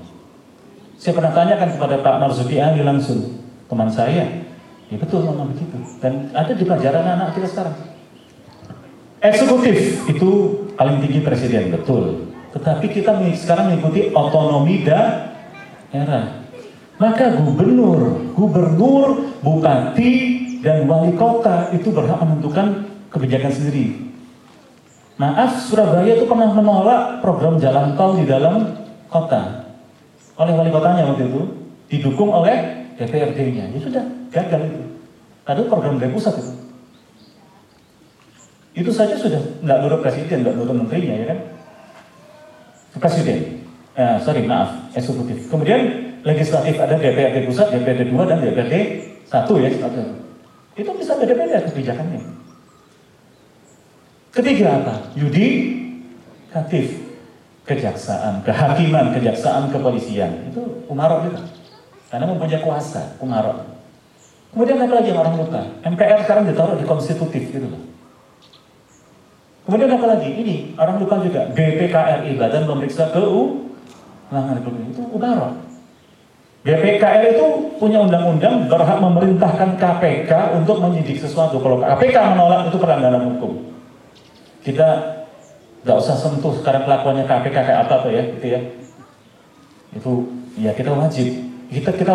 Saya 0.96 1.16
pernah 1.16 1.32
tanyakan 1.32 1.76
kepada 1.76 1.96
Pak 2.00 2.16
Marzuki 2.20 2.56
Ali 2.60 2.80
langsung, 2.84 3.40
teman 3.68 3.88
saya, 3.88 4.24
ya 4.88 4.96
betul 4.96 5.24
memang 5.24 5.52
begitu. 5.52 5.76
Dan 6.00 6.28
ada 6.32 6.52
di 6.52 6.64
pelajaran 6.64 7.04
anak 7.04 7.36
kita 7.36 7.48
sekarang. 7.48 7.76
Eksekutif 9.20 10.08
itu 10.08 10.30
paling 10.76 11.04
tinggi 11.04 11.20
presiden, 11.20 11.72
betul. 11.76 12.32
Tetapi 12.56 12.88
kita 12.88 13.20
sekarang 13.36 13.72
mengikuti 13.72 14.08
otonomi 14.12 14.80
daerah. 14.84 16.40
Maka 16.96 17.36
gubernur, 17.36 18.32
gubernur, 18.36 19.36
bupati, 19.40 20.12
dan 20.60 20.84
wali 20.84 21.16
kota 21.16 21.72
itu 21.72 21.88
berhak 21.92 22.20
menentukan 22.20 22.88
kebijakan 23.08 23.52
sendiri. 23.52 24.09
Maaf, 25.20 25.68
Surabaya 25.68 26.16
itu 26.16 26.24
pernah 26.24 26.48
menolak 26.48 27.20
program 27.20 27.60
jalan 27.60 27.92
tol 27.92 28.16
di 28.16 28.24
dalam 28.24 28.72
kota. 29.12 29.68
Oleh 30.40 30.56
wali 30.56 30.72
kotanya 30.72 31.04
waktu 31.12 31.28
itu, 31.28 31.44
didukung 31.92 32.32
oleh 32.32 32.88
DPRD-nya. 32.96 33.68
Ya 33.68 33.78
sudah, 33.84 34.04
gagal 34.32 34.60
itu. 34.72 34.80
Ada 35.44 35.68
program 35.68 36.00
dari 36.00 36.08
pusat 36.08 36.40
itu. 36.40 36.52
Itu 38.80 38.88
saja 38.96 39.12
sudah 39.20 39.60
nggak 39.60 39.78
nurut 39.84 40.00
presiden, 40.00 40.40
nggak 40.40 40.56
nurut 40.56 40.88
menterinya, 40.88 41.12
ya 41.12 41.26
kan? 41.36 41.38
Presiden. 42.96 43.60
Eh, 44.00 44.16
sorry, 44.24 44.48
maaf, 44.48 44.72
eksekutif. 44.96 45.52
Kemudian 45.52 46.16
legislatif 46.24 46.80
ada 46.80 46.96
DPRD 46.96 47.44
pusat, 47.44 47.68
DPRD 47.76 48.08
2 48.08 48.24
dan 48.24 48.40
DPRD 48.40 48.74
1 49.28 49.52
ya 49.60 49.68
satu. 49.68 50.00
Itu 50.80 50.90
bisa 50.96 51.12
beda-beda 51.20 51.60
kebijakannya. 51.68 52.39
Ketiga 54.30 54.78
apa? 54.82 54.94
Yudikatif. 55.18 57.10
Kejaksaan, 57.66 58.42
kehakiman, 58.42 59.14
kejaksaan, 59.14 59.70
kepolisian. 59.70 60.50
Itu 60.50 60.86
umarok 60.90 61.30
juga. 61.30 61.46
Karena 62.10 62.26
mempunyai 62.26 62.62
kuasa, 62.66 63.14
umarok. 63.22 63.62
Kemudian 64.50 64.82
apa 64.82 64.94
lagi 64.98 65.14
yang 65.14 65.22
orang 65.22 65.38
lupa? 65.38 65.62
MPR 65.86 66.26
sekarang 66.26 66.50
ditaruh 66.50 66.74
di 66.74 66.82
konstitutif 66.82 67.42
gitu 67.54 67.66
loh. 67.70 67.82
Kemudian 69.62 69.94
apa 69.94 70.06
lagi? 70.10 70.34
Ini 70.34 70.74
orang 70.74 70.98
lupa 70.98 71.22
juga 71.22 71.46
BPKRI 71.54 72.34
Badan 72.34 72.66
Pemeriksa 72.66 73.14
Keuangan 73.14 74.58
Republik 74.58 74.90
itu 74.90 75.02
umarok. 75.14 75.54
BPKR 76.66 77.22
itu 77.38 77.46
punya 77.78 78.02
undang-undang 78.02 78.66
berhak 78.66 78.98
memerintahkan 78.98 79.78
KPK 79.78 80.58
untuk 80.58 80.82
menyidik 80.82 81.22
sesuatu. 81.22 81.62
Kalau 81.62 81.78
KPK 81.78 82.16
menolak 82.34 82.66
itu 82.66 82.76
pelanggaran 82.82 83.30
hukum. 83.30 83.70
Kita 84.70 84.88
nggak 85.82 85.98
usah 85.98 86.14
sentuh 86.14 86.54
sekarang 86.62 86.86
kelakuannya 86.86 87.26
KPK 87.26 87.56
kayak 87.58 87.80
apa 87.90 87.94
tuh 88.06 88.14
ya, 88.14 88.22
gitu 88.38 88.46
ya. 88.46 88.60
Itu 89.90 90.12
ya 90.54 90.70
kita 90.78 90.94
wajib. 90.94 91.26
Kita 91.74 91.90
kita 91.90 92.14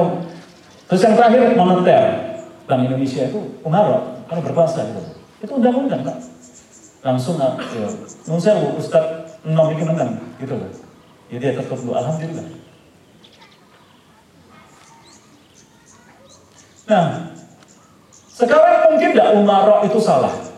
terus 0.88 1.03
yang 1.03 1.20
terakhir 1.20 1.51
moneter. 1.60 2.32
Bank 2.66 2.88
Indonesia 2.88 3.28
itu 3.28 3.39
umarok 3.62 4.26
kalau 4.32 4.41
berkuasa 4.41 4.88
gitu. 4.88 5.01
Itu 5.43 5.51
undang-undang 5.60 6.01
kan. 6.08 6.18
Langsung 7.03 7.38
ya, 7.38 7.53
menurut 8.26 8.41
saya 8.41 8.58
Ustaz 8.74 9.03
Nom 9.45 9.70
ini 9.76 9.84
menang 9.86 10.18
gitu 10.39 10.56
loh. 10.56 10.72
Jadi 11.30 11.43
ya 11.43 11.53
tetap 11.60 11.78
alhamdulillah. 11.78 12.47
Nah, 16.86 17.06
sekarang 18.30 18.93
mungkin 18.93 19.10
tidak 19.14 19.30
umarok 19.38 19.80
itu 19.86 19.99
salah. 20.01 20.55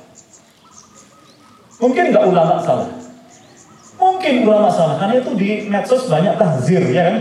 Mungkin 1.77 2.03
nggak 2.09 2.25
ulama 2.25 2.57
salah. 2.61 2.89
Mungkin 3.97 4.45
ulama 4.45 4.69
salah, 4.69 5.01
karena 5.01 5.21
itu 5.21 5.31
di 5.33 5.49
medsos 5.69 6.05
banyak 6.05 6.37
tahzir, 6.37 6.81
ya 6.93 7.09
kan? 7.09 7.17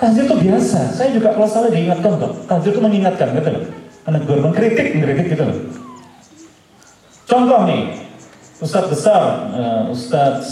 Tahzir 0.00 0.24
itu 0.24 0.36
biasa. 0.40 0.80
Saya 0.96 1.12
juga 1.12 1.36
kalau 1.36 1.48
salah 1.48 1.68
diingatkan 1.68 2.16
kok. 2.16 2.32
Tahzir 2.48 2.72
itu 2.72 2.80
mengingatkan, 2.80 3.28
gitu 3.36 3.48
loh. 3.52 3.64
Karena 4.00 4.18
gue 4.24 4.36
mengkritik, 4.40 4.86
mengkritik 4.96 5.26
gitu 5.36 5.44
loh. 5.44 5.58
Contoh 7.28 7.60
nih, 7.68 7.82
Ustadz 8.64 8.88
besar, 8.88 9.22
uh, 9.52 9.82
Ustadz 9.92 10.48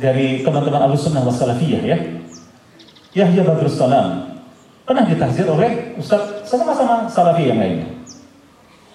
dari 0.00 0.42
teman-teman 0.42 0.90
Alusunnah 0.90 1.22
Wasalafiyah 1.22 1.82
ya, 1.84 1.98
Yahya 3.14 3.42
Badrus 3.46 3.78
Salam 3.78 4.40
pernah 4.84 5.06
ditahzir 5.06 5.46
oleh 5.46 5.94
Ustaz 5.96 6.44
sama-sama 6.48 7.06
salafi 7.08 7.48
yang 7.48 7.62
lainnya. 7.62 7.88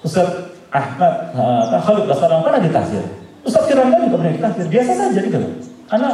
Ustaz 0.03 0.48
Ahmad 0.69 1.13
uh, 1.33 1.81
Khalid 1.81 2.05
Basalam 2.05 2.45
pernah 2.45 2.61
ditahzir. 2.61 3.01
Ustaz 3.41 3.65
Firanda 3.65 3.97
juga 4.05 4.21
pernah 4.21 4.33
ditahzir. 4.37 4.65
Biasa 4.69 4.91
saja 4.93 5.19
gitu 5.19 5.37
loh. 5.37 5.53
Karena 5.89 6.09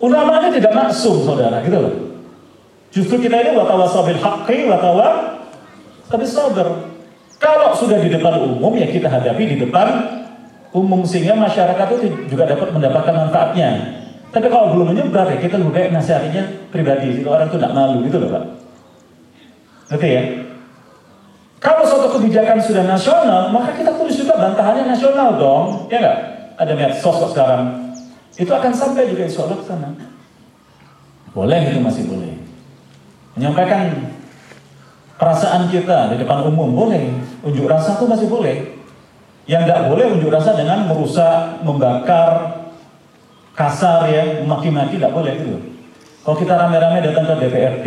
ulama 0.00 0.32
ini 0.40 0.48
tidak 0.56 0.72
maksum 0.72 1.16
saudara 1.24 1.60
gitu 1.60 1.76
loh. 1.76 1.94
Justru 2.92 3.16
kita 3.24 3.36
ini 3.40 3.56
watawasaw 3.56 4.04
bil 4.08 4.20
haqqi 4.20 4.68
watawa 4.68 5.36
tapi 6.08 6.24
sabar. 6.28 6.92
Kalau 7.40 7.74
sudah 7.74 7.98
di 7.98 8.08
depan 8.12 8.38
umum 8.38 8.72
ya 8.78 8.86
kita 8.86 9.10
hadapi 9.10 9.56
di 9.56 9.56
depan 9.58 9.88
umum 10.72 11.04
sehingga 11.04 11.36
masyarakat 11.36 11.86
itu 11.98 12.32
juga 12.32 12.48
dapat 12.48 12.72
mendapatkan 12.72 13.14
manfaatnya. 13.28 13.68
Tapi 14.32 14.48
kalau 14.48 14.72
belum 14.72 14.96
menyebar 14.96 15.28
ya 15.28 15.36
kita 15.36 15.60
lebih 15.60 15.72
baik 15.76 15.90
nasihatinya 15.92 16.72
pribadi. 16.72 17.20
Orang 17.24 17.52
itu 17.52 17.56
tidak 17.60 17.72
malu 17.76 18.00
gitu 18.08 18.16
loh 18.16 18.28
Pak. 18.32 18.44
Ngerti 19.92 20.08
ya? 20.08 20.22
Kalau 21.62 21.86
suatu 21.86 22.18
kebijakan 22.18 22.58
sudah 22.58 22.82
nasional, 22.82 23.54
maka 23.54 23.70
kita 23.78 23.94
tulis 23.94 24.18
juga 24.18 24.34
bantahannya 24.34 24.82
nasional 24.82 25.38
dong. 25.38 25.86
Ya 25.86 26.02
nggak? 26.02 26.18
Ada 26.58 26.72
medsos 26.74 27.16
sekarang. 27.30 27.94
Itu 28.34 28.50
akan 28.50 28.74
sampai 28.74 29.06
juga 29.06 29.30
insya 29.30 29.46
Allah 29.46 29.58
ke 29.62 29.66
sana. 29.70 29.88
Boleh 31.30 31.70
itu 31.70 31.78
masih 31.78 32.10
boleh. 32.10 32.34
Menyampaikan 33.38 34.10
perasaan 35.22 35.70
kita 35.70 36.10
di 36.10 36.16
depan 36.18 36.50
umum 36.50 36.74
boleh. 36.74 37.14
Unjuk 37.46 37.70
rasa 37.70 37.94
itu 37.94 38.10
masih 38.10 38.26
boleh. 38.26 38.82
Yang 39.46 39.70
tidak 39.70 39.80
boleh 39.86 40.06
unjuk 40.18 40.34
rasa 40.34 40.58
dengan 40.58 40.90
merusak, 40.90 41.62
membakar, 41.62 42.58
kasar 43.54 44.10
ya, 44.10 44.42
maki-maki 44.42 44.98
tidak 44.98 45.14
boleh 45.14 45.38
itu. 45.38 45.56
Kalau 46.22 46.38
kita 46.38 46.54
rame-rame 46.54 47.02
datang 47.02 47.26
ke 47.26 47.34
DPRD, 47.34 47.86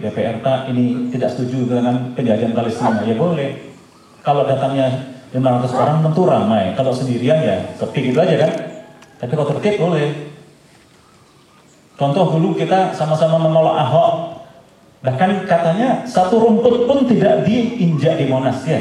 DPRK 0.00 0.46
ini 0.72 1.12
tidak 1.12 1.36
setuju 1.36 1.68
dengan 1.68 2.16
penjajahan 2.16 2.56
Palestina, 2.56 3.04
ya 3.04 3.12
boleh. 3.12 3.76
Kalau 4.24 4.48
datangnya 4.48 4.88
500 5.36 5.68
orang 5.76 5.98
tentu 6.00 6.22
ramai. 6.24 6.72
Kalau 6.72 6.96
sendirian 6.96 7.44
ya 7.44 7.60
sepi 7.76 8.08
gitu 8.08 8.16
aja 8.24 8.40
kan. 8.40 8.52
Tapi 9.20 9.32
kalau 9.36 9.52
tertib 9.52 9.76
boleh. 9.76 10.32
Contoh 12.00 12.40
dulu 12.40 12.56
kita 12.56 12.96
sama-sama 12.96 13.36
menolak 13.36 13.76
Ahok. 13.84 14.12
Bahkan 15.04 15.44
katanya 15.44 16.08
satu 16.08 16.40
rumput 16.40 16.88
pun 16.88 17.04
tidak 17.04 17.44
diinjak 17.44 18.16
di 18.16 18.24
Monas 18.24 18.64
ya. 18.64 18.80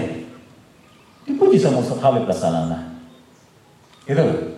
Dipuji 1.27 1.59
sama 1.59 1.83
Khalid 1.83 2.23
Basalamah. 2.23 2.87
Gitu 4.07 4.52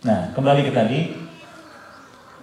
Nah, 0.00 0.32
kembali 0.32 0.64
ke 0.68 0.72
tadi. 0.72 1.00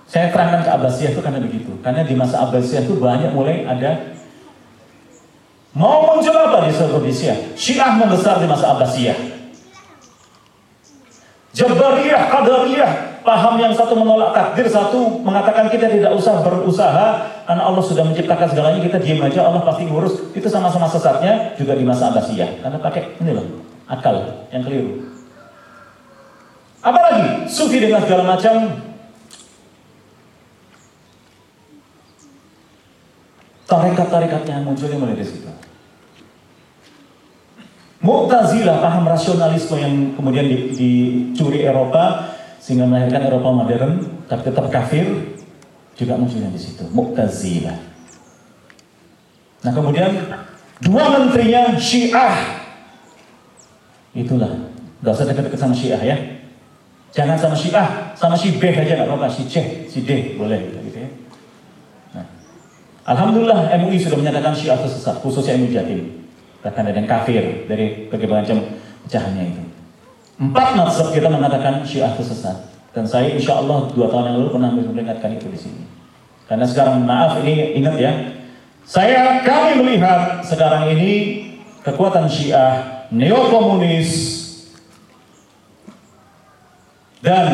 Saya 0.07 0.31
terangkan 0.31 0.63
ke 0.63 0.71
Abbasiyah 0.71 1.11
itu 1.11 1.19
karena 1.19 1.43
begitu. 1.43 1.71
Karena 1.83 2.07
di 2.07 2.15
masa 2.15 2.47
Abbasiyah 2.47 2.87
itu 2.87 2.95
banyak 2.95 3.35
mulai 3.35 3.67
ada 3.67 4.15
mau 5.75 6.09
muncul 6.09 6.31
apa 6.31 6.63
di 6.63 6.71
seluruh 6.71 7.03
Indonesia? 7.03 7.35
Syiah 7.59 7.91
membesar 7.99 8.39
di 8.39 8.47
masa 8.47 8.71
Abbasiyah. 8.71 9.19
Jabariyah, 11.51 12.29
Qadariyah, 12.29 12.91
paham 13.25 13.57
yang 13.57 13.73
satu 13.73 13.97
menolak 13.97 14.29
takdir, 14.31 14.69
satu 14.69 15.25
mengatakan 15.25 15.67
kita 15.73 15.89
tidak 15.89 16.13
usah 16.13 16.45
berusaha 16.45 17.05
karena 17.49 17.63
Allah 17.65 17.81
sudah 17.81 18.05
menciptakan 18.05 18.47
segalanya, 18.47 18.79
kita 18.79 19.01
diam 19.01 19.25
aja, 19.25 19.49
Allah 19.49 19.65
pasti 19.65 19.89
ngurus. 19.89 20.31
Itu 20.37 20.47
sama-sama 20.47 20.85
sesatnya 20.85 21.57
juga 21.57 21.73
di 21.73 21.83
masa 21.83 22.13
Abbasiyah. 22.13 22.61
Karena 22.61 22.77
pakai 22.77 23.17
ini 23.19 23.31
loh, 23.33 23.65
akal 23.89 24.45
yang 24.53 24.61
keliru. 24.63 25.16
Apalagi 26.81 27.49
sufi 27.49 27.81
dengan 27.81 28.05
segala 28.05 28.23
macam 28.37 28.85
tarekat-tarekat 33.67 34.43
yang 34.47 34.63
munculnya 34.63 34.97
mulai 34.97 35.17
dari 35.19 35.27
situ. 35.27 35.49
Mu'tazilah, 37.97 38.77
paham 38.79 39.09
rasionalisme 39.09 39.75
yang 39.75 40.15
kemudian 40.15 40.47
dicuri 40.71 41.65
Eropa 41.65 42.31
sehingga 42.61 42.87
melahirkan 42.87 43.25
Eropa 43.25 43.49
modern, 43.51 44.23
tapi 44.29 44.41
tetap 44.47 44.69
kafir, 44.69 45.05
juga 45.97 46.13
munculnya 46.15 46.53
di 46.53 46.61
situ. 46.61 46.85
Mu'tazilah. 46.93 47.77
Nah 49.65 49.71
kemudian 49.73 50.13
dua 50.79 51.03
menterinya 51.19 51.73
Syiah. 51.75 52.61
Itulah, 54.13 54.71
gak 55.01 55.13
usah 55.17 55.27
dekat-dekat 55.27 55.59
sama 55.59 55.73
Syiah 55.73 56.01
ya. 56.05 56.36
Jangan 57.17 57.33
sama 57.33 57.57
Syiah, 57.57 58.13
sama 58.13 58.37
si 58.37 58.61
B 58.61 58.69
aja 58.69 58.93
nggak 58.93 59.09
apa-apa, 59.09 59.25
si 59.25 59.49
C, 59.49 59.89
si 59.89 60.05
D 60.05 60.37
boleh 60.37 60.69
gitu 60.85 61.01
ya. 61.01 61.09
Nah, 62.13 62.25
Alhamdulillah 63.09 63.73
MUI 63.73 63.97
sudah 63.97 64.21
menyatakan 64.21 64.53
Syiah 64.53 64.77
itu 64.77 64.85
sesat, 64.85 65.17
khususnya 65.25 65.57
MUI 65.57 65.73
Jatim 65.73 66.01
bahkan 66.61 66.85
ada 66.85 66.93
yang 66.93 67.09
kafir 67.09 67.65
dari 67.65 68.05
berbagai 68.05 68.29
macam 68.29 68.57
pecahannya 69.09 69.43
itu. 69.49 69.63
Empat 70.37 70.77
mazhab 70.77 71.09
kita 71.09 71.25
mengatakan 71.25 71.81
Syiah 71.81 72.13
itu 72.13 72.21
sesat. 72.21 72.69
Dan 72.93 73.09
saya 73.09 73.33
insya 73.33 73.61
Allah 73.61 73.89
dua 73.93 74.09
tahun 74.13 74.33
yang 74.33 74.35
lalu 74.41 74.49
pernah 74.53 74.69
memperingatkan 74.73 75.37
itu 75.37 75.49
di 75.49 75.57
sini. 75.57 75.83
Karena 76.45 76.65
sekarang 76.69 77.01
maaf 77.01 77.41
ini 77.41 77.77
ingat 77.81 77.95
ya, 77.97 78.13
saya 78.85 79.41
kami 79.41 79.81
melihat 79.81 80.45
sekarang 80.45 80.93
ini 80.93 81.45
kekuatan 81.81 82.29
Syiah 82.29 83.05
neokomunis 83.09 84.36
dan 87.21 87.47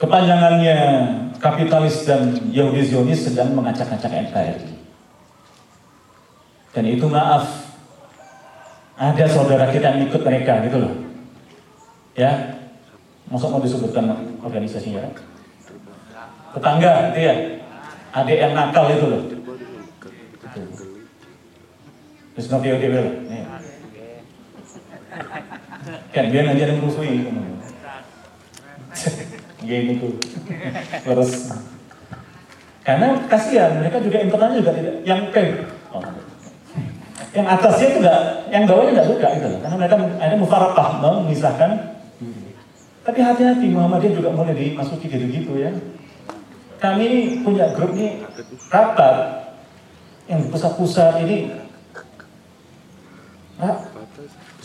kepanjangannya 0.00 0.78
kapitalis 1.40 2.04
dan 2.08 2.36
Yahudi 2.52 2.84
Zionis 2.84 3.24
sedang 3.28 3.52
mengacak-acak 3.56 4.30
NKRI. 4.30 4.68
Dan 6.70 6.84
itu 6.86 7.04
maaf 7.10 7.74
ada 9.00 9.24
saudara 9.26 9.72
kita 9.72 9.96
yang 9.96 10.06
ikut 10.06 10.22
mereka 10.22 10.60
gitu 10.68 10.78
loh. 10.80 10.94
Ya, 12.14 12.60
masuk 13.32 13.48
mau 13.48 13.64
disebutkan 13.64 14.12
organisasinya? 14.44 15.08
Tetangga 16.52 17.10
gitu 17.10 17.20
ya, 17.24 17.34
adik 18.12 18.38
yang 18.38 18.52
nakal 18.52 18.90
itu 18.92 19.06
loh. 19.08 19.22
Terus 22.34 22.46
nanti 22.50 22.66
dia 22.70 22.88
bilang, 22.90 23.10
kan 26.14 26.24
dia 26.30 26.40
nanti 26.46 26.60
ada 26.62 26.74
musuhi 26.78 27.26
game 29.68 29.86
itu 29.98 30.08
terus 31.04 31.52
karena 32.80 33.08
kasihan 33.28 33.76
mereka 33.76 34.00
juga 34.00 34.18
internalnya 34.24 34.56
juga 34.58 34.72
tidak 34.72 34.94
yang 35.04 35.20
pem 35.30 35.68
oh, 35.92 36.02
yang 37.30 37.46
atasnya 37.46 37.86
itu 37.94 37.98
enggak, 38.02 38.22
yang 38.50 38.64
bawahnya 38.66 39.06
enggak 39.06 39.32
gitu 39.38 39.46
loh. 39.54 39.60
Karena 39.62 39.76
mereka 39.78 39.94
ada 40.18 40.34
mufarakah 40.34 40.88
memisahkan. 40.98 41.70
Tapi 43.00 43.18
hati-hati 43.22 43.66
Muhammadiyah 43.70 44.12
juga 44.18 44.30
mulai 44.34 44.52
dimasuki 44.52 45.06
gitu-gitu 45.08 45.56
ya. 45.56 45.70
Kami 46.82 47.40
punya 47.46 47.72
grup 47.72 47.94
ini 47.94 48.24
rapat 48.68 49.46
yang 50.28 50.46
pusat-pusat 50.52 51.22
ini 51.26 51.54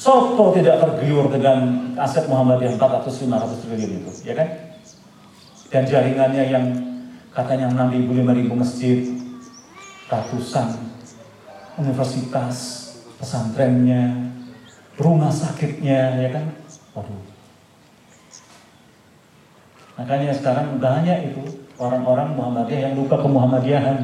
Sopo 0.06 0.54
tidak 0.54 0.86
tergiur 0.86 1.34
dengan 1.34 1.90
aset 1.98 2.30
Muhammadiyah 2.30 2.78
400-500 2.78 3.66
triliun 3.66 3.92
itu, 4.06 4.12
ya 4.22 4.38
kan? 4.38 4.46
Dan 5.74 5.82
jaringannya 5.90 6.44
yang 6.46 6.66
katanya 7.34 7.74
6.000, 7.74 8.14
5.000 8.14 8.54
masjid, 8.54 9.02
ratusan 10.06 10.78
universitas, 11.82 12.58
pesantrennya, 13.18 14.30
rumah 15.02 15.34
sakitnya, 15.34 16.22
ya 16.22 16.30
kan? 16.38 16.54
Waduh. 16.94 17.26
Makanya 19.98 20.38
sekarang 20.38 20.78
banyak 20.78 21.34
itu 21.34 21.66
orang-orang 21.82 22.38
Muhammadiyah 22.38 22.94
yang 22.94 22.96
lupa 23.02 23.18
ke 23.18 23.26
Muhammadiyahan. 23.26 23.98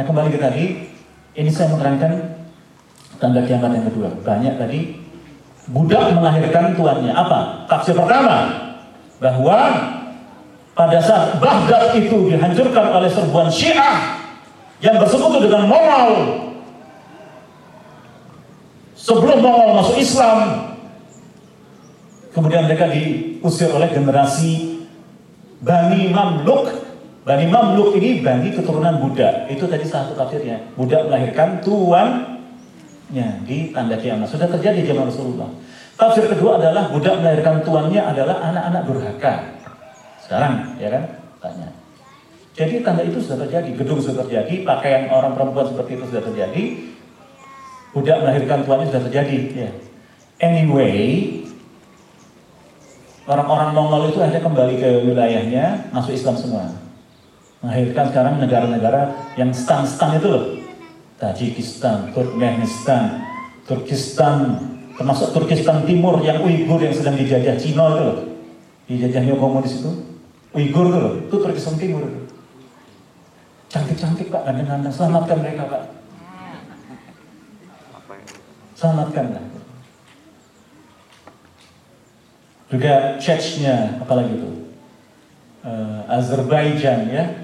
Yang 0.00 0.06
kembali 0.08 0.28
ke 0.32 0.40
tadi, 0.40 0.64
ini 1.36 1.50
saya 1.52 1.68
menerangkan 1.76 2.31
tanda 3.22 3.46
kiamat 3.46 3.70
yang 3.70 3.86
kedua. 3.86 4.10
Banyak 4.26 4.58
tadi 4.58 4.98
budak 5.70 6.10
melahirkan 6.18 6.74
tuannya. 6.74 7.14
Apa? 7.14 7.70
Tafsir 7.70 7.94
pertama 7.94 8.50
bahwa 9.22 9.58
pada 10.74 10.98
saat 10.98 11.38
Baghdad 11.38 11.94
itu 11.94 12.34
dihancurkan 12.34 12.90
oleh 12.90 13.06
serbuan 13.06 13.46
Syiah 13.46 14.18
yang 14.82 14.98
bersekutu 14.98 15.46
dengan 15.46 15.70
Mongol 15.70 16.12
sebelum 18.98 19.38
Mongol 19.38 19.78
masuk 19.78 19.96
Islam 20.00 20.38
kemudian 22.34 22.66
mereka 22.66 22.90
diusir 22.90 23.70
oleh 23.70 23.92
generasi 23.94 24.82
Bani 25.62 26.10
Mamluk 26.10 26.72
Bani 27.22 27.46
Mamluk 27.46 27.94
ini 28.00 28.24
Bani 28.24 28.50
keturunan 28.50 28.98
Buddha 28.98 29.46
itu 29.46 29.68
tadi 29.70 29.86
satu 29.86 30.18
tafsirnya 30.18 30.74
Buddha 30.74 31.06
melahirkan 31.06 31.62
tuannya 33.12 33.44
di 33.44 33.76
tanda 33.76 34.00
kiamat 34.00 34.24
sudah 34.24 34.48
terjadi 34.48 34.88
zaman 34.88 35.12
Rasulullah 35.12 35.50
tafsir 36.00 36.24
kedua 36.32 36.56
adalah 36.56 36.88
Buddha 36.88 37.20
melahirkan 37.20 37.60
tuannya 37.60 38.00
adalah 38.00 38.40
anak-anak 38.40 38.82
durhaka 38.88 39.34
sekarang 40.24 40.80
ya 40.80 40.88
kan 40.88 41.04
tanya 41.44 41.68
jadi 42.52 42.84
tanda 42.84 43.00
itu 43.00 43.16
sudah 43.16 43.48
terjadi, 43.48 43.72
gedung 43.80 43.96
sudah 43.96 44.28
terjadi, 44.28 44.60
pakaian 44.60 45.08
orang 45.08 45.32
perempuan 45.32 45.72
seperti 45.72 45.96
itu 45.96 46.04
sudah 46.04 46.20
terjadi, 46.20 46.64
budak 47.96 48.20
melahirkan 48.20 48.60
tuannya 48.68 48.92
sudah 48.92 49.02
terjadi. 49.08 49.38
Ya. 49.56 49.70
Anyway, 50.36 51.00
orang-orang 53.24 53.72
Mongol 53.72 54.12
itu 54.12 54.20
akhirnya 54.20 54.44
kembali 54.44 54.74
ke 54.76 54.88
wilayahnya, 55.00 55.88
masuk 55.96 56.12
Islam 56.12 56.36
semua. 56.36 56.68
Melahirkan 57.64 58.12
sekarang 58.12 58.36
negara-negara 58.36 59.32
yang 59.40 59.48
stan-stan 59.56 60.20
itu 60.20 60.28
loh. 60.28 60.61
Tajikistan, 61.22 62.10
Turkmenistan, 62.10 63.22
Turkistan, 63.62 64.58
termasuk 64.98 65.30
Turkistan 65.30 65.86
Timur 65.86 66.18
yang 66.18 66.42
Uighur 66.42 66.82
yang 66.82 66.90
sedang 66.90 67.14
dijajah 67.14 67.54
Cina 67.54 67.94
itu 67.94 68.02
loh. 68.02 68.18
Dijajahnya 68.90 69.38
komunis 69.38 69.78
itu. 69.78 70.18
Uighur 70.50 70.90
itu 70.90 70.98
loh, 70.98 71.14
itu 71.22 71.36
Turkistan 71.38 71.78
Timur. 71.78 72.02
Cantik-cantik 73.70 74.34
Pak, 74.34 74.42
ganteng-ganteng. 74.50 74.90
Selamatkan 74.90 75.38
mereka 75.38 75.62
Pak. 75.70 75.82
Selamatkan 78.74 79.26
lah. 79.30 79.44
Juga 82.66 82.94
Chechnya, 83.22 84.02
apalagi 84.02 84.42
itu. 84.42 84.50
Uh, 85.62 86.02
Azerbaijan 86.10 87.06
ya. 87.06 87.41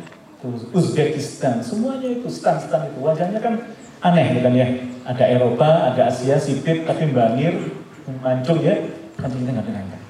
Uzbekistan, 0.70 1.58
semuanya 1.58 2.06
itu 2.14 2.30
stan-stan 2.30 2.86
itu. 2.94 3.02
Wajahnya 3.02 3.42
kan 3.42 3.58
aneh 4.06 4.38
bukan 4.38 4.54
ya. 4.54 4.66
Agak 5.02 5.28
Eropa, 5.34 5.90
agak 5.90 6.14
Asia, 6.14 6.38
sipit, 6.38 6.86
tapi 6.86 7.10
bangir, 7.10 7.74
mancung 8.22 8.62
ya. 8.62 8.78
Kan 9.18 9.34
kita 9.34 9.50
nggak 9.50 9.66
dengar. 9.66 10.00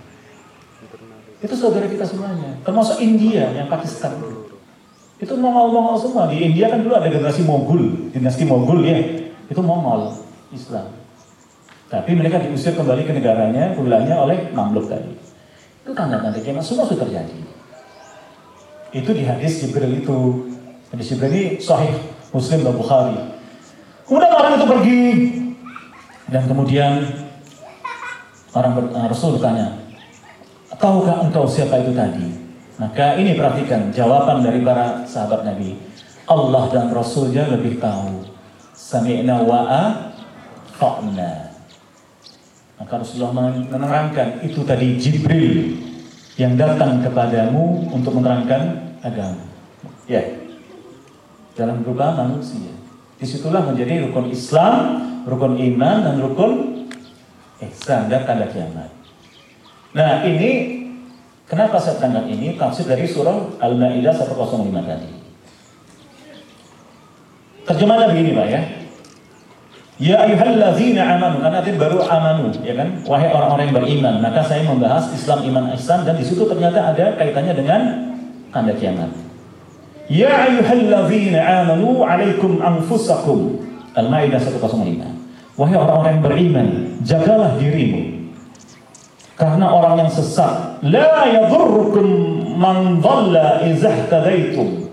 Itu 1.39 1.55
saudara 1.55 1.87
kita 1.89 2.05
semuanya. 2.05 2.61
Termasuk 2.61 3.01
India 3.01 3.49
yang 3.57 3.71
Pakistan 3.73 4.21
itu. 4.21 4.53
Itu 5.19 5.33
Mongol-Mongol 5.39 5.97
semua. 5.97 6.29
Di 6.29 6.45
India 6.45 6.69
kan 6.69 6.83
dulu 6.85 6.95
ada 6.99 7.09
generasi 7.09 7.43
Mogul, 7.47 8.13
dinasti 8.13 8.45
Mogul 8.45 8.85
ya. 8.85 8.99
Itu 9.49 9.65
Mongol 9.65 10.13
Islam. 10.53 10.93
Tapi 11.89 12.11
mereka 12.13 12.37
diusir 12.45 12.77
kembali 12.77 13.09
ke 13.09 13.17
negaranya, 13.17 13.73
pulangnya 13.73 14.21
oleh 14.21 14.53
Mamluk 14.53 14.93
tadi. 14.93 15.09
Itu 15.83 15.97
tanda-tanda 15.97 16.37
kiamat 16.37 16.61
semua 16.61 16.85
sudah 16.85 17.09
terjadi. 17.09 17.33
Itu 18.93 19.11
di 19.13 19.25
hadis 19.25 19.61
Jibril 19.61 20.01
itu. 20.01 20.19
Hadis 20.89 21.13
Jibril 21.13 21.33
ini 21.33 21.45
sahih 21.61 21.93
Muslim 22.33 22.65
dan 22.65 22.75
Bukhari. 22.77 23.17
Kemudian 24.09 24.33
orang 24.33 24.53
itu 24.57 24.67
pergi 24.67 25.03
dan 26.33 26.43
kemudian 26.49 26.93
orang 28.57 28.73
ber, 28.73 28.85
uh, 28.93 29.07
Rasul 29.09 29.37
bertanya, 29.37 29.77
tahukah 30.81 31.29
engkau 31.29 31.45
siapa 31.45 31.85
itu 31.85 31.93
tadi? 31.93 32.29
Maka 32.81 33.21
ini 33.21 33.37
perhatikan 33.37 33.93
jawaban 33.93 34.41
dari 34.41 34.65
para 34.65 35.05
sahabat 35.05 35.45
Nabi. 35.45 35.77
Allah 36.29 36.69
dan 36.73 36.93
Rasulnya 36.93 37.49
lebih 37.49 37.81
tahu. 37.81 38.25
Sami'na 38.77 39.45
wa'a 39.45 40.15
fa'na. 40.77 41.53
Maka 42.79 42.95
Rasulullah 43.03 43.53
menerangkan 43.69 44.45
itu 44.47 44.63
tadi 44.63 44.95
Jibril 45.01 45.88
yang 46.39 46.55
datang 46.55 47.03
kepadamu 47.03 47.91
untuk 47.91 48.15
menerangkan 48.15 48.95
agama. 49.03 49.43
Ya, 50.07 50.23
dalam 51.59 51.83
berupa 51.83 52.15
manusia. 52.15 52.71
Di 53.19 53.27
situlah 53.27 53.67
menjadi 53.67 54.07
rukun 54.07 54.31
Islam, 54.31 55.03
rukun 55.27 55.59
iman, 55.59 56.07
dan 56.07 56.15
rukun 56.23 56.87
ihsan 57.67 58.07
dan 58.07 58.23
tanda 58.23 58.47
kiamat. 58.47 58.87
Nah 59.91 60.23
ini 60.23 60.79
kenapa 61.51 61.83
saya 61.83 61.99
terangkan 61.99 62.31
ini 62.31 62.55
tafsir 62.55 62.87
dari 62.87 63.03
surah 63.11 63.59
Al-Maidah 63.59 64.15
105 64.15 64.71
tadi. 64.87 65.11
Terjemahnya 67.67 68.15
begini 68.15 68.31
Pak 68.39 68.47
ya. 68.47 68.61
Ya 69.99 70.23
ayyuhallazina 70.23 71.19
amanu 71.19 71.43
karena 71.43 71.59
itu 71.59 71.75
baru 71.75 71.99
amanu 72.07 72.55
ya 72.63 72.75
kan? 72.79 73.03
Wahai 73.03 73.35
orang-orang 73.35 73.65
yang 73.71 73.77
beriman 73.83 74.15
maka 74.23 74.47
saya 74.47 74.63
membahas 74.63 75.11
Islam 75.11 75.43
iman 75.51 75.75
ihsan 75.75 76.07
dan 76.07 76.15
di 76.15 76.23
situ 76.23 76.47
ternyata 76.47 76.95
ada 76.95 77.19
kaitannya 77.19 77.55
dengan 77.59 77.81
tanda 78.55 78.79
kiamat. 78.79 79.11
Ya 80.07 80.47
ayyuhallazina 80.47 81.67
amanu 81.67 82.07
alaikum 82.07 82.63
anfusakum. 82.63 83.67
Al-Maidah 83.99 84.39
105 84.39 85.59
Wahai 85.59 85.75
orang-orang 85.75 86.13
yang 86.15 86.23
beriman 86.23 86.69
jagalah 87.03 87.59
dirimu. 87.59 88.31
Karena 89.35 89.67
orang 89.67 90.07
yang 90.07 90.11
sesat 90.11 90.79
la 90.87 91.27
yadhurrukum 91.27 92.07
man 92.55 93.03
dhalla 93.03 93.67
izahtadaitum 93.67 94.89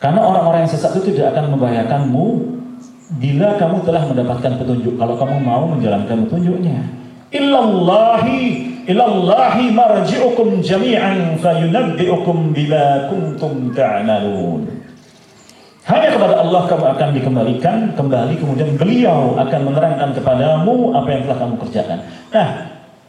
karena 0.00 0.20
orang-orang 0.24 0.64
yang 0.64 0.72
sesat 0.72 0.96
itu 0.96 1.12
tidak 1.12 1.36
akan 1.36 1.52
membahayakanmu 1.54 2.26
bila 3.18 3.58
kamu 3.58 3.82
telah 3.82 4.06
mendapatkan 4.06 4.52
petunjuk 4.62 4.94
kalau 4.94 5.18
kamu 5.18 5.42
mau 5.42 5.66
menjalankan 5.66 6.30
petunjuknya. 6.30 6.78
Illallahi 7.34 8.42
ilallahi 8.86 9.74
marji'ukum 9.74 10.62
jami'an 10.62 11.34
fayunabbi'ukum 11.42 12.54
bila 12.54 13.10
kuntum 13.10 13.74
ta'malun. 13.74 14.62
Hanya 15.90 16.14
kepada 16.14 16.38
Allah 16.38 16.62
kamu 16.70 16.84
akan 16.86 17.08
dikembalikan 17.18 17.76
kembali 17.98 18.38
kemudian 18.38 18.78
beliau 18.78 19.34
akan 19.34 19.60
menerangkan 19.66 20.14
kepadamu 20.14 20.94
apa 20.94 21.08
yang 21.10 21.22
telah 21.26 21.38
kamu 21.42 21.54
kerjakan. 21.66 21.98
Nah 22.30 22.48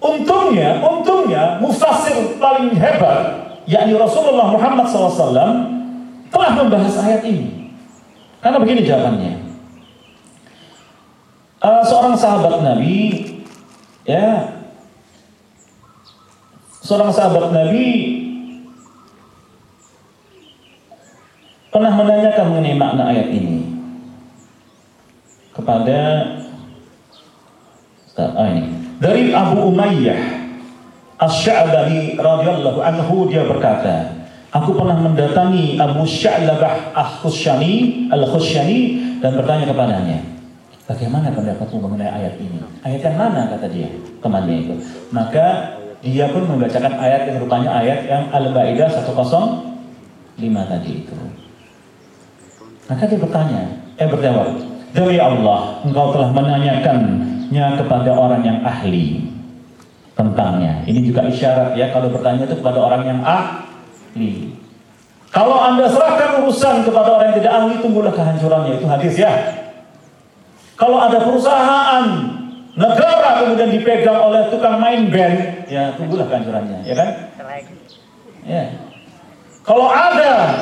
untungnya 0.02 0.82
untungnya 0.82 1.62
mufasir 1.62 2.42
paling 2.42 2.74
hebat 2.74 3.54
yakni 3.70 3.94
Rasulullah 3.94 4.50
Muhammad 4.50 4.90
SAW 4.90 5.30
telah 6.34 6.52
membahas 6.58 6.98
ayat 7.06 7.22
ini. 7.22 7.70
Karena 8.42 8.58
begini 8.58 8.82
jawabannya 8.82 9.51
uh, 11.62 11.82
seorang 11.86 12.16
sahabat 12.18 12.60
Nabi 12.66 12.98
ya. 14.04 14.58
Seorang 16.82 17.14
sahabat 17.14 17.54
Nabi 17.54 17.88
pernah 21.72 21.94
menanyakan 21.94 22.46
mengenai 22.52 22.76
makna 22.76 23.04
ayat 23.14 23.30
ini 23.32 23.64
kepada 25.56 26.00
ah, 28.18 28.50
ini. 28.50 28.66
Dari 28.98 29.32
Abu 29.32 29.72
Umayyah 29.72 30.42
Asy-Sya'bani 31.22 32.18
radhiyallahu 32.18 32.82
anhu 32.82 33.30
dia 33.30 33.46
berkata 33.46 34.26
Aku 34.52 34.76
pernah 34.76 35.00
mendatangi 35.00 35.80
Abu 35.80 36.04
Sya'labah 36.04 36.98
Al-Khusyani 36.98 38.10
Al-Khusyani 38.10 38.80
dan 39.22 39.38
bertanya 39.38 39.70
kepadanya 39.70 40.41
Bagaimana 40.90 41.30
pendapatmu 41.30 41.78
mengenai 41.78 42.10
ayat 42.10 42.36
ini? 42.42 42.58
Ayat 42.82 43.02
yang 43.06 43.18
mana 43.18 43.48
kata 43.54 43.70
dia 43.70 43.90
temannya 44.20 44.56
itu? 44.66 44.76
Maka 45.14 45.78
dia 46.02 46.26
pun 46.34 46.50
membacakan 46.50 46.98
ayat 46.98 47.30
yang 47.30 47.38
rupanya 47.46 47.70
ayat 47.78 48.00
yang 48.10 48.24
Al-Baidah 48.34 48.90
105 48.90 50.42
tadi 50.42 50.92
itu. 51.06 51.16
Maka 52.90 53.04
dia 53.06 53.20
bertanya, 53.22 53.62
eh 54.02 54.10
berjawab, 54.10 54.50
Demi 54.92 55.16
Allah, 55.16 55.80
engkau 55.88 56.12
telah 56.12 56.36
menanyakannya 56.36 57.66
kepada 57.80 58.12
orang 58.12 58.44
yang 58.44 58.60
ahli 58.66 59.24
tentangnya. 60.18 60.84
Ini 60.84 61.00
juga 61.08 61.24
isyarat 61.30 61.80
ya, 61.80 61.96
kalau 61.96 62.12
bertanya 62.12 62.44
itu 62.44 62.60
kepada 62.60 62.80
orang 62.84 63.04
yang 63.08 63.20
ahli. 63.24 64.52
Kalau 65.32 65.56
anda 65.56 65.88
serahkan 65.88 66.44
urusan 66.44 66.84
kepada 66.84 67.08
orang 67.16 67.32
yang 67.32 67.38
tidak 67.40 67.54
ahli, 67.56 67.74
tunggulah 67.80 68.12
kehancurannya. 68.12 68.84
Itu 68.84 68.86
hadis 68.92 69.16
ya. 69.16 69.32
Kalau 70.82 70.98
ada 70.98 71.22
perusahaan 71.22 72.04
negara 72.74 73.46
kemudian 73.46 73.70
dipegang 73.70 74.18
oleh 74.18 74.50
tukang 74.50 74.82
main 74.82 75.14
band, 75.14 75.70
ya 75.70 75.94
tunggulah 75.94 76.26
kehancurannya, 76.26 76.82
ya 76.90 76.96
kan? 76.98 77.10
Ya. 78.42 78.66
Kalau 79.62 79.94
ada 79.94 80.58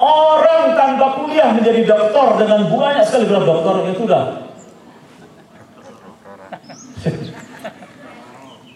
orang 0.00 0.72
tanpa 0.72 1.20
kuliah 1.20 1.52
menjadi 1.52 1.84
dokter 1.84 2.26
dengan 2.40 2.64
banyak 2.72 3.04
sekali 3.04 3.28
gelar 3.28 3.44
dokter, 3.44 3.74
ya 3.84 3.92
sudah. 3.92 4.24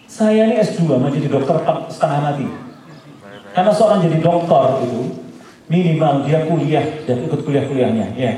Saya 0.05 0.45
ini 0.45 0.61
S2 0.61 0.85
menjadi 1.01 1.25
dokter 1.25 1.57
setengah 1.89 2.19
mati. 2.21 2.45
Karena 3.57 3.73
seorang 3.73 4.05
jadi 4.05 4.21
dokter 4.21 4.85
itu 4.85 5.25
minimal 5.73 6.21
dia 6.29 6.45
kuliah 6.45 6.85
dan 7.09 7.25
ikut 7.25 7.41
kuliah-kuliahnya, 7.41 8.13
ya. 8.13 8.33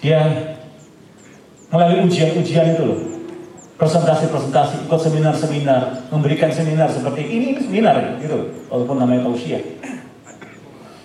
Dia 0.00 0.20
melalui 1.72 2.06
ujian-ujian 2.06 2.78
itu 2.78 2.84
loh 2.86 3.00
presentasi-presentasi, 3.76 4.88
ikut 4.88 5.00
seminar-seminar, 5.00 6.08
memberikan 6.08 6.48
seminar 6.48 6.88
seperti 6.88 7.28
ini, 7.28 7.44
ini 7.52 7.60
seminar 7.60 8.16
gitu, 8.24 8.48
walaupun 8.72 8.96
namanya 8.96 9.28
tausiah. 9.28 9.60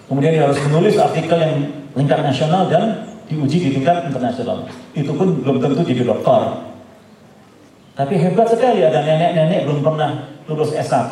Kemudian 0.08 0.32
dia 0.36 0.44
harus 0.48 0.60
menulis 0.68 0.96
artikel 0.96 1.36
yang 1.40 1.56
tingkat 1.96 2.20
nasional 2.24 2.72
dan 2.72 3.12
diuji 3.28 3.60
di 3.60 3.70
tingkat 3.76 4.08
internasional. 4.08 4.68
Itu 4.96 5.12
pun 5.16 5.44
belum 5.44 5.60
tentu 5.60 5.84
jadi 5.84 6.04
dokter. 6.08 6.68
Tapi 7.92 8.14
hebat 8.16 8.48
sekali 8.48 8.84
ada 8.88 9.04
nenek-nenek 9.04 9.68
belum 9.68 9.84
pernah 9.84 10.32
lulus 10.48 10.72
S1. 10.72 11.12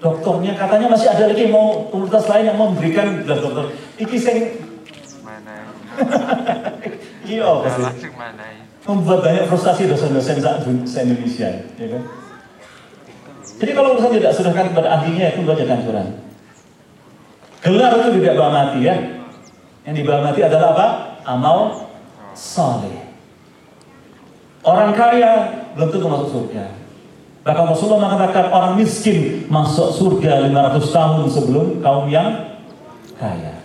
Dokternya 0.00 0.52
katanya 0.56 0.88
masih 0.88 1.12
ada 1.12 1.28
lagi 1.28 1.44
mau 1.52 1.92
universitas 1.92 2.24
lain 2.32 2.44
yang 2.48 2.56
mau 2.56 2.72
memberikan 2.72 3.20
gelar 3.20 3.40
dokter. 3.44 3.64
Iki 4.00 4.16
saya 4.16 4.48
iya. 7.28 7.50
Pasti 7.62 8.08
membuat 8.90 9.20
banyak 9.22 9.44
frustasi 9.46 9.86
dosen-dosen 9.86 10.40
se 10.88 10.98
Indonesia 11.04 11.48
ya 11.78 11.86
kan? 11.86 12.02
Jadi 13.60 13.70
kalau 13.76 13.92
urusan 13.94 14.16
tidak 14.16 14.32
serahkan 14.32 14.72
kepada 14.72 14.88
ahlinya 14.98 15.36
itu 15.36 15.44
saja 15.44 15.64
kancuran 15.68 16.06
gelar 17.60 17.92
itu 17.92 18.08
tidak 18.18 18.34
bawa 18.40 18.50
mati 18.50 18.78
ya? 18.88 18.96
Yang 19.84 19.94
dibawa 20.00 20.20
mati 20.32 20.40
adalah 20.40 20.68
apa? 20.76 20.86
Amal 21.28 21.58
saleh. 22.32 23.12
Orang 24.64 24.96
kaya 24.96 25.60
belum 25.76 25.88
tentu 25.92 26.08
masuk 26.08 26.28
surga. 26.32 26.64
Bahkan 27.40 27.64
Rasulullah 27.72 28.12
mengatakan 28.12 28.52
orang 28.52 28.72
miskin 28.76 29.48
masuk 29.48 29.92
surga 29.96 30.44
500 30.48 30.96
tahun 30.96 31.20
sebelum 31.32 31.66
kaum 31.80 32.08
yang 32.12 32.60
kaya 33.16 33.59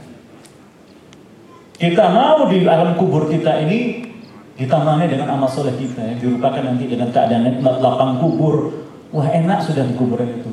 kita 1.76 2.06
mau 2.12 2.48
di 2.48 2.64
alam 2.64 2.96
kubur 2.96 3.28
kita 3.28 3.64
ini 3.68 4.08
ditamani 4.56 5.12
dengan 5.12 5.36
amal 5.36 5.52
soleh 5.52 5.76
kita 5.76 6.00
yang 6.00 6.18
dirupakan 6.24 6.64
nanti 6.64 6.88
dengan 6.88 7.12
keadaan 7.12 7.60
lapang 7.60 8.24
kubur. 8.24 8.72
Wah 9.12 9.28
enak 9.32 9.64
sudah 9.64 9.84
di 9.84 9.96
kuburan 9.96 10.28
itu. 10.40 10.52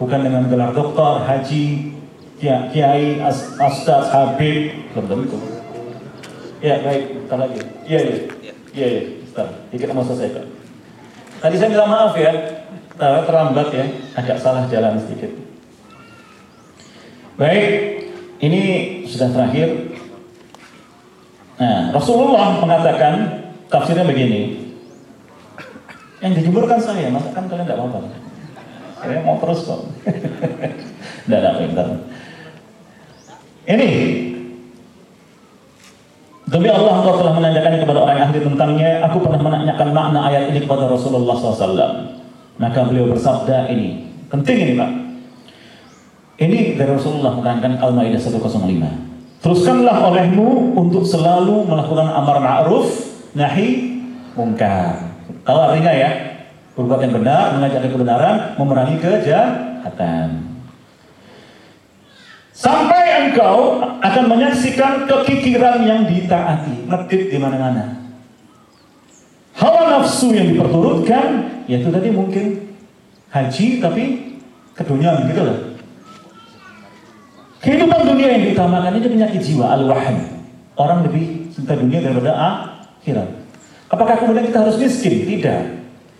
Bukan 0.00 0.20
dengan 0.24 0.48
gelar 0.48 0.72
dokter, 0.72 1.28
haji, 1.28 1.92
kiai, 2.40 3.20
as, 3.20 3.52
astaz, 3.60 4.08
habib, 4.10 4.72
belum 4.96 5.06
tentu. 5.06 5.38
Ya 6.64 6.80
baik, 6.80 7.28
kita 7.28 7.36
lagi. 7.36 7.60
Iya 7.84 8.00
iya, 8.00 8.16
iya 8.72 8.86
iya. 8.88 9.02
Dikit 9.70 9.92
mau 9.92 10.04
selesai 10.04 10.34
Pak. 10.34 10.46
Tadi 11.40 11.54
saya 11.56 11.68
minta 11.72 11.88
maaf 11.88 12.16
ya, 12.16 12.32
terlambat 12.96 13.68
ya, 13.72 13.84
agak 14.16 14.40
salah 14.40 14.64
jalan 14.72 15.00
sedikit. 15.04 15.32
Baik, 17.36 17.99
ini 18.40 18.60
sudah 19.04 19.28
terakhir. 19.30 19.92
Nah, 21.60 21.92
Rasulullah 21.92 22.56
mengatakan 22.56 23.14
tafsirnya 23.68 24.08
begini. 24.08 24.72
Yang 26.20 26.44
dijemurkan 26.44 26.80
saya, 26.80 27.08
masa 27.08 27.32
kan 27.32 27.48
kalian 27.48 27.64
tidak 27.64 27.80
apa-apa. 27.80 28.00
Saya 29.00 29.24
mau 29.24 29.40
terus 29.40 29.64
kok. 29.64 29.80
Tidak 31.24 31.38
ada 31.40 31.56
pintar. 31.56 31.88
Ini 33.64 33.88
Demi 36.50 36.66
Allah 36.66 36.98
engkau 36.98 37.22
telah 37.22 37.38
menanyakan 37.38 37.86
kepada 37.86 37.98
orang 38.02 38.18
ahli 38.26 38.42
tentangnya 38.42 39.06
Aku 39.06 39.22
pernah 39.22 39.38
menanyakan 39.38 39.88
makna 39.94 40.26
ayat 40.26 40.50
ini 40.50 40.66
kepada 40.66 40.90
Rasulullah 40.90 41.38
SAW 41.38 41.78
Maka 42.58 42.80
beliau 42.90 43.14
bersabda 43.14 43.70
ini, 43.72 44.10
penting 44.28 44.56
ini 44.58 44.72
Pak. 44.76 44.90
Ini 46.40 46.80
dari 46.80 46.88
Rasulullah 46.88 47.36
menerangkan 47.36 47.76
Al-Maidah 47.84 48.16
105. 48.16 49.44
Teruskanlah 49.44 50.08
olehmu 50.08 50.72
untuk 50.72 51.04
selalu 51.04 51.68
melakukan 51.68 52.08
amar 52.08 52.40
ma'ruf 52.40 52.88
nahi 53.36 54.00
mungkar. 54.32 55.04
Kalau 55.44 55.68
artinya 55.68 55.92
ya, 55.92 56.10
berbuat 56.72 57.04
yang 57.04 57.14
benar, 57.20 57.60
mengajak 57.60 57.92
kebenaran, 57.92 58.56
memerangi 58.56 58.96
kejahatan. 59.04 60.48
Sampai 62.56 63.28
engkau 63.28 63.84
akan 64.00 64.24
menyaksikan 64.28 65.04
kekikiran 65.04 65.84
yang 65.84 66.08
ditaati, 66.08 66.88
ngedit 66.88 67.22
di 67.32 67.36
mana-mana. 67.36 68.00
Hawa 69.60 69.92
nafsu 69.92 70.32
yang 70.32 70.56
diperturutkan, 70.56 71.52
yaitu 71.68 71.92
tadi 71.92 72.08
mungkin 72.08 72.64
haji 73.28 73.66
tapi 73.84 74.04
keduniaan 74.72 75.28
gitu 75.28 75.44
loh. 75.44 75.69
Kehidupan 77.60 78.08
dunia 78.08 78.28
yang 78.32 78.42
diutamakan 78.48 78.96
itu 78.96 79.08
penyakit 79.12 79.40
jiwa, 79.44 79.76
al-waham. 79.76 80.16
Orang 80.80 81.04
lebih 81.04 81.52
cinta 81.52 81.76
dunia 81.76 82.00
daripada 82.00 82.32
akhirat. 82.32 83.28
Apakah 83.92 84.16
kemudian 84.16 84.48
kita 84.48 84.64
harus 84.64 84.80
miskin? 84.80 85.28
Tidak. 85.28 85.60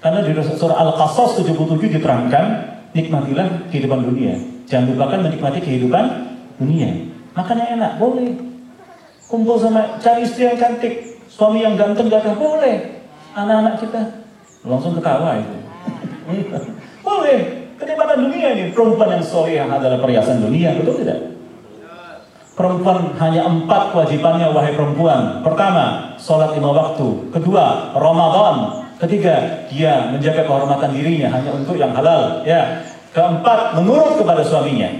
Karena 0.04 0.20
di 0.20 0.36
surah 0.36 0.76
Al-Qasas 0.76 1.40
77 1.40 1.96
diterangkan, 1.96 2.44
nikmatilah 2.92 3.72
kehidupan 3.72 4.04
dunia. 4.04 4.36
Jangan 4.68 4.92
lupakan 4.92 5.18
menikmati 5.24 5.64
kehidupan 5.64 6.04
dunia. 6.60 7.08
Makanya 7.32 7.64
enak, 7.78 7.92
boleh. 7.96 8.36
Kumpul 9.24 9.56
sama 9.56 9.96
cari 10.02 10.28
istri 10.28 10.44
yang 10.44 10.60
cantik, 10.60 11.24
suami 11.30 11.64
yang 11.64 11.78
ganteng 11.80 12.12
gak 12.12 12.36
boleh. 12.36 13.00
Anak-anak 13.32 13.80
kita 13.80 14.00
langsung 14.66 14.92
ketawa 14.98 15.40
itu. 15.40 15.56
boleh. 17.06 17.59
Kenikmatan 17.80 18.28
dunia 18.28 18.48
ini, 18.52 18.64
perempuan 18.76 19.16
yang 19.16 19.24
soleh 19.24 19.56
adalah 19.56 19.96
perhiasan 19.96 20.44
dunia, 20.44 20.76
betul 20.76 21.00
tidak? 21.00 21.32
Perempuan 22.52 23.16
hanya 23.16 23.48
empat 23.48 23.96
kewajibannya 23.96 24.52
wahai 24.52 24.76
perempuan. 24.76 25.40
Pertama, 25.40 26.12
sholat 26.20 26.52
lima 26.52 26.76
waktu. 26.76 27.32
Kedua, 27.32 27.96
Ramadan. 27.96 28.84
Ketiga, 29.00 29.64
dia 29.72 30.12
menjaga 30.12 30.44
kehormatan 30.44 30.92
dirinya 30.92 31.32
hanya 31.32 31.56
untuk 31.56 31.80
yang 31.80 31.96
halal. 31.96 32.44
Ya. 32.44 32.84
Keempat, 33.16 33.80
menurut 33.80 34.20
kepada 34.20 34.44
suaminya. 34.44 34.92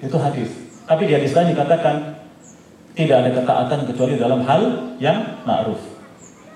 Itu 0.00 0.16
hadis. 0.16 0.48
Tapi 0.88 1.04
di 1.04 1.12
hadis 1.20 1.36
lain 1.36 1.52
dikatakan 1.52 2.16
tidak 2.96 3.16
ada 3.20 3.30
ketaatan 3.36 3.80
kecuali 3.84 4.16
dalam 4.16 4.40
hal 4.48 4.62
yang 4.96 5.44
ma'ruf. 5.44 5.84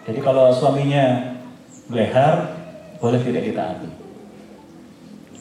Jadi 0.08 0.24
kalau 0.24 0.48
suaminya 0.56 1.36
leher, 1.92 2.48
boleh 2.96 3.20
tidak 3.20 3.44
ditaati. 3.44 4.09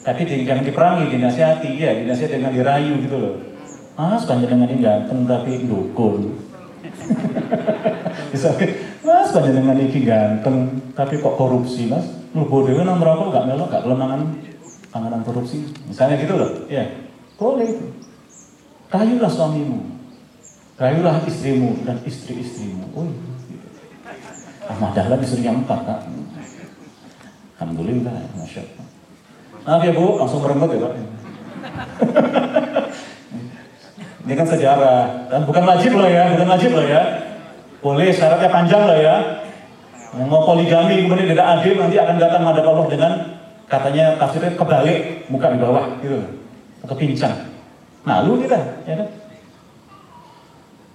Tapi 0.00 0.24
jangan 0.24 0.64
diperangi, 0.64 1.12
dinasihati, 1.12 1.70
ya, 1.76 1.92
dinasihati 1.92 2.40
dengan 2.40 2.56
dirayu 2.56 2.96
gitu 3.04 3.16
loh. 3.20 3.34
Mas 4.00 4.24
panjenengan 4.24 4.64
ini 4.72 4.80
ganteng 4.80 5.28
tapi 5.28 5.60
dukun. 5.68 6.32
Mas 9.04 9.28
panjenengan 9.28 9.76
ini 9.76 10.00
ganteng 10.00 10.56
tapi 10.96 11.20
kok 11.20 11.36
korupsi 11.36 11.92
mas? 11.92 12.08
Lu 12.32 12.48
bodoh 12.48 12.80
nang 12.80 12.96
merokok 12.96 13.28
gak 13.34 13.44
melok 13.44 13.68
gak 13.68 13.84
kelemahan 13.84 14.24
panganan 14.88 15.20
korupsi. 15.20 15.68
Misalnya 15.84 16.16
gitu 16.16 16.32
loh, 16.32 16.50
ya 16.72 16.88
boleh 17.36 17.68
itu. 17.68 17.86
Rayulah 18.90 19.30
suamimu, 19.30 19.78
rayulah 20.80 21.22
istrimu 21.28 21.84
dan 21.84 22.00
istri-istrimu. 22.02 22.90
Oh, 22.96 23.06
Ahmad 24.66 24.96
Dahlan 24.96 25.22
yang 25.44 25.62
empat 25.62 25.80
kak. 25.86 26.00
Alhamdulillah, 27.60 28.16
masya 28.34 28.64
Allah. 28.64 28.79
Maaf 29.66 29.82
ya 29.84 29.92
bu, 29.92 30.06
langsung 30.20 30.40
merenggut 30.40 30.70
ya 30.72 30.78
pak. 30.84 30.92
Ini 34.24 34.34
kan 34.38 34.46
sejarah, 34.46 35.02
dan 35.26 35.42
bukan 35.42 35.64
wajib 35.66 35.98
loh 35.98 36.06
ya, 36.06 36.30
bukan 36.36 36.48
wajib 36.48 36.70
loh 36.76 36.86
ya. 36.86 37.02
Boleh, 37.80 38.12
syaratnya 38.14 38.52
panjang 38.52 38.82
loh 38.86 38.98
ya. 38.98 39.16
Mau 40.16 40.42
poligami 40.42 41.06
kemudian 41.06 41.32
tidak 41.34 41.46
adil 41.58 41.78
nanti 41.78 41.96
akan 41.98 42.16
datang 42.18 42.42
menghadap 42.42 42.66
Allah 42.66 42.86
dengan 42.90 43.12
katanya 43.70 44.18
tafsirnya 44.18 44.58
kebalik 44.58 45.30
muka 45.30 45.54
di 45.54 45.58
bawah 45.62 45.86
gitu 46.02 46.18
kepincang 46.90 47.54
malu 48.02 48.42
kita 48.42 48.58
ya 48.82 48.94
kan 48.98 49.08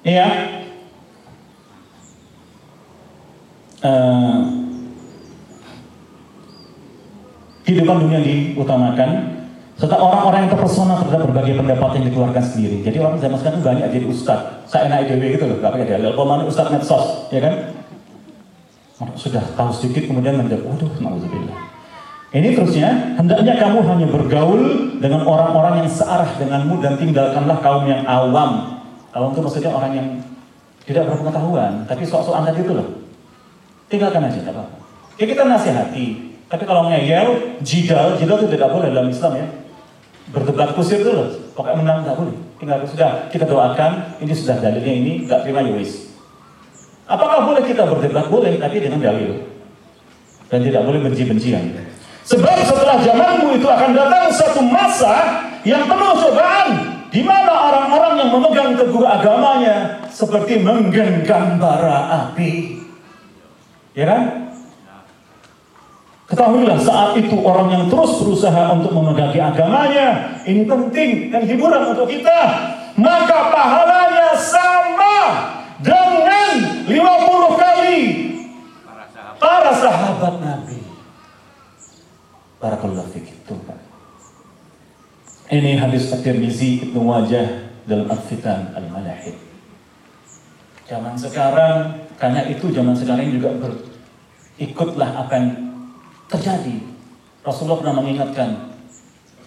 iya 0.04 0.28
uh, 3.80 4.65
kehidupan 7.66 8.06
dunia 8.06 8.22
diutamakan 8.22 9.10
serta 9.76 10.00
orang-orang 10.00 10.48
yang 10.48 10.52
terpesona 10.56 10.96
terhadap 11.04 11.28
berbagai 11.28 11.60
pendapat 11.60 11.90
yang 12.00 12.06
dikeluarkan 12.08 12.44
sendiri. 12.46 12.80
Jadi 12.80 12.98
orang 13.04 13.20
zaman 13.20 13.38
sekarang 13.42 13.60
banyak 13.60 13.88
jadi 13.92 14.06
ustad, 14.08 14.40
saya 14.72 14.88
enak 14.88 15.10
IDW 15.10 15.36
gitu 15.36 15.46
loh, 15.52 15.58
gak 15.60 15.76
pakai 15.76 15.88
dalil. 16.00 16.16
Kalau 16.16 16.48
ustad 16.48 16.72
medsos, 16.72 17.28
ya 17.34 17.44
kan? 17.44 17.54
Sudah 19.20 19.44
tahu 19.60 19.76
sedikit 19.76 20.08
kemudian 20.08 20.40
menjawab, 20.40 20.64
waduh, 20.72 20.92
nauzubillah. 21.04 21.68
Ini 22.32 22.56
terusnya, 22.56 23.16
hendaknya 23.20 23.60
kamu 23.60 23.84
hanya 23.84 24.08
bergaul 24.08 24.62
dengan 25.04 25.28
orang-orang 25.28 25.84
yang 25.84 25.90
searah 25.92 26.28
denganmu 26.40 26.80
dan 26.80 26.96
tinggalkanlah 26.96 27.60
kaum 27.60 27.84
yang 27.88 28.08
awam. 28.08 28.80
Awam 29.12 29.36
itu 29.36 29.42
maksudnya 29.44 29.72
orang 29.76 29.92
yang 29.92 30.08
tidak 30.88 31.12
berpengetahuan, 31.12 31.84
tapi 31.84 32.04
sok-sokan 32.08 32.48
tadi 32.48 32.64
itu 32.64 32.72
loh. 32.76 32.88
Tinggalkan 33.92 34.24
aja, 34.24 34.40
tidak 34.40 34.56
apa-apa. 34.56 34.78
Ya 35.16 35.26
kita 35.28 35.44
nasihati, 35.48 36.35
tapi 36.56 36.64
kalau 36.64 36.88
ngeyel, 36.88 37.60
jidal, 37.60 38.16
jidal 38.16 38.40
itu 38.40 38.48
tidak 38.56 38.72
boleh 38.72 38.88
dalam 38.88 39.12
Islam 39.12 39.32
ya. 39.36 39.48
Berdebat 40.32 40.72
kusir 40.72 41.04
dulu 41.04 41.52
pokoknya 41.52 41.84
menang 41.84 41.98
nggak 42.08 42.16
boleh. 42.16 42.36
Tinggal 42.56 42.88
sudah 42.88 43.28
kita 43.28 43.44
doakan 43.44 44.16
ini 44.24 44.32
sudah 44.32 44.56
dalilnya 44.64 44.94
ini 44.96 45.12
nggak 45.28 45.44
terima 45.44 45.60
yuris 45.60 46.06
ya 46.06 46.16
apakah 47.10 47.46
boleh 47.46 47.64
kita 47.66 47.86
berdebat? 47.86 48.26
Boleh 48.30 48.58
tapi 48.58 48.82
dengan 48.82 49.00
dalil. 49.02 49.46
Dan 50.50 50.62
tidak 50.62 50.82
boleh 50.86 51.00
benci-bencian. 51.02 51.74
Sebab 52.26 52.58
setelah 52.66 53.02
zamanmu 53.02 53.58
itu 53.58 53.68
akan 53.70 53.92
datang 53.94 54.26
satu 54.34 54.62
masa 54.66 55.14
yang 55.66 55.86
penuh 55.86 56.14
cobaan 56.18 56.70
di 57.10 57.22
mana 57.22 57.54
orang-orang 57.54 58.14
yang 58.18 58.30
memegang 58.34 58.72
teguh 58.78 59.06
agamanya 59.06 60.06
seperti 60.10 60.62
menggenggam 60.62 61.62
bara 61.62 62.30
api. 62.30 62.82
Ya 63.94 64.06
kan 64.10 64.22
Ketahuilah 66.26 66.82
saat 66.82 67.14
itu 67.22 67.38
orang 67.46 67.70
yang 67.70 67.86
terus 67.86 68.18
berusaha 68.18 68.74
untuk 68.74 68.98
memegagi 68.98 69.38
agamanya, 69.38 70.42
ini 70.50 70.66
penting 70.66 71.30
dan 71.30 71.46
hiburan 71.46 71.94
untuk 71.94 72.10
kita. 72.10 72.40
Maka 72.98 73.54
pahalanya 73.54 74.34
sama 74.34 75.18
dengan 75.86 76.82
50 76.90 77.62
kali 77.62 78.00
para 79.38 79.72
sahabat 79.78 80.34
Nabi. 80.42 80.82
Barakallahu 82.58 83.10
fiik 83.14 83.30
itu. 83.30 83.56
Ini 85.46 85.78
hadis 85.78 86.10
At-Tirmizi 86.10 86.90
Ibnu 86.90 87.06
Wajah 87.06 87.70
dalam 87.86 88.10
Al-Fitan 88.10 88.74
Al-Malahid. 88.74 89.38
Zaman 90.90 91.14
sekarang, 91.22 92.10
karena 92.18 92.50
itu 92.50 92.74
zaman 92.74 92.98
sekarang 92.98 93.30
juga 93.30 93.54
berikutlah 93.62 95.22
apa 95.22 95.34
yang 95.38 95.65
terjadi. 96.30 96.76
Rasulullah 97.46 97.82
pernah 97.82 97.96
mengingatkan 98.02 98.50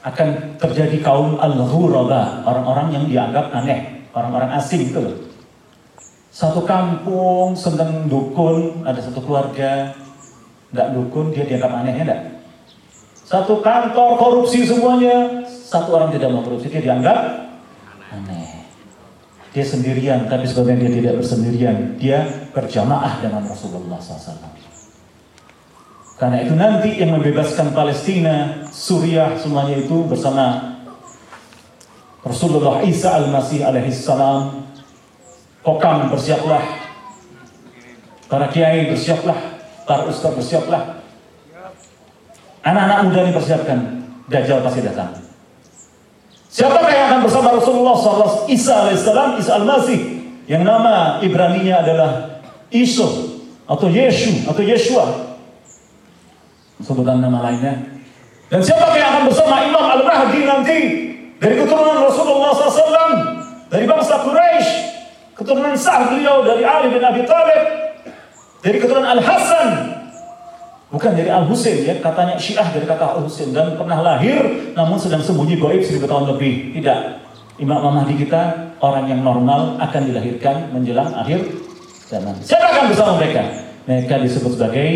akan 0.06 0.28
terjadi 0.62 1.02
kaum 1.02 1.36
al-ghuraba, 1.42 2.46
orang-orang 2.46 2.94
yang 2.94 3.04
dianggap 3.10 3.50
aneh, 3.50 4.06
orang-orang 4.14 4.54
asing 4.54 4.86
itu 4.86 4.98
loh. 5.02 5.16
Satu 6.30 6.62
kampung 6.62 7.58
sedang 7.58 8.06
dukun, 8.06 8.86
ada 8.86 9.02
satu 9.02 9.18
keluarga 9.18 9.90
nggak 10.70 10.88
dukun, 10.94 11.34
dia 11.34 11.42
dianggap 11.48 11.72
aneh 11.82 11.94
ya 11.98 12.04
enggak? 12.06 12.22
Satu 13.26 13.58
kantor 13.60 14.16
korupsi 14.16 14.64
semuanya, 14.64 15.44
satu 15.44 15.98
orang 15.98 16.14
tidak 16.14 16.30
mau 16.30 16.46
korupsi, 16.46 16.70
dia 16.70 16.80
dianggap 16.80 17.18
aneh. 18.14 18.64
Dia 19.52 19.64
sendirian, 19.64 20.28
tapi 20.30 20.46
sebenarnya 20.46 20.86
dia 20.86 20.92
tidak 21.02 21.14
bersendirian. 21.24 21.76
Dia 21.98 22.18
berjamaah 22.54 23.18
dengan 23.18 23.42
Rasulullah 23.48 23.98
SAW. 23.98 24.57
Karena 26.18 26.42
itu 26.42 26.58
nanti 26.58 26.98
yang 26.98 27.14
membebaskan 27.14 27.70
Palestina, 27.70 28.66
Suriah, 28.74 29.38
semuanya 29.38 29.78
itu 29.78 30.02
bersama 30.02 30.74
Rasulullah 32.26 32.82
Isa 32.82 33.22
al-Masih 33.22 33.62
alaihi 33.62 33.94
salam. 33.94 34.66
Kokam 35.62 36.10
bersiaplah. 36.10 36.58
Para 38.26 38.50
kiai 38.50 38.90
bersiaplah. 38.90 39.62
Para 39.86 40.10
ustaz 40.10 40.34
bersiaplah. 40.34 41.06
Anak-anak 42.66 42.98
muda 43.06 43.20
ini 43.22 43.32
persiapkan. 43.32 43.78
Dajjal 44.26 44.58
pasti 44.66 44.82
datang. 44.82 45.14
Siapakah 46.50 46.90
yang 46.90 47.06
akan 47.14 47.20
bersama 47.30 47.48
Rasulullah 47.54 47.94
SAW? 47.94 48.50
Isa 48.50 48.90
alaihissalam, 48.90 49.38
Isa 49.38 49.54
al-Masih. 49.54 50.00
Yang 50.50 50.62
nama 50.66 51.22
Ibraninya 51.22 51.86
adalah 51.86 52.42
Isu 52.74 53.38
atau 53.70 53.86
Yeshu 53.86 54.50
atau 54.50 54.64
Yeshua 54.66 55.27
sebutan 56.82 57.22
nama 57.22 57.42
lainnya. 57.50 57.98
Dan 58.48 58.64
siapa 58.64 58.96
yang 58.96 59.12
akan 59.12 59.22
bersama 59.28 59.60
Imam 59.60 59.84
Al-Mahdi 59.84 60.40
nanti 60.48 60.78
dari 61.36 61.54
keturunan 61.60 62.00
Rasulullah 62.08 62.50
SAW, 62.56 63.12
dari 63.68 63.84
bangsa 63.84 64.24
Quraisy, 64.24 64.68
keturunan 65.36 65.76
sah 65.76 66.08
beliau 66.08 66.42
dari 66.42 66.64
Ali 66.64 66.88
bin 66.88 67.04
Abi 67.04 67.22
Thalib, 67.28 67.62
dari 68.64 68.76
keturunan 68.80 69.04
Al 69.04 69.20
Hasan, 69.20 69.68
bukan 70.88 71.12
dari 71.12 71.28
Al 71.28 71.44
Husain 71.44 71.84
ya, 71.84 72.00
katanya 72.00 72.40
Syiah 72.40 72.66
dari 72.72 72.88
kata 72.88 73.20
Al 73.20 73.28
Husain 73.28 73.52
dan 73.52 73.76
pernah 73.76 74.00
lahir 74.00 74.72
namun 74.72 74.96
sedang 74.96 75.20
sembunyi 75.20 75.60
goib 75.60 75.84
seribu 75.84 76.08
tahun 76.08 76.32
lebih. 76.34 76.72
Tidak, 76.80 76.98
Imam 77.60 77.84
Mahdi 77.84 78.16
kita 78.16 78.72
orang 78.80 79.12
yang 79.12 79.20
normal 79.20 79.76
akan 79.76 80.00
dilahirkan 80.08 80.72
menjelang 80.72 81.12
akhir 81.12 81.44
zaman. 82.08 82.32
Siapa 82.40 82.64
akan 82.72 82.84
bersama 82.88 83.20
mereka? 83.20 83.44
Mereka 83.84 84.14
disebut 84.24 84.56
sebagai 84.56 84.88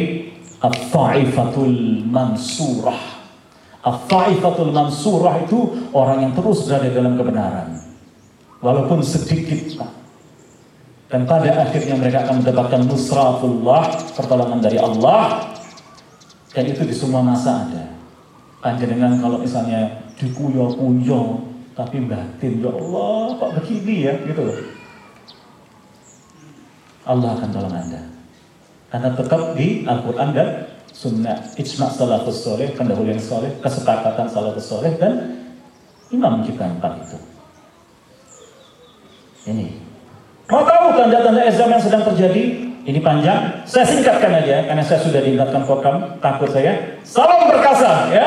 At-Ta'ifatul 0.62 2.06
Mansurah. 2.06 3.02
At-Ta'ifatul 3.82 4.70
Mansurah 4.70 5.42
itu 5.42 5.90
orang 5.90 6.22
yang 6.22 6.32
terus 6.38 6.70
berada 6.70 6.86
dalam 6.86 7.18
kebenaran. 7.18 7.82
Walaupun 8.62 9.02
sedikit. 9.02 9.82
Dan 11.10 11.26
pada 11.26 11.66
akhirnya 11.66 11.98
mereka 11.98 12.24
akan 12.24 12.40
mendapatkan 12.40 12.80
nusratullah, 12.86 13.90
pertolongan 14.14 14.62
dari 14.62 14.78
Allah. 14.78 15.50
Dan 16.54 16.70
itu 16.70 16.86
di 16.86 16.94
semua 16.94 17.26
masa 17.26 17.66
ada. 17.66 17.84
Panjenengan 18.62 19.18
kalau 19.18 19.42
misalnya 19.42 20.06
dikuyo-kuyo, 20.14 21.42
tapi 21.74 22.06
batin, 22.06 22.62
ya 22.62 22.70
Allah, 22.70 23.34
kok 23.34 23.50
begini 23.58 24.06
ya, 24.06 24.14
gitu. 24.22 24.46
Allah 27.02 27.34
akan 27.34 27.48
tolong 27.50 27.74
Anda. 27.74 28.11
Karena 28.92 29.08
tetap 29.16 29.56
di 29.56 29.88
Al-Quran 29.88 30.28
dan 30.36 30.48
Sunnah. 30.92 31.40
Ijma' 31.56 31.88
salafus 31.88 32.44
soleh, 32.44 32.76
pendahuluan 32.76 33.16
soleh, 33.16 33.48
kesepakatan 33.64 34.28
salafus 34.28 34.68
soleh, 34.68 34.92
dan 35.00 35.40
imam 36.12 36.44
kita 36.44 36.68
empat 36.68 37.00
itu. 37.00 37.18
Ini. 39.48 39.80
Mau 40.52 40.60
tahu 40.68 40.92
tanda-tanda 40.92 41.48
Islam 41.48 41.72
yang 41.72 41.82
sedang 41.82 42.04
terjadi? 42.12 42.68
Ini 42.84 43.00
panjang. 43.00 43.64
Saya 43.64 43.88
singkatkan 43.88 44.44
aja, 44.44 44.68
karena 44.68 44.84
saya 44.84 45.00
sudah 45.00 45.24
diingatkan 45.24 45.64
program, 45.64 46.20
takut 46.20 46.52
saya. 46.52 47.00
Salam 47.00 47.48
perkasa, 47.48 48.12
ya. 48.12 48.26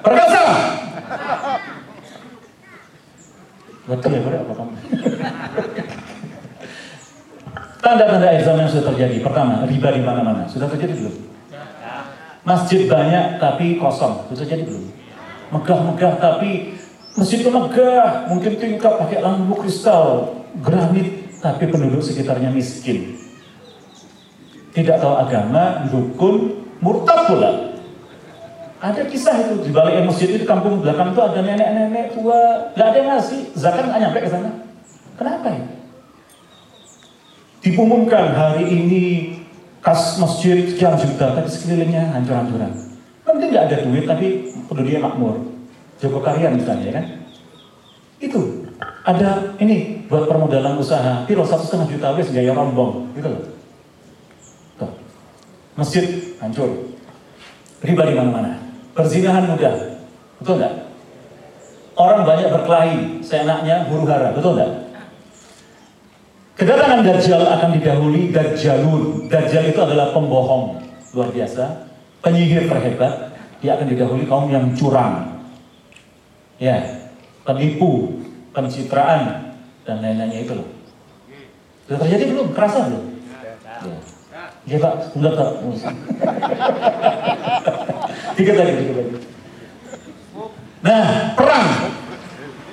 Perkasa! 0.00 0.42
Betul 3.86 4.18
ya, 4.18 4.20
apa 4.24 4.52
kamu? 4.56 4.72
Tanda-tanda 7.86 8.34
Islam 8.34 8.66
yang 8.66 8.70
sudah 8.74 8.90
terjadi. 8.90 9.22
Pertama, 9.22 9.62
riba 9.62 9.94
di 9.94 10.02
mana-mana. 10.02 10.42
Sudah 10.50 10.66
terjadi 10.66 10.98
belum? 10.98 11.14
Masjid 12.42 12.90
banyak 12.90 13.38
tapi 13.38 13.78
kosong. 13.78 14.26
Sudah 14.26 14.42
terjadi 14.42 14.66
belum? 14.66 14.90
Megah-megah 15.54 16.18
tapi 16.18 16.74
masjid 17.14 17.46
itu 17.46 17.50
megah. 17.54 18.26
Mungkin 18.26 18.58
tingkat 18.58 18.90
pakai 18.90 19.22
lampu 19.22 19.62
kristal, 19.62 20.34
granit, 20.66 21.30
tapi 21.38 21.70
penduduk 21.70 22.02
sekitarnya 22.02 22.50
miskin. 22.50 23.22
Tidak 24.74 24.98
tahu 24.98 25.14
agama, 25.22 25.86
dukun, 25.86 26.66
murtad 26.82 27.30
pula. 27.30 27.70
Ada 28.82 29.06
kisah 29.06 29.46
itu 29.46 29.62
di 29.62 29.70
balik 29.70 30.10
masjid 30.10 30.34
itu 30.34 30.42
kampung 30.42 30.82
belakang 30.82 31.14
itu 31.14 31.22
ada 31.22 31.38
nenek-nenek 31.38 32.18
tua, 32.18 32.74
nggak 32.74 32.86
ada 32.90 32.96
yang 32.98 33.08
ngasih, 33.14 33.40
zakat 33.54 33.86
nggak 33.86 34.00
nyampe 34.02 34.18
ke 34.26 34.28
sana. 34.28 34.50
Kenapa 35.16 35.48
ya? 35.54 35.75
Diumumkan 37.66 38.30
hari 38.30 38.62
ini 38.62 39.34
kas 39.82 40.22
masjid 40.22 40.70
sekian 40.70 40.94
juta, 40.94 41.34
tapi 41.34 41.50
sekelilingnya 41.50 42.14
hancur-hancuran. 42.14 42.70
Penting 43.26 43.50
nggak 43.50 43.66
ada 43.66 43.76
duit, 43.82 44.06
tapi 44.06 44.54
penduduknya 44.70 45.02
makmur. 45.02 45.34
Joko 45.98 46.22
Karya 46.22 46.54
misalnya, 46.54 46.86
ya 46.86 46.92
kan? 46.94 47.04
Itu 48.22 48.70
ada 49.02 49.58
ini 49.58 50.06
buat 50.06 50.30
permodalan 50.30 50.78
usaha, 50.78 51.26
piro 51.26 51.42
satu 51.42 51.66
setengah 51.66 51.90
juta 51.90 52.14
wes 52.14 52.30
gaya 52.30 52.54
rombong, 52.54 53.10
gitu 53.18 53.34
loh. 53.34 53.42
Tuh. 54.78 54.90
Masjid 55.74 56.06
hancur, 56.38 56.70
riba 57.82 58.02
di 58.06 58.14
mana-mana, 58.14 58.62
perzinahan 58.94 59.42
mudah, 59.42 60.06
betul 60.38 60.62
nggak? 60.62 60.86
Orang 61.98 62.22
banyak 62.30 62.46
berkelahi, 62.46 63.26
seenaknya 63.26 63.90
huru 63.90 64.06
hara, 64.06 64.30
betul 64.30 64.54
nggak? 64.54 64.85
Kedatangan 66.56 67.04
Dajjal 67.04 67.44
akan 67.44 67.70
didahului 67.76 68.32
Dajjalun. 68.32 69.28
Dajjal 69.28 69.68
itu 69.68 69.76
adalah 69.76 70.16
pembohong 70.16 70.80
luar 71.12 71.28
biasa, 71.28 71.84
penyihir 72.24 72.64
terhebat. 72.64 73.36
Dia 73.60 73.76
akan 73.76 73.92
didahului 73.92 74.24
kaum 74.24 74.48
yang 74.48 74.72
curang, 74.76 75.40
ya, 76.60 77.08
penipu, 77.44 78.20
pencitraan 78.52 79.52
dan 79.84 80.00
lain-lainnya 80.04 80.44
itu 80.44 80.52
loh. 80.56 80.68
Sudah 81.88 81.98
terjadi 82.04 82.24
belum? 82.36 82.52
Kerasa 82.52 82.88
belum? 82.88 83.04
Ya. 83.84 83.96
Ya 84.66 84.76
Pak, 84.82 84.94
sudah 85.16 85.32
Pak. 85.32 85.50
tiga 88.36 88.52
lagi, 88.60 88.72
tiga 88.76 88.92
lagi. 88.96 89.12
Nah, 90.84 91.04
perang. 91.32 91.68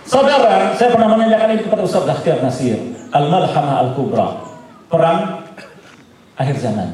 Saudara, 0.04 0.76
saya 0.76 0.90
pernah 0.92 1.10
menanyakan 1.16 1.56
ini 1.56 1.64
kepada 1.64 1.82
Ustaz 1.88 2.04
Dahtiar 2.04 2.44
Nasir. 2.44 2.93
Al-Malhamah 3.14 3.76
Al-Kubra. 3.88 4.28
Perang 4.90 5.46
akhir 6.34 6.58
zaman. 6.58 6.90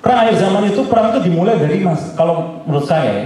Perang 0.00 0.18
akhir 0.24 0.36
zaman 0.40 0.62
itu 0.72 0.80
perang 0.88 1.12
itu 1.12 1.28
dimulai 1.28 1.60
dari 1.60 1.84
mas, 1.84 2.16
kalau 2.16 2.64
menurut 2.64 2.88
saya 2.88 3.10
ya, 3.12 3.24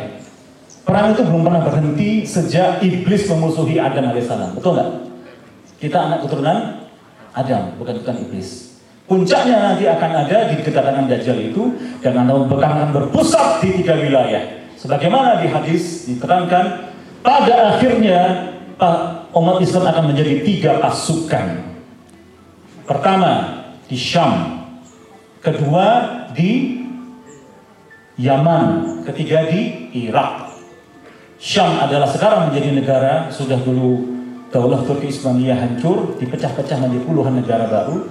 perang 0.83 1.15
itu 1.15 1.23
belum 1.23 1.47
pernah 1.47 1.63
berhenti 1.63 2.27
sejak 2.27 2.83
iblis 2.83 3.31
memusuhi 3.31 3.79
Adam 3.79 4.11
alaihissalam. 4.11 4.59
Betul 4.59 4.79
nggak? 4.79 4.91
Kita 5.79 5.99
anak 6.11 6.19
keturunan 6.27 6.59
Adam, 7.35 7.79
bukan 7.79 7.95
bukan 8.03 8.17
iblis. 8.27 8.79
Puncaknya 9.07 9.59
nanti 9.61 9.85
akan 9.85 10.11
ada 10.25 10.49
di 10.49 10.63
kedatangan 10.63 11.05
Dajjal 11.11 11.39
itu 11.53 11.75
dan 12.01 12.17
akan 12.17 12.89
berpusat 12.95 13.61
di 13.61 13.83
tiga 13.83 13.99
wilayah. 13.99 14.63
Sebagaimana 14.79 15.43
di 15.43 15.53
hadis 15.53 16.09
diterangkan 16.09 16.91
pada 17.21 17.77
akhirnya 17.77 18.51
umat 19.33 19.65
Islam 19.65 19.85
akan 19.89 20.05
menjadi 20.13 20.45
tiga 20.45 20.79
pasukan. 20.81 21.73
Pertama 22.85 23.65
di 23.89 23.97
Syam, 23.97 24.65
kedua 25.41 25.87
di 26.37 26.83
Yaman, 28.21 29.01
ketiga 29.09 29.49
di 29.49 29.89
Irak. 29.97 30.53
Syam 31.41 31.81
adalah 31.81 32.07
sekarang 32.07 32.53
menjadi 32.53 32.71
negara 32.77 33.15
sudah 33.33 33.59
dulu 33.59 34.13
Daulah 34.53 34.85
Turki 34.85 35.09
Islamiyah 35.09 35.57
hancur, 35.57 36.21
dipecah-pecah 36.21 36.77
menjadi 36.77 37.09
puluhan 37.09 37.41
negara 37.41 37.65
baru. 37.73 38.05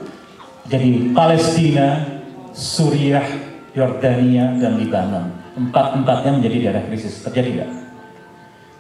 Jadi 0.66 1.14
Palestina, 1.14 2.02
Suriah, 2.50 3.24
Yordania, 3.78 4.58
dan 4.58 4.82
Libanon. 4.82 5.38
Empat-empatnya 5.54 6.42
menjadi 6.42 6.58
daerah 6.66 6.84
krisis. 6.90 7.22
Terjadi 7.22 7.62
nggak? 7.62 7.72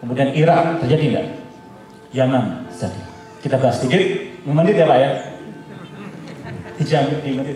Kemudian 0.02 0.30
Irak 0.34 0.82
terjadi 0.82 1.04
nggak? 1.14 1.28
Yaman 2.12 2.68
tadi. 2.76 3.02
Kita 3.42 3.56
bahas 3.58 3.80
sedikit, 3.80 4.02
menit 4.46 4.76
ya 4.78 4.86
Pak 4.86 4.98
ya. 5.00 5.12
Dijamin 6.78 7.18
di 7.24 7.32
menit 7.38 7.56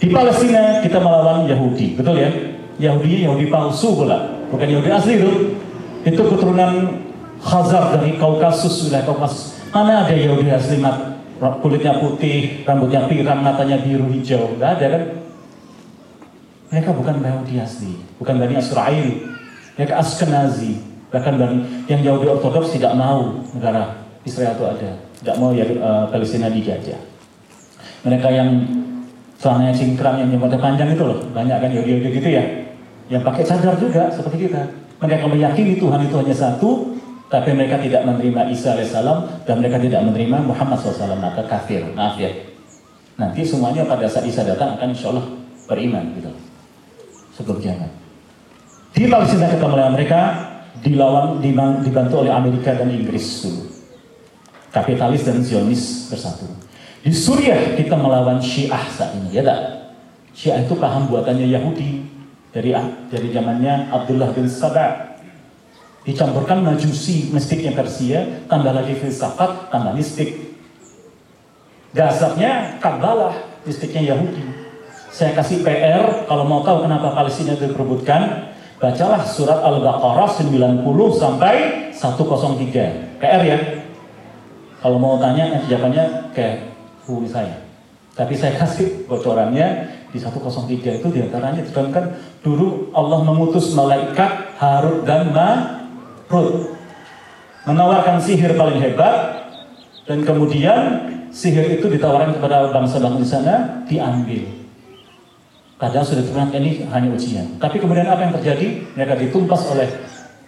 Di 0.00 0.08
Palestina 0.08 0.80
kita 0.80 0.96
melawan 0.96 1.44
Yahudi, 1.44 1.98
betul 1.98 2.16
ya? 2.16 2.30
Yahudi 2.80 3.28
Yahudi 3.28 3.52
palsu 3.52 3.92
pula, 3.92 4.40
bukan 4.48 4.64
Yahudi 4.64 4.88
asli 4.88 5.20
itu. 5.20 5.32
Itu 6.00 6.24
keturunan 6.24 7.04
Khazar 7.40 7.96
dari 7.96 8.16
Kaukasus, 8.16 8.88
wilayah 8.88 9.04
Kaukasus. 9.04 9.60
Mana 9.68 10.08
ada 10.08 10.16
Yahudi 10.16 10.48
asli 10.48 10.80
mat, 10.80 11.20
kulitnya 11.60 12.00
putih, 12.00 12.64
rambutnya 12.64 13.04
pirang, 13.04 13.44
matanya 13.44 13.76
biru 13.84 14.08
hijau, 14.08 14.56
nggak 14.56 14.70
ada 14.80 14.86
kan? 14.88 15.02
Mereka 16.72 16.90
bukan 16.96 17.14
Yahudi 17.20 17.54
asli, 17.60 17.92
bukan 18.16 18.40
Bani 18.40 18.56
Israel, 18.56 19.08
mereka 19.76 19.94
Askenazi, 20.00 20.89
Bahkan 21.10 21.32
dari 21.36 21.58
yang 21.90 22.00
Yahudi 22.06 22.26
Ortodoks 22.30 22.78
tidak 22.78 22.94
mau 22.94 23.42
negara 23.50 23.98
Israel 24.22 24.54
itu 24.54 24.64
ada, 24.64 24.90
tidak 25.18 25.36
mau 25.42 25.50
ya 25.50 25.66
uh, 25.66 26.06
Palestina 26.06 26.46
dijajah. 26.46 26.98
Mereka 28.06 28.28
yang 28.30 28.48
celananya 29.40 29.74
cingkrang 29.74 30.16
yang 30.22 30.28
jempolnya 30.30 30.60
panjang 30.60 30.94
itu 30.94 31.02
loh, 31.02 31.18
banyak 31.34 31.56
kan 31.58 31.70
Yahudi-Yahudi 31.72 32.08
gitu 32.20 32.28
ya, 32.30 32.44
yang 33.10 33.22
pakai 33.26 33.42
cadar 33.42 33.74
juga 33.80 34.06
seperti 34.12 34.48
kita. 34.48 34.62
Mereka 35.00 35.24
meyakini 35.26 35.80
Tuhan 35.80 36.04
itu 36.04 36.14
hanya 36.20 36.36
satu, 36.36 36.94
tapi 37.32 37.56
mereka 37.56 37.80
tidak 37.80 38.04
menerima 38.04 38.52
Isa 38.52 38.76
alaihissalam 38.76 39.48
dan 39.48 39.54
mereka 39.58 39.80
tidak 39.80 40.02
menerima 40.04 40.36
Muhammad 40.44 40.76
SAW, 40.76 41.16
maka 41.16 41.42
kafir, 41.48 41.82
maaf 41.96 42.20
ya. 42.20 42.28
Nanti 43.16 43.44
semuanya 43.44 43.88
pada 43.88 44.04
saat 44.04 44.28
Isa 44.28 44.44
datang 44.44 44.76
akan 44.76 44.92
insya 44.92 45.12
Allah 45.12 45.26
beriman 45.64 46.04
gitu. 46.18 46.30
Sebelum 47.36 47.62
jangan. 47.62 47.90
Di 48.90 49.06
Palestina 49.06 49.46
melawan 49.56 49.94
mereka, 49.96 50.49
dilawan 50.80 51.40
dibantu 51.84 52.24
oleh 52.24 52.32
Amerika 52.32 52.76
dan 52.76 52.88
Inggris 52.92 53.44
dulu. 53.44 53.68
Kapitalis 54.70 55.26
dan 55.26 55.42
Zionis 55.42 56.08
bersatu. 56.08 56.46
Di 57.00 57.10
Suriah 57.10 57.74
kita 57.74 57.96
melawan 57.96 58.38
Syiah 58.38 58.84
saat 58.92 59.16
ini, 59.18 59.34
ya 59.34 59.42
tak? 59.42 59.60
Syiah 60.36 60.62
itu 60.62 60.76
paham 60.78 61.08
buatannya 61.10 61.48
Yahudi. 61.48 62.10
dari 62.50 62.74
dari 63.10 63.28
zamannya 63.30 63.94
Abdullah 63.94 64.34
bin 64.34 64.50
Sabah 64.50 65.22
dicampurkan 66.02 66.66
majusi 66.66 67.30
mistiknya 67.30 67.70
Persia 67.78 68.42
tambah 68.50 68.74
lagi 68.74 68.98
filsafat 68.98 69.70
tambah 69.70 69.94
mistik 69.94 70.58
dasarnya 71.94 72.82
Kabbalah 72.82 73.62
mistiknya 73.62 74.14
Yahudi 74.14 74.42
saya 75.14 75.34
kasih 75.38 75.62
PR 75.62 76.26
kalau 76.26 76.42
mau 76.42 76.66
tahu 76.66 76.86
kenapa 76.86 77.14
Palestina 77.14 77.54
diperebutkan 77.54 78.49
bacalah 78.80 79.22
surat 79.28 79.60
Al-Baqarah 79.60 80.26
90 80.40 80.88
sampai 81.12 81.54
103 81.92 83.20
PR 83.20 83.42
ya. 83.44 83.58
Kalau 84.80 84.96
mau 84.96 85.20
tanya 85.20 85.52
nanti 85.52 85.68
jawabannya 85.68 86.32
ke 86.32 86.72
hubungi 87.04 87.28
saya. 87.28 87.60
Tapi 88.16 88.32
saya 88.32 88.56
kasih 88.56 89.04
bocorannya 89.04 89.92
di 90.08 90.18
103 90.18 91.04
itu 91.04 91.08
di 91.12 91.20
antaranya 91.20 91.60
diterangkan 91.60 92.04
dulu 92.40 92.90
Allah 92.96 93.20
mengutus 93.22 93.76
malaikat 93.76 94.56
Harut 94.56 95.04
dan 95.04 95.30
Ma 95.30 95.78
Rut 96.32 96.72
menawarkan 97.68 98.16
sihir 98.16 98.56
paling 98.56 98.80
hebat. 98.80 99.44
Dan 100.08 100.24
kemudian 100.24 101.06
sihir 101.30 101.78
itu 101.78 101.86
ditawarkan 101.86 102.40
kepada 102.40 102.72
bangsa-bangsa 102.72 103.20
di 103.20 103.28
sana 103.28 103.54
diambil. 103.86 104.59
Padahal 105.80 106.04
sudah 106.04 106.24
terang 106.28 106.52
ini 106.52 106.84
hanya 106.92 107.08
ujian. 107.08 107.56
Tapi 107.56 107.80
kemudian 107.80 108.04
apa 108.04 108.28
yang 108.28 108.36
terjadi? 108.36 108.84
Mereka 109.00 109.16
ditumpas 109.16 109.64
oleh 109.72 109.88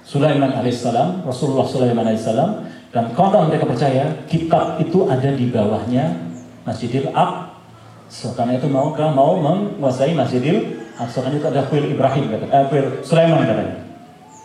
Sulaiman 0.04 0.52
alaihissalam, 0.52 1.24
Rasulullah 1.24 1.64
Sulaiman 1.64 2.04
alaihissalam, 2.04 2.68
dan 2.92 3.16
kalau 3.16 3.48
mereka 3.48 3.64
percaya 3.64 4.12
kitab 4.28 4.76
itu 4.76 5.08
ada 5.08 5.32
di 5.32 5.48
bawahnya 5.48 6.20
Masjidil 6.68 7.08
Aqsa. 7.16 8.36
Karena 8.36 8.60
itu 8.60 8.68
mau 8.68 8.92
mau 8.92 9.40
menguasai 9.40 10.12
Masjidil 10.12 10.84
Aqsa. 11.00 11.24
Karena 11.24 11.40
itu 11.40 11.48
ada 11.48 11.64
kuil 11.64 11.88
Ibrahim, 11.88 12.28
kata, 12.28 12.44
eh, 12.52 12.64
kuil 12.68 12.86
Sulaiman 13.00 13.48
katanya. 13.48 13.76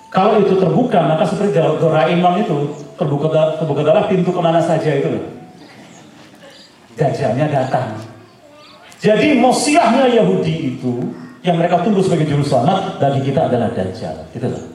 Kalau 0.08 0.40
itu 0.40 0.56
terbuka, 0.56 1.04
maka 1.04 1.28
seperti 1.28 1.60
Doraemon 1.60 2.48
itu 2.48 2.58
terbuka 2.96 3.60
terbuka 3.60 3.84
adalah 3.84 4.08
pintu 4.08 4.32
ke 4.32 4.40
mana 4.40 4.64
saja 4.64 4.88
itu 4.88 5.20
loh. 5.20 5.26
Dajalnya 6.96 7.52
datang. 7.52 8.17
Jadi 8.98 9.38
mosiahnya 9.38 10.10
Yahudi 10.10 10.78
itu 10.78 11.14
yang 11.46 11.62
mereka 11.62 11.86
tunggu 11.86 12.02
sebagai 12.02 12.26
juru 12.26 12.42
selamat 12.42 12.98
bagi 12.98 13.22
kita 13.30 13.46
adalah 13.46 13.70
Dajjal. 13.70 14.26
Loh. 14.26 14.66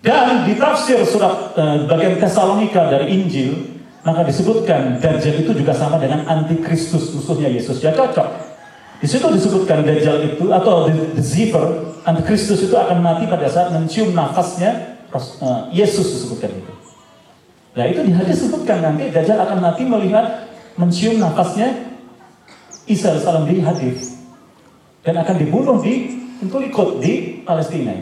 Dan 0.00 0.48
di 0.48 0.54
tafsir 0.56 1.00
surat 1.04 1.56
uh, 1.56 1.84
bagian 1.88 2.20
Tesalonika 2.20 2.92
dari 2.92 3.16
Injil, 3.16 3.80
maka 4.04 4.24
disebutkan 4.24 5.00
Dajjal 5.00 5.44
itu 5.44 5.52
juga 5.56 5.72
sama 5.72 5.96
dengan 5.96 6.28
antikristus 6.28 7.12
musuhnya 7.16 7.48
Yesus. 7.48 7.80
Ya 7.80 7.96
cocok. 7.96 8.52
Di 9.00 9.08
situ 9.08 9.24
disebutkan 9.32 9.80
Dajjal 9.80 10.36
itu 10.36 10.44
atau 10.52 10.92
the 10.92 11.24
Zipper 11.24 11.90
Antikristus 12.04 12.64
itu 12.64 12.72
akan 12.76 13.04
mati 13.04 13.28
pada 13.28 13.44
saat 13.48 13.72
mencium 13.76 14.16
nafasnya 14.16 14.96
eh, 15.12 15.60
Yesus 15.72 16.16
disebutkan 16.16 16.52
itu. 16.52 16.72
Nah 17.76 17.84
itu 17.88 18.00
di 18.04 18.12
hadis 18.12 18.40
disebutkan 18.40 18.80
nanti 18.80 19.08
Dajjal 19.12 19.40
akan 19.40 19.58
mati 19.60 19.84
melihat 19.84 20.48
mencium 20.80 21.20
nafasnya 21.20 21.89
Isa 22.90 23.14
salam 23.22 23.46
di 23.46 23.62
hadis 23.62 24.18
dan 25.06 25.14
akan 25.22 25.38
dibunuh 25.38 25.78
di 25.78 26.10
untuk 26.42 26.58
ikut 26.66 26.98
di 26.98 27.46
Palestina. 27.46 27.94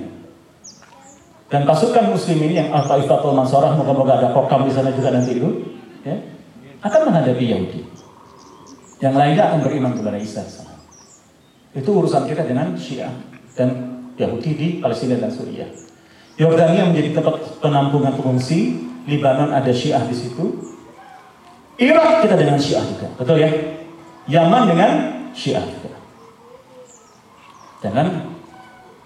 Dan 1.49 1.65
pasukan 1.65 2.13
muslim 2.13 2.41
ini 2.45 2.61
yang 2.61 2.73
Al-Taifatul 2.73 3.33
Mansorah, 3.37 3.73
moga-moga 3.77 4.21
ada 4.21 4.29
program 4.33 4.69
di 4.69 4.73
sana 4.73 4.93
juga 4.93 5.17
nanti 5.17 5.37
itu, 5.37 5.49
ya, 6.05 6.17
akan 6.85 7.01
menghadapi 7.09 7.45
Yahudi. 7.49 7.81
Yang 9.01 9.15
lainnya 9.17 9.43
akan 9.49 9.59
beriman 9.65 9.93
kepada 9.97 10.19
Isa. 10.21 10.45
Itu 11.73 11.89
urusan 11.89 12.29
kita 12.29 12.45
dengan 12.45 12.77
Syiah 12.77 13.13
dan 13.57 13.69
Yahudi 14.21 14.51
di 14.57 14.69
Palestina 14.77 15.17
dan 15.17 15.33
Suriah. 15.33 15.69
Yordania 16.37 16.85
menjadi 16.85 17.17
tempat 17.17 17.61
penampungan 17.65 18.13
pengungsi, 18.13 18.77
Libanon 19.09 19.49
ada 19.49 19.73
Syiah 19.73 20.05
di 20.05 20.17
situ. 20.17 20.53
Irak 21.81 22.29
kita 22.29 22.37
dengan 22.37 22.61
Syiah 22.61 22.85
juga, 22.85 23.09
betul 23.17 23.41
ya? 23.41 23.78
Yaman 24.29 24.63
dengan 24.69 24.93
Syiah 25.33 25.65
juga. 25.65 25.97
Jangan 27.81 28.07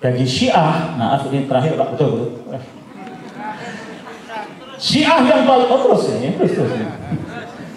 bagi 0.03 0.27
Syiah, 0.27 0.99
maaf 0.99 1.31
ini 1.31 1.47
terakhir 1.47 1.79
Pak, 1.79 1.89
betul 1.95 2.09
betul. 2.11 2.31
Syiah 4.83 5.23
yang 5.23 5.47
paling 5.47 5.71
oh, 5.71 5.79
terus 5.87 6.11
ya, 6.11 6.31
terus, 6.35 6.53
terus. 6.59 6.73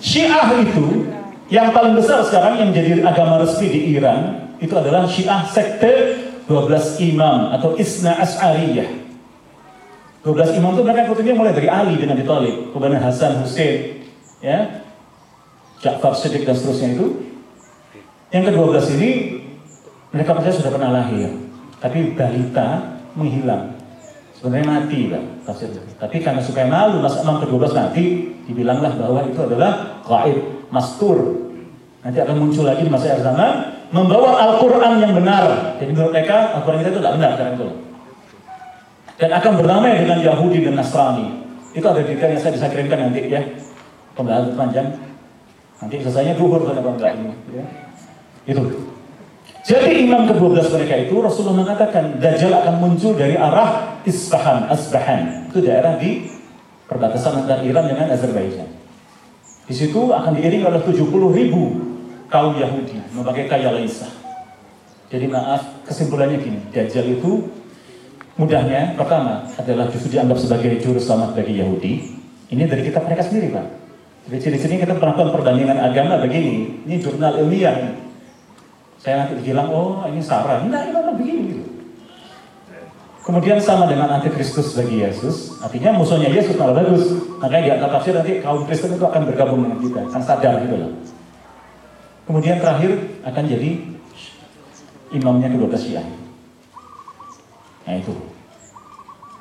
Syiah 0.01 0.49
itu 0.57 1.05
yang 1.53 1.69
paling 1.69 1.93
besar 1.93 2.25
sekarang 2.25 2.57
yang 2.57 2.73
menjadi 2.73 3.05
agama 3.05 3.37
resmi 3.37 3.69
di 3.69 3.93
Iran 3.93 4.49
itu 4.57 4.73
adalah 4.73 5.05
Syiah 5.05 5.45
sekte 5.45 6.17
12 6.49 7.13
imam 7.13 7.53
atau 7.53 7.77
Isna 7.77 8.17
As'ariyah. 8.17 8.89
12 10.25 10.57
imam 10.57 10.73
itu 10.73 10.81
mereka 10.81 11.05
ikutnya 11.05 11.37
mulai 11.37 11.53
dari 11.53 11.69
Ali 11.69 12.01
bin 12.01 12.09
Abi 12.09 12.25
Thalib, 12.25 12.73
kemudian 12.73 12.97
Hasan 12.97 13.45
Hussein, 13.45 14.01
ya, 14.41 14.81
Ja'far 15.85 16.17
Siddiq 16.17 16.49
dan 16.49 16.57
seterusnya 16.57 16.97
itu. 16.97 17.34
Yang 18.35 18.51
ke-12 18.51 18.99
ini 18.99 19.11
mereka 20.11 20.35
percaya 20.35 20.51
sudah 20.51 20.75
pernah 20.75 20.91
lahir, 20.91 21.31
tapi 21.79 22.11
balita 22.11 22.99
menghilang. 23.15 23.79
Sebenarnya 24.35 24.67
mati 24.67 25.07
lah. 25.07 25.23
Tapi 25.95 26.19
karena 26.19 26.43
supaya 26.43 26.67
malu 26.67 26.99
Mas 26.99 27.15
Imam 27.23 27.39
ke-12 27.39 27.71
nanti 27.71 28.35
dibilanglah 28.43 28.91
bahwa 28.99 29.23
itu 29.23 29.39
adalah 29.39 30.03
gaib, 30.03 30.67
mastur. 30.67 31.47
Nanti 32.03 32.19
akan 32.19 32.35
muncul 32.43 32.67
lagi 32.67 32.83
di 32.83 32.91
masa 32.91 33.15
akhir 33.15 33.23
zaman 33.23 33.51
membawa 33.95 34.35
Al-Quran 34.51 34.99
yang 34.99 35.15
benar. 35.15 35.79
Jadi 35.79 35.95
menurut 35.95 36.11
mereka 36.11 36.59
Al-Quran 36.59 36.83
kita 36.83 36.91
itu 36.91 36.99
tidak 36.99 37.15
benar 37.15 37.29
sekarang 37.39 37.53
itu. 37.55 37.67
Dan 39.15 39.29
akan 39.31 39.51
bernama 39.63 39.85
dengan 39.95 40.19
Yahudi 40.19 40.59
dan 40.67 40.75
Nasrani. 40.75 41.27
Itu 41.71 41.87
ada 41.87 42.03
detail 42.03 42.35
yang 42.35 42.41
saya 42.43 42.51
bisa 42.51 42.67
kirimkan 42.67 42.99
nanti 42.99 43.31
ya. 43.31 43.39
Pembahasan 44.11 44.59
panjang. 44.59 44.87
Nanti 45.79 45.95
selesainya 46.03 46.35
duhur 46.35 46.67
pada 46.67 46.83
bangga 46.83 47.15
ini. 47.15 47.31
Ya. 47.55 47.84
Itu. 48.45 48.63
Jadi 49.65 50.05
imam 50.05 50.29
ke-12 50.29 50.77
mereka 50.77 50.95
itu 51.09 51.15
Rasulullah 51.17 51.65
mengatakan 51.65 52.21
Dajjal 52.21 52.53
akan 52.53 52.75
muncul 52.77 53.17
dari 53.17 53.33
arah 53.33 53.97
Isfahan, 54.05 54.69
Asbahan. 54.69 55.49
Itu 55.49 55.65
daerah 55.65 55.97
di 55.97 56.29
perbatasan 56.85 57.45
antara 57.45 57.65
Iran 57.65 57.89
dengan 57.89 58.13
Azerbaijan. 58.13 58.69
Di 59.65 59.73
situ 59.73 60.13
akan 60.13 60.37
diiringi 60.37 60.61
oleh 60.69 60.77
70 60.85 61.09
ribu 61.33 61.63
kaum 62.29 62.53
Yahudi 62.53 63.01
memakai 63.17 63.49
kaya 63.49 63.73
Laisa. 63.73 64.05
Jadi 65.09 65.25
maaf, 65.25 65.81
kesimpulannya 65.89 66.37
gini, 66.37 66.61
Dajjal 66.69 67.17
itu 67.17 67.49
mudahnya 68.37 68.93
pertama 68.93 69.49
adalah 69.57 69.89
justru 69.89 70.13
dianggap 70.13 70.37
sebagai 70.37 70.77
juru 70.77 71.01
selamat 71.01 71.33
bagi 71.33 71.57
Yahudi. 71.57 71.93
Ini 72.53 72.69
dari 72.69 72.85
kita 72.85 73.01
mereka 73.01 73.25
sendiri, 73.25 73.49
Pak. 73.49 73.65
Jadi 74.29 74.37
ciri-ciri 74.41 74.81
kita 74.81 74.93
melakukan 74.97 75.33
perbandingan 75.33 75.77
agama 75.81 76.21
begini. 76.21 76.85
Ini 76.85 76.95
jurnal 77.01 77.41
ilmiah. 77.41 78.04
Saya 79.05 79.29
bilang, 79.37 79.69
oh 79.69 80.01
ini 80.09 80.17
saran. 80.17 80.65
Nah, 80.73 80.81
ini 80.81 80.91
memang 80.97 81.13
begini. 81.13 81.41
Gitu. 81.53 81.69
Kemudian 83.25 83.57
sama 83.61 83.85
dengan 83.89 84.09
antikristus 84.17 84.77
bagi 84.77 85.01
Yesus, 85.01 85.57
artinya 85.61 85.97
musuhnya 85.97 86.29
Yesus 86.29 86.57
malah 86.57 86.77
bagus. 86.77 87.09
Makanya 87.41 87.61
di 87.65 87.71
antara 87.73 87.97
tafsir 87.97 88.13
nanti 88.13 88.41
kaum 88.41 88.65
Kristen 88.69 88.97
itu 88.97 89.05
akan 89.05 89.25
bergabung 89.29 89.65
dengan 89.65 89.81
kita, 89.81 89.99
akan 90.09 90.21
sadar 90.21 90.61
gitu 90.61 90.77
loh. 90.77 90.93
Kemudian 92.29 92.61
terakhir 92.61 93.21
akan 93.25 93.43
jadi 93.49 93.69
imamnya 95.13 95.53
kedua 95.53 95.73
Syiah. 95.73 96.05
Nah 97.85 97.93
itu. 97.97 98.13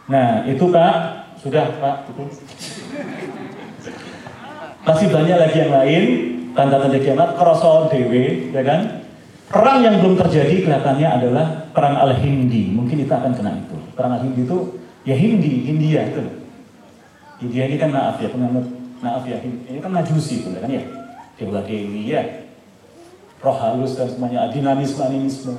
Nah 0.09 0.29
itu 0.49 0.65
Pak, 0.65 0.97
sudah 1.45 1.65
Pak. 1.77 1.97
Itu. 2.09 2.25
Masih 4.85 5.09
banyak 5.13 5.37
lagi 5.37 5.57
yang 5.61 5.73
lain, 5.73 6.05
tanda-tanda 6.57 7.01
kiamat, 7.01 7.37
kerosol 7.37 7.93
dewe, 7.93 8.49
ya 8.49 8.65
kan? 8.65 9.04
Perang 9.53 9.85
yang 9.85 10.01
belum 10.01 10.17
terjadi 10.17 10.65
kelihatannya 10.65 11.09
adalah 11.09 11.47
perang 11.71 12.01
Al-Hindi. 12.01 12.73
Mungkin 12.73 13.05
kita 13.05 13.21
akan 13.21 13.33
kena 13.37 13.53
itu. 13.61 13.77
Perang 13.93 14.17
Al-Hindi 14.19 14.45
itu 14.45 14.59
ya 15.05 15.15
Hindi, 15.15 15.69
India 15.69 16.01
itu. 16.09 16.23
India 17.45 17.69
ini 17.69 17.77
kan 17.77 17.93
maaf 17.93 18.17
ya, 18.23 18.33
penganut 18.33 18.65
maaf 19.05 19.27
ya, 19.29 19.37
ini 19.45 19.79
kan 19.83 19.93
majusi 19.93 20.41
kan 20.47 20.71
ya. 20.71 20.81
Dewa 21.35 21.61
Dewi 21.67 22.15
ya, 22.15 22.23
roh 23.45 23.57
halus 23.61 24.01
dan 24.01 24.09
semuanya 24.09 24.49
dinamisme 24.49 25.05
animisme 25.05 25.53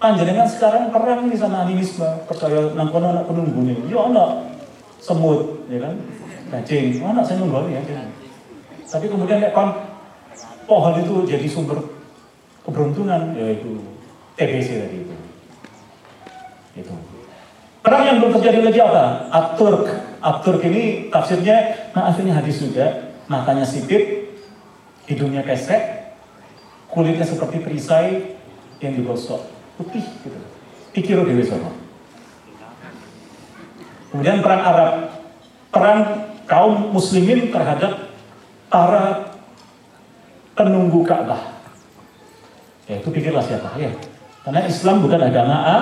panjenengan 0.00 0.48
sekarang 0.48 0.88
perang 0.88 1.28
ini 1.28 1.36
sama 1.36 1.68
animisme 1.68 2.08
percaya 2.24 2.72
nang 2.72 2.88
kono 2.88 3.12
anak 3.12 3.28
penunggu 3.28 3.60
nih 3.64 3.76
ya 3.92 4.08
anak 4.08 4.56
semut 5.00 5.68
ya 5.68 5.84
kan 5.84 5.94
cacing 6.64 7.04
anak 7.04 7.24
saya 7.28 7.40
nunggu 7.44 7.68
ya 7.68 7.80
kan? 7.84 8.08
tapi 8.88 9.06
kemudian 9.12 9.44
kon 9.52 9.76
pohon 10.64 10.94
itu 11.00 11.14
jadi 11.28 11.46
sumber 11.48 11.80
keberuntungan 12.66 13.38
yaitu 13.38 13.78
TBC 14.34 14.68
tadi 14.82 14.96
itu 15.06 15.14
itu 16.76 16.94
perang 17.80 18.02
yang 18.02 18.16
belum 18.18 18.34
terjadi 18.36 18.58
lagi 18.66 18.80
apa 18.82 19.30
Aturk 19.30 19.86
Aturk 20.18 20.60
ini 20.66 21.08
tafsirnya 21.08 21.88
nah 21.94 22.10
akhirnya 22.10 22.36
hadis 22.36 22.58
juga 22.58 23.14
matanya 23.30 23.62
sipit 23.62 24.34
hidungnya 25.06 25.46
kesek 25.46 25.96
kulitnya 26.90 27.26
seperti 27.26 27.62
perisai 27.62 28.36
yang 28.80 28.92
digosok. 28.96 29.52
putih 29.76 30.00
gitu. 30.24 30.40
Pikir 30.96 31.20
Dewi 31.20 31.44
Sono. 31.44 31.68
Kemudian 34.08 34.40
perang 34.40 34.62
Arab, 34.64 34.92
perang 35.68 36.00
kaum 36.48 36.96
muslimin 36.96 37.52
terhadap 37.52 38.08
para 38.72 39.36
penunggu 40.56 41.04
Ka'bah. 41.04 41.55
Ya 42.86 43.02
itu 43.02 43.08
pikirlah 43.10 43.42
siapa 43.42 43.74
ya. 43.78 43.90
Karena 44.46 44.62
Islam 44.62 45.02
bukan 45.02 45.20
agama 45.20 45.56
A. 45.58 45.78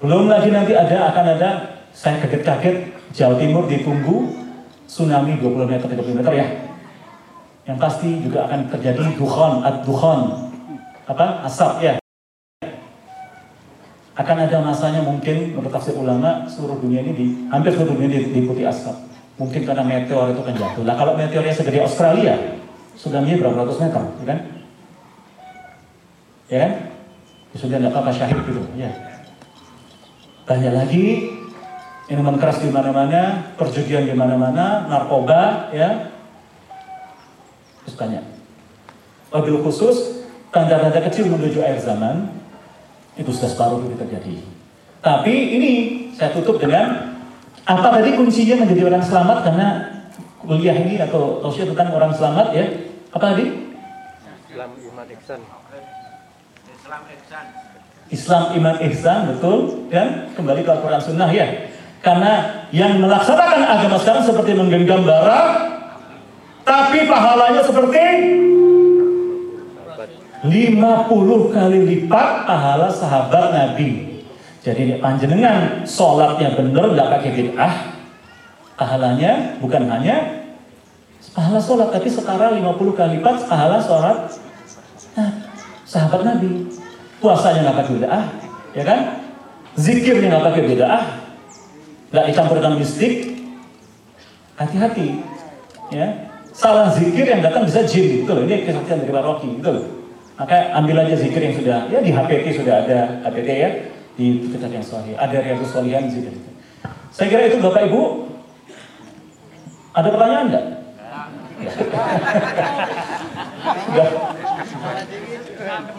Belum 0.00 0.32
lagi 0.32 0.48
nanti 0.48 0.72
ada 0.72 1.12
akan 1.12 1.24
ada 1.36 1.50
saya 1.92 2.16
kaget-kaget 2.24 2.88
Jawa 3.12 3.36
Timur 3.36 3.68
ditunggu 3.68 4.32
tsunami 4.88 5.36
20 5.36 5.68
meter 5.68 5.86
30 5.86 6.18
meter 6.18 6.32
ya. 6.32 6.46
Yang 7.68 7.78
pasti 7.78 8.08
juga 8.24 8.48
akan 8.48 8.66
terjadi 8.72 9.14
dukhon, 9.14 9.60
ad-dukhon. 9.60 10.20
Apa? 11.04 11.44
Asap 11.44 11.72
ya. 11.84 11.92
Akan 14.16 14.36
ada 14.40 14.58
masanya 14.64 15.04
mungkin 15.04 15.54
menurut 15.54 15.70
tafsir 15.70 15.94
ulama 15.94 16.48
seluruh 16.48 16.80
dunia 16.80 17.04
ini 17.04 17.12
di 17.14 17.26
hampir 17.52 17.76
seluruh 17.76 17.94
dunia 17.94 18.24
diikuti 18.24 18.64
asap. 18.64 18.96
Mungkin 19.36 19.68
karena 19.68 19.84
meteor 19.84 20.32
itu 20.32 20.42
kan 20.42 20.54
jatuh. 20.56 20.82
Lah 20.82 20.96
kalau 20.96 21.12
meteornya 21.14 21.52
segede 21.52 21.80
Australia, 21.84 22.36
tsunami 22.96 23.36
berapa 23.36 23.64
ratus 23.64 23.78
meter, 23.80 24.02
ya 24.20 24.26
kan? 24.28 24.59
Ya? 26.50 26.66
Sudah 27.54 27.78
tidak 27.78 27.94
apa-apa 27.94 28.10
syahid 28.10 28.38
gitu, 28.46 28.62
ya. 28.74 28.90
Banyak 30.46 30.72
lagi 30.74 31.06
minuman 32.10 32.38
keras 32.42 32.58
di 32.58 32.70
mana-mana, 32.74 33.54
perjudian 33.54 34.02
di 34.06 34.14
mana-mana, 34.14 34.90
narkoba, 34.90 35.70
ya. 35.70 36.10
Terus 37.86 37.94
banyak. 37.94 38.24
Wabil 39.30 39.62
khusus, 39.62 40.26
tanda-tanda 40.50 40.98
kecil 41.06 41.30
menuju 41.30 41.62
air 41.62 41.78
zaman, 41.78 42.34
itu 43.14 43.30
sudah 43.30 43.50
separuh 43.50 43.78
itu 43.86 43.94
terjadi. 43.94 44.34
Tapi 45.00 45.34
ini 45.34 45.72
saya 46.18 46.34
tutup 46.34 46.58
dengan 46.58 47.14
apa 47.64 47.88
tadi 47.94 48.18
kuncinya 48.18 48.66
menjadi 48.66 48.90
orang 48.90 49.04
selamat 49.06 49.38
karena 49.46 49.68
kuliah 50.42 50.76
ini 50.76 50.98
atau 50.98 51.38
tausiah 51.40 51.70
tentang 51.70 51.94
orang 51.94 52.12
selamat 52.12 52.46
ya. 52.52 52.66
Apa 53.14 53.34
tadi? 53.34 53.46
Islam 54.50 54.70
iman. 54.74 55.06
Islam 58.10 58.42
iman 58.58 58.76
ihsan 58.90 59.30
betul 59.30 59.86
dan 59.86 60.34
kembali 60.34 60.66
ke 60.66 60.70
Al-Qur'an 60.74 60.98
Sunnah 60.98 61.30
ya. 61.30 61.70
Karena 62.02 62.66
yang 62.74 62.98
melaksanakan 62.98 63.62
agama 63.62 63.96
sekarang 64.00 64.24
seperti 64.26 64.56
menggenggam 64.56 65.06
bara, 65.06 65.40
tapi 66.66 67.06
pahalanya 67.06 67.62
seperti 67.62 68.04
50 70.42 71.54
kali 71.54 71.78
lipat 71.84 72.28
pahala 72.48 72.88
sahabat 72.88 73.52
Nabi. 73.52 74.24
Jadi 74.64 74.98
panjenengan 74.98 75.84
sholatnya 75.84 76.56
benar, 76.56 76.92
nggak 76.96 77.08
pakai 77.20 77.30
bid'ah, 77.36 77.74
pahalanya 78.80 79.60
bukan 79.60 79.86
hanya 79.92 80.16
pahala 81.36 81.60
sholat, 81.60 81.92
tapi 81.92 82.08
setara 82.08 82.56
50 82.56 82.96
kali 82.96 83.20
lipat 83.20 83.44
pahala 83.44 83.76
sholat 83.78 84.32
nah, 85.20 85.49
sahabat 85.90 86.22
Nabi. 86.22 86.70
Puasanya 87.18 87.66
nggak 87.66 87.76
pakai 87.82 87.92
bid'ah, 87.98 88.24
ya 88.72 88.84
kan? 88.86 89.00
Zikirnya 89.74 90.30
nggak 90.30 90.44
pakai 90.46 90.62
bid'ah, 90.72 91.02
nggak 92.14 92.24
dicampurkan 92.32 92.72
mistik, 92.78 93.34
hati-hati 94.54 95.20
ya. 95.90 96.30
Salah 96.50 96.92
zikir 96.92 97.24
yang 97.24 97.42
datang 97.42 97.66
bisa 97.66 97.82
jin 97.86 98.22
gitu 98.22 98.30
loh. 98.30 98.42
Ini 98.44 98.66
kesaktian 98.66 99.02
dari 99.02 99.12
Rocky 99.12 99.48
gitu 99.58 99.70
loh. 99.70 99.84
Maka 100.36 100.72
ambil 100.76 101.04
aja 101.04 101.14
zikir 101.16 101.40
yang 101.40 101.54
sudah 101.56 101.78
ya 101.92 102.00
di 102.00 102.10
HPT 102.10 102.46
sudah 102.56 102.84
ada 102.84 102.98
HPT 103.28 103.48
ya. 103.48 103.70
Di 104.18 104.26
kitab 104.50 104.68
yang 104.68 104.84
sahih. 104.84 105.16
Ada 105.16 105.40
riadus 105.40 105.72
solihan 105.72 106.10
zikir 106.10 106.34
saya 107.10 107.26
kira 107.26 107.50
itu 107.50 107.58
bapak 107.58 107.90
ibu. 107.90 108.30
Ada 109.90 110.08
pertanyaan 110.14 110.46
enggak? 110.46 110.66
sudah 113.60 114.08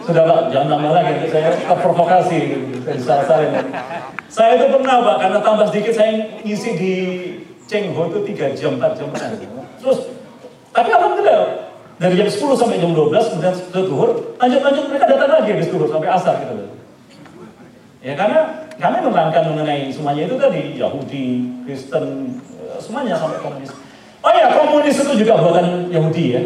sudah 0.02 0.22
pak 0.26 0.40
jangan 0.50 0.68
lama 0.74 0.88
lagi. 0.98 1.30
Saya 1.30 1.54
terprovokasi. 1.54 2.38
Saya 2.98 3.22
saya 4.26 4.50
itu 4.58 4.66
pernah 4.74 4.96
pak. 5.06 5.16
Karena 5.22 5.38
tambah 5.38 5.66
sedikit 5.70 5.92
saya 5.94 6.12
ngisi 6.42 6.70
di 6.76 6.94
Cengho 7.70 8.10
itu 8.10 8.18
3 8.34 8.58
jam 8.58 8.72
4 8.76 8.98
jam. 8.98 9.08
Terus 9.78 9.98
tapi 10.72 10.90
alhamdulillah 10.90 11.70
dari 12.00 12.14
jam 12.18 12.28
10 12.28 12.58
sampai 12.58 12.82
jam 12.82 12.90
12 12.90 13.12
kemudian 13.12 13.54
sudah 13.54 13.82
zuhur 13.86 14.10
lanjut-lanjut 14.40 14.84
mereka 14.90 15.04
datang 15.06 15.30
lagi 15.38 15.48
habis 15.54 15.68
zuhur 15.70 15.86
sampai 15.86 16.08
asar 16.10 16.34
gitu 16.42 16.54
ya 18.02 18.18
karena 18.18 18.40
kami 18.80 18.96
menerangkan 19.06 19.42
mengenai 19.54 19.92
semuanya 19.94 20.26
itu 20.26 20.34
tadi 20.34 20.62
Yahudi 20.80 21.26
Kristen 21.62 22.34
semuanya 22.82 23.14
sampai 23.14 23.38
komunis. 23.38 23.70
Oh 24.22 24.32
ya 24.34 24.50
komunis 24.50 24.96
itu 24.98 25.12
juga 25.22 25.38
buatan 25.38 25.86
Yahudi 25.94 26.24
ya 26.34 26.42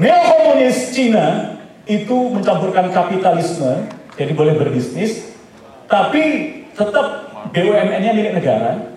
neo 0.00 0.20
komunis 0.26 0.90
Cina 0.90 1.58
itu 1.84 2.16
mencampurkan 2.32 2.90
kapitalisme 2.90 3.86
jadi 4.16 4.32
boleh 4.32 4.54
berbisnis 4.56 5.34
tapi 5.86 6.22
tetap 6.74 7.30
BUMN-nya 7.52 8.12
milik 8.16 8.34
negara 8.40 8.94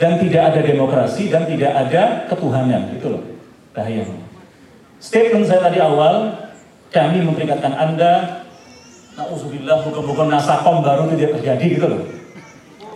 dan 0.00 0.18
tidak 0.18 0.42
ada 0.50 0.60
demokrasi 0.64 1.28
dan 1.30 1.46
tidak 1.46 1.72
ada 1.76 2.26
ketuhanan 2.26 2.96
itu 2.96 3.06
loh 3.12 3.22
bahayanya 3.76 4.18
statement 4.98 5.46
saya 5.46 5.62
tadi 5.68 5.78
awal 5.78 6.34
kami 6.90 7.22
memperingatkan 7.22 7.72
anda 7.76 8.42
Nauzubillah 9.12 9.84
bukan-bukan 9.84 10.32
nasakom 10.32 10.80
baru 10.80 11.12
itu 11.12 11.20
tidak 11.20 11.32
terjadi 11.38 11.66
gitu 11.76 11.86
loh 11.86 12.02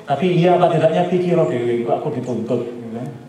tapi 0.06 0.38
iya 0.38 0.56
apa 0.56 0.70
tidaknya 0.70 1.10
pikir 1.10 1.34
oh 1.34 1.50
aku 1.50 2.08
dituntut 2.14 2.62
gitu 2.62 2.88
kan. 2.94 3.25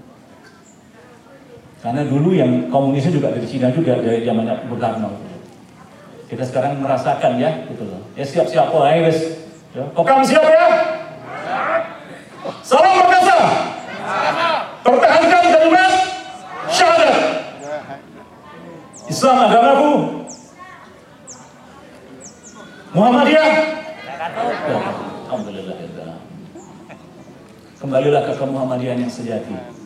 Karena 1.87 2.03
dulu 2.03 2.35
yang 2.35 2.67
komunisnya 2.67 3.15
juga 3.15 3.31
dari 3.31 3.47
Cina 3.47 3.71
juga 3.71 3.95
dari 4.03 4.27
zamannya 4.27 4.67
Bung 4.67 4.83
Karno 4.83 5.15
kita 6.27 6.43
sekarang 6.43 6.83
merasakan 6.83 7.39
ya 7.39 7.63
gitu 7.71 7.87
loh 7.87 8.03
ya 8.19 8.27
siap-siap 8.27 8.75
oh 8.75 8.83
ayo 8.83 9.07
wes 9.07 9.39
ya. 9.71 9.87
Siap 10.27 10.43
ya 10.43 10.65
Salam 12.63 13.03
perkasa. 13.03 13.37
Pertahankan 14.83 15.43
kalimat 15.51 15.93
syahadat. 16.71 17.15
Islam 19.07 19.37
agamaku. 19.47 19.91
Muhammadiyah. 22.95 23.49
Alhamdulillah. 25.27 25.75
Kembalilah 27.77 28.21
ke 28.25 28.43
Muhammadiyah 28.43 28.95
yang 28.95 29.11
sejati. 29.11 29.76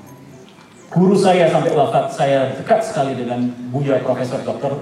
Guru 0.91 1.15
saya 1.15 1.47
sampai 1.47 1.72
wafat, 1.72 2.11
saya 2.11 2.51
dekat 2.51 2.84
sekali 2.84 3.15
dengan 3.15 3.47
Buya 3.72 4.03
Profesor 4.03 4.43
Dr. 4.43 4.76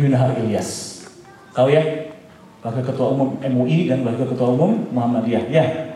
Yunahar 0.00 0.32
Ilyas. 0.40 1.04
Tahu 1.52 1.68
ya? 1.68 2.08
Wakil 2.64 2.80
Ketua 2.80 3.12
Umum 3.12 3.36
MUI 3.36 3.84
dan 3.84 4.00
Wakil 4.00 4.32
Ketua 4.32 4.48
Umum 4.56 4.88
Muhammadiyah. 4.96 5.44
Ya, 5.52 5.92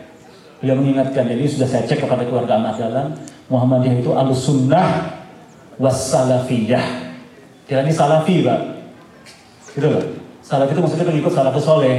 Beliau 0.61 0.77
mengingatkan, 0.77 1.25
jadi 1.25 1.45
sudah 1.49 1.69
saya 1.69 1.89
cek 1.89 2.05
kepada 2.05 2.29
keluarga 2.29 2.61
anak 2.61 2.81
jalan, 2.81 3.17
Muhammadiyah 3.49 3.97
itu 4.01 4.13
alus 4.13 4.45
sunnah 4.45 5.09
wassalafiyah. 5.81 7.17
Kira 7.65 7.81
ini 7.81 7.93
salafi, 7.97 8.45
Pak. 8.45 8.61
Gitu 9.73 9.89
loh. 9.89 10.05
Salafi 10.45 10.77
itu 10.77 10.81
maksudnya 10.85 11.09
pengikut 11.09 11.33
salafi 11.33 11.61
soleh. 11.61 11.97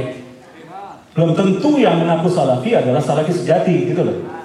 Belum 1.14 1.34
tentu 1.34 1.74
yang 1.78 1.98
mengaku 1.98 2.30
salafi 2.30 2.78
adalah 2.78 3.02
salafi 3.02 3.34
sejati, 3.34 3.90
gitu 3.90 4.02
loh. 4.06 4.37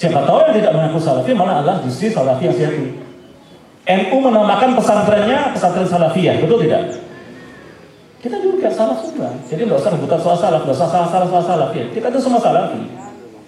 Siapa 0.00 0.24
tahu 0.24 0.48
yang 0.48 0.54
tidak 0.56 0.72
mengaku 0.72 0.96
salafi 0.96 1.36
malah 1.36 1.60
adalah 1.60 1.76
justru 1.84 2.08
salafi 2.08 2.48
yang 2.48 2.56
sejati. 2.56 2.84
NU 3.84 4.16
menamakan 4.16 4.72
pesantrennya 4.80 5.52
pesantren 5.52 5.84
salafiyah, 5.84 6.40
betul 6.40 6.64
tidak? 6.64 6.96
Kita 8.24 8.36
juga 8.40 8.72
salah 8.72 8.96
sunnah. 8.96 9.36
Jadi 9.44 9.68
nggak 9.68 9.76
usah 9.76 9.92
rebutan 9.92 10.20
soal 10.24 10.38
salaf, 10.40 10.64
nggak 10.64 10.76
usah 10.76 10.88
salah 10.88 11.08
salah 11.12 11.28
soal 11.28 11.44
salaf 11.44 11.70
ya. 11.76 11.84
Kita 11.92 12.08
itu 12.08 12.20
semua 12.20 12.40
salafi 12.40 12.80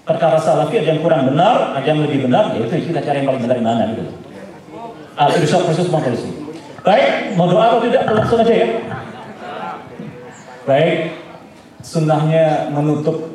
perkara 0.02 0.38
salafi 0.38 0.82
ada 0.82 0.88
yang 0.94 1.00
kurang 1.00 1.30
benar, 1.30 1.78
ada 1.78 1.86
yang 1.86 2.02
lebih 2.02 2.26
benar, 2.26 2.50
ya 2.58 2.66
itu 2.66 2.90
kita 2.90 3.00
cari 3.02 3.22
yang 3.22 3.28
paling 3.30 3.42
benar 3.46 3.56
di 3.58 3.64
mana 3.64 3.82
gitu. 3.94 4.02
Al 5.14 5.30
irsyad 5.38 5.62
proses 5.62 5.86
polisi. 5.86 6.30
Baik, 6.82 7.38
mau 7.38 7.46
doa 7.46 7.70
atau 7.70 7.80
tidak 7.86 8.02
langsung 8.10 8.42
aja 8.42 8.54
ya. 8.54 8.68
Baik, 10.66 10.98
sunnahnya 11.82 12.74
menutup 12.74 13.31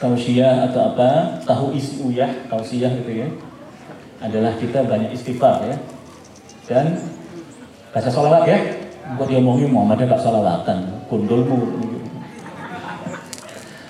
tausiah 0.00 0.66
atau 0.66 0.96
apa? 0.96 1.38
Tahu 1.44 1.76
isi 1.76 2.00
uyah 2.00 2.32
tausiah 2.48 2.90
gitu 3.04 3.22
ya. 3.22 3.28
Adalah 4.24 4.56
kita 4.56 4.82
banyak 4.88 5.12
istighfar 5.12 5.68
ya. 5.68 5.76
Dan 6.66 6.96
baca 7.92 8.08
sholawat 8.08 8.48
ya. 8.48 8.58
Buat 9.20 9.30
mau 9.42 9.58
Muhammadnya 9.58 10.16
gak 10.16 10.22
sholawatan? 10.22 10.86
Kundulmu 11.10 11.66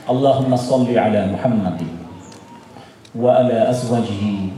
Allahumma 0.08 0.58
salli 0.58 0.98
ala 0.98 1.28
Muhammadi 1.30 1.86
wa 3.14 3.38
ala 3.38 3.70
azwajihi 3.70 4.50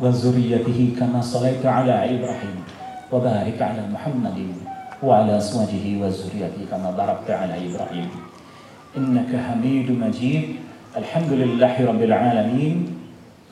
wa 0.00 0.08
zuriyatihi 0.08 0.96
kama 0.96 1.20
salaita 1.20 1.66
ala 1.66 2.08
Ibrahim 2.08 2.64
wa 3.12 3.20
barik 3.20 3.60
ala 3.60 3.84
Muhammadi 3.84 4.54
wa 5.04 5.20
ala 5.20 5.36
azwajihi 5.36 6.00
wa 6.00 6.08
zuriyatihi 6.08 6.70
kama 6.72 6.94
barakta 6.96 7.36
ala 7.36 7.52
Ibrahim. 7.58 8.08
Innaka 8.96 9.36
hamidu 9.36 9.92
majid. 9.92 10.62
الحمد 10.94 11.32
لله 11.32 11.74
رب 11.90 12.02
العالمين. 12.02 12.76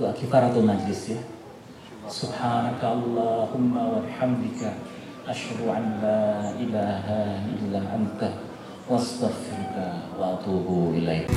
وكفارة 0.01 0.55
مجلسه 0.63 1.19
سبحانك 2.07 2.79
اللهم 2.79 3.75
وبحمدك 3.77 4.63
أشهد 5.27 5.59
أن 5.67 5.85
لا 6.03 6.55
إله 6.63 7.07
إلا 7.59 7.83
أنت 7.99 8.21
واستغفرك 8.91 9.75
وأتوب 10.19 10.95
إليك. 10.95 11.31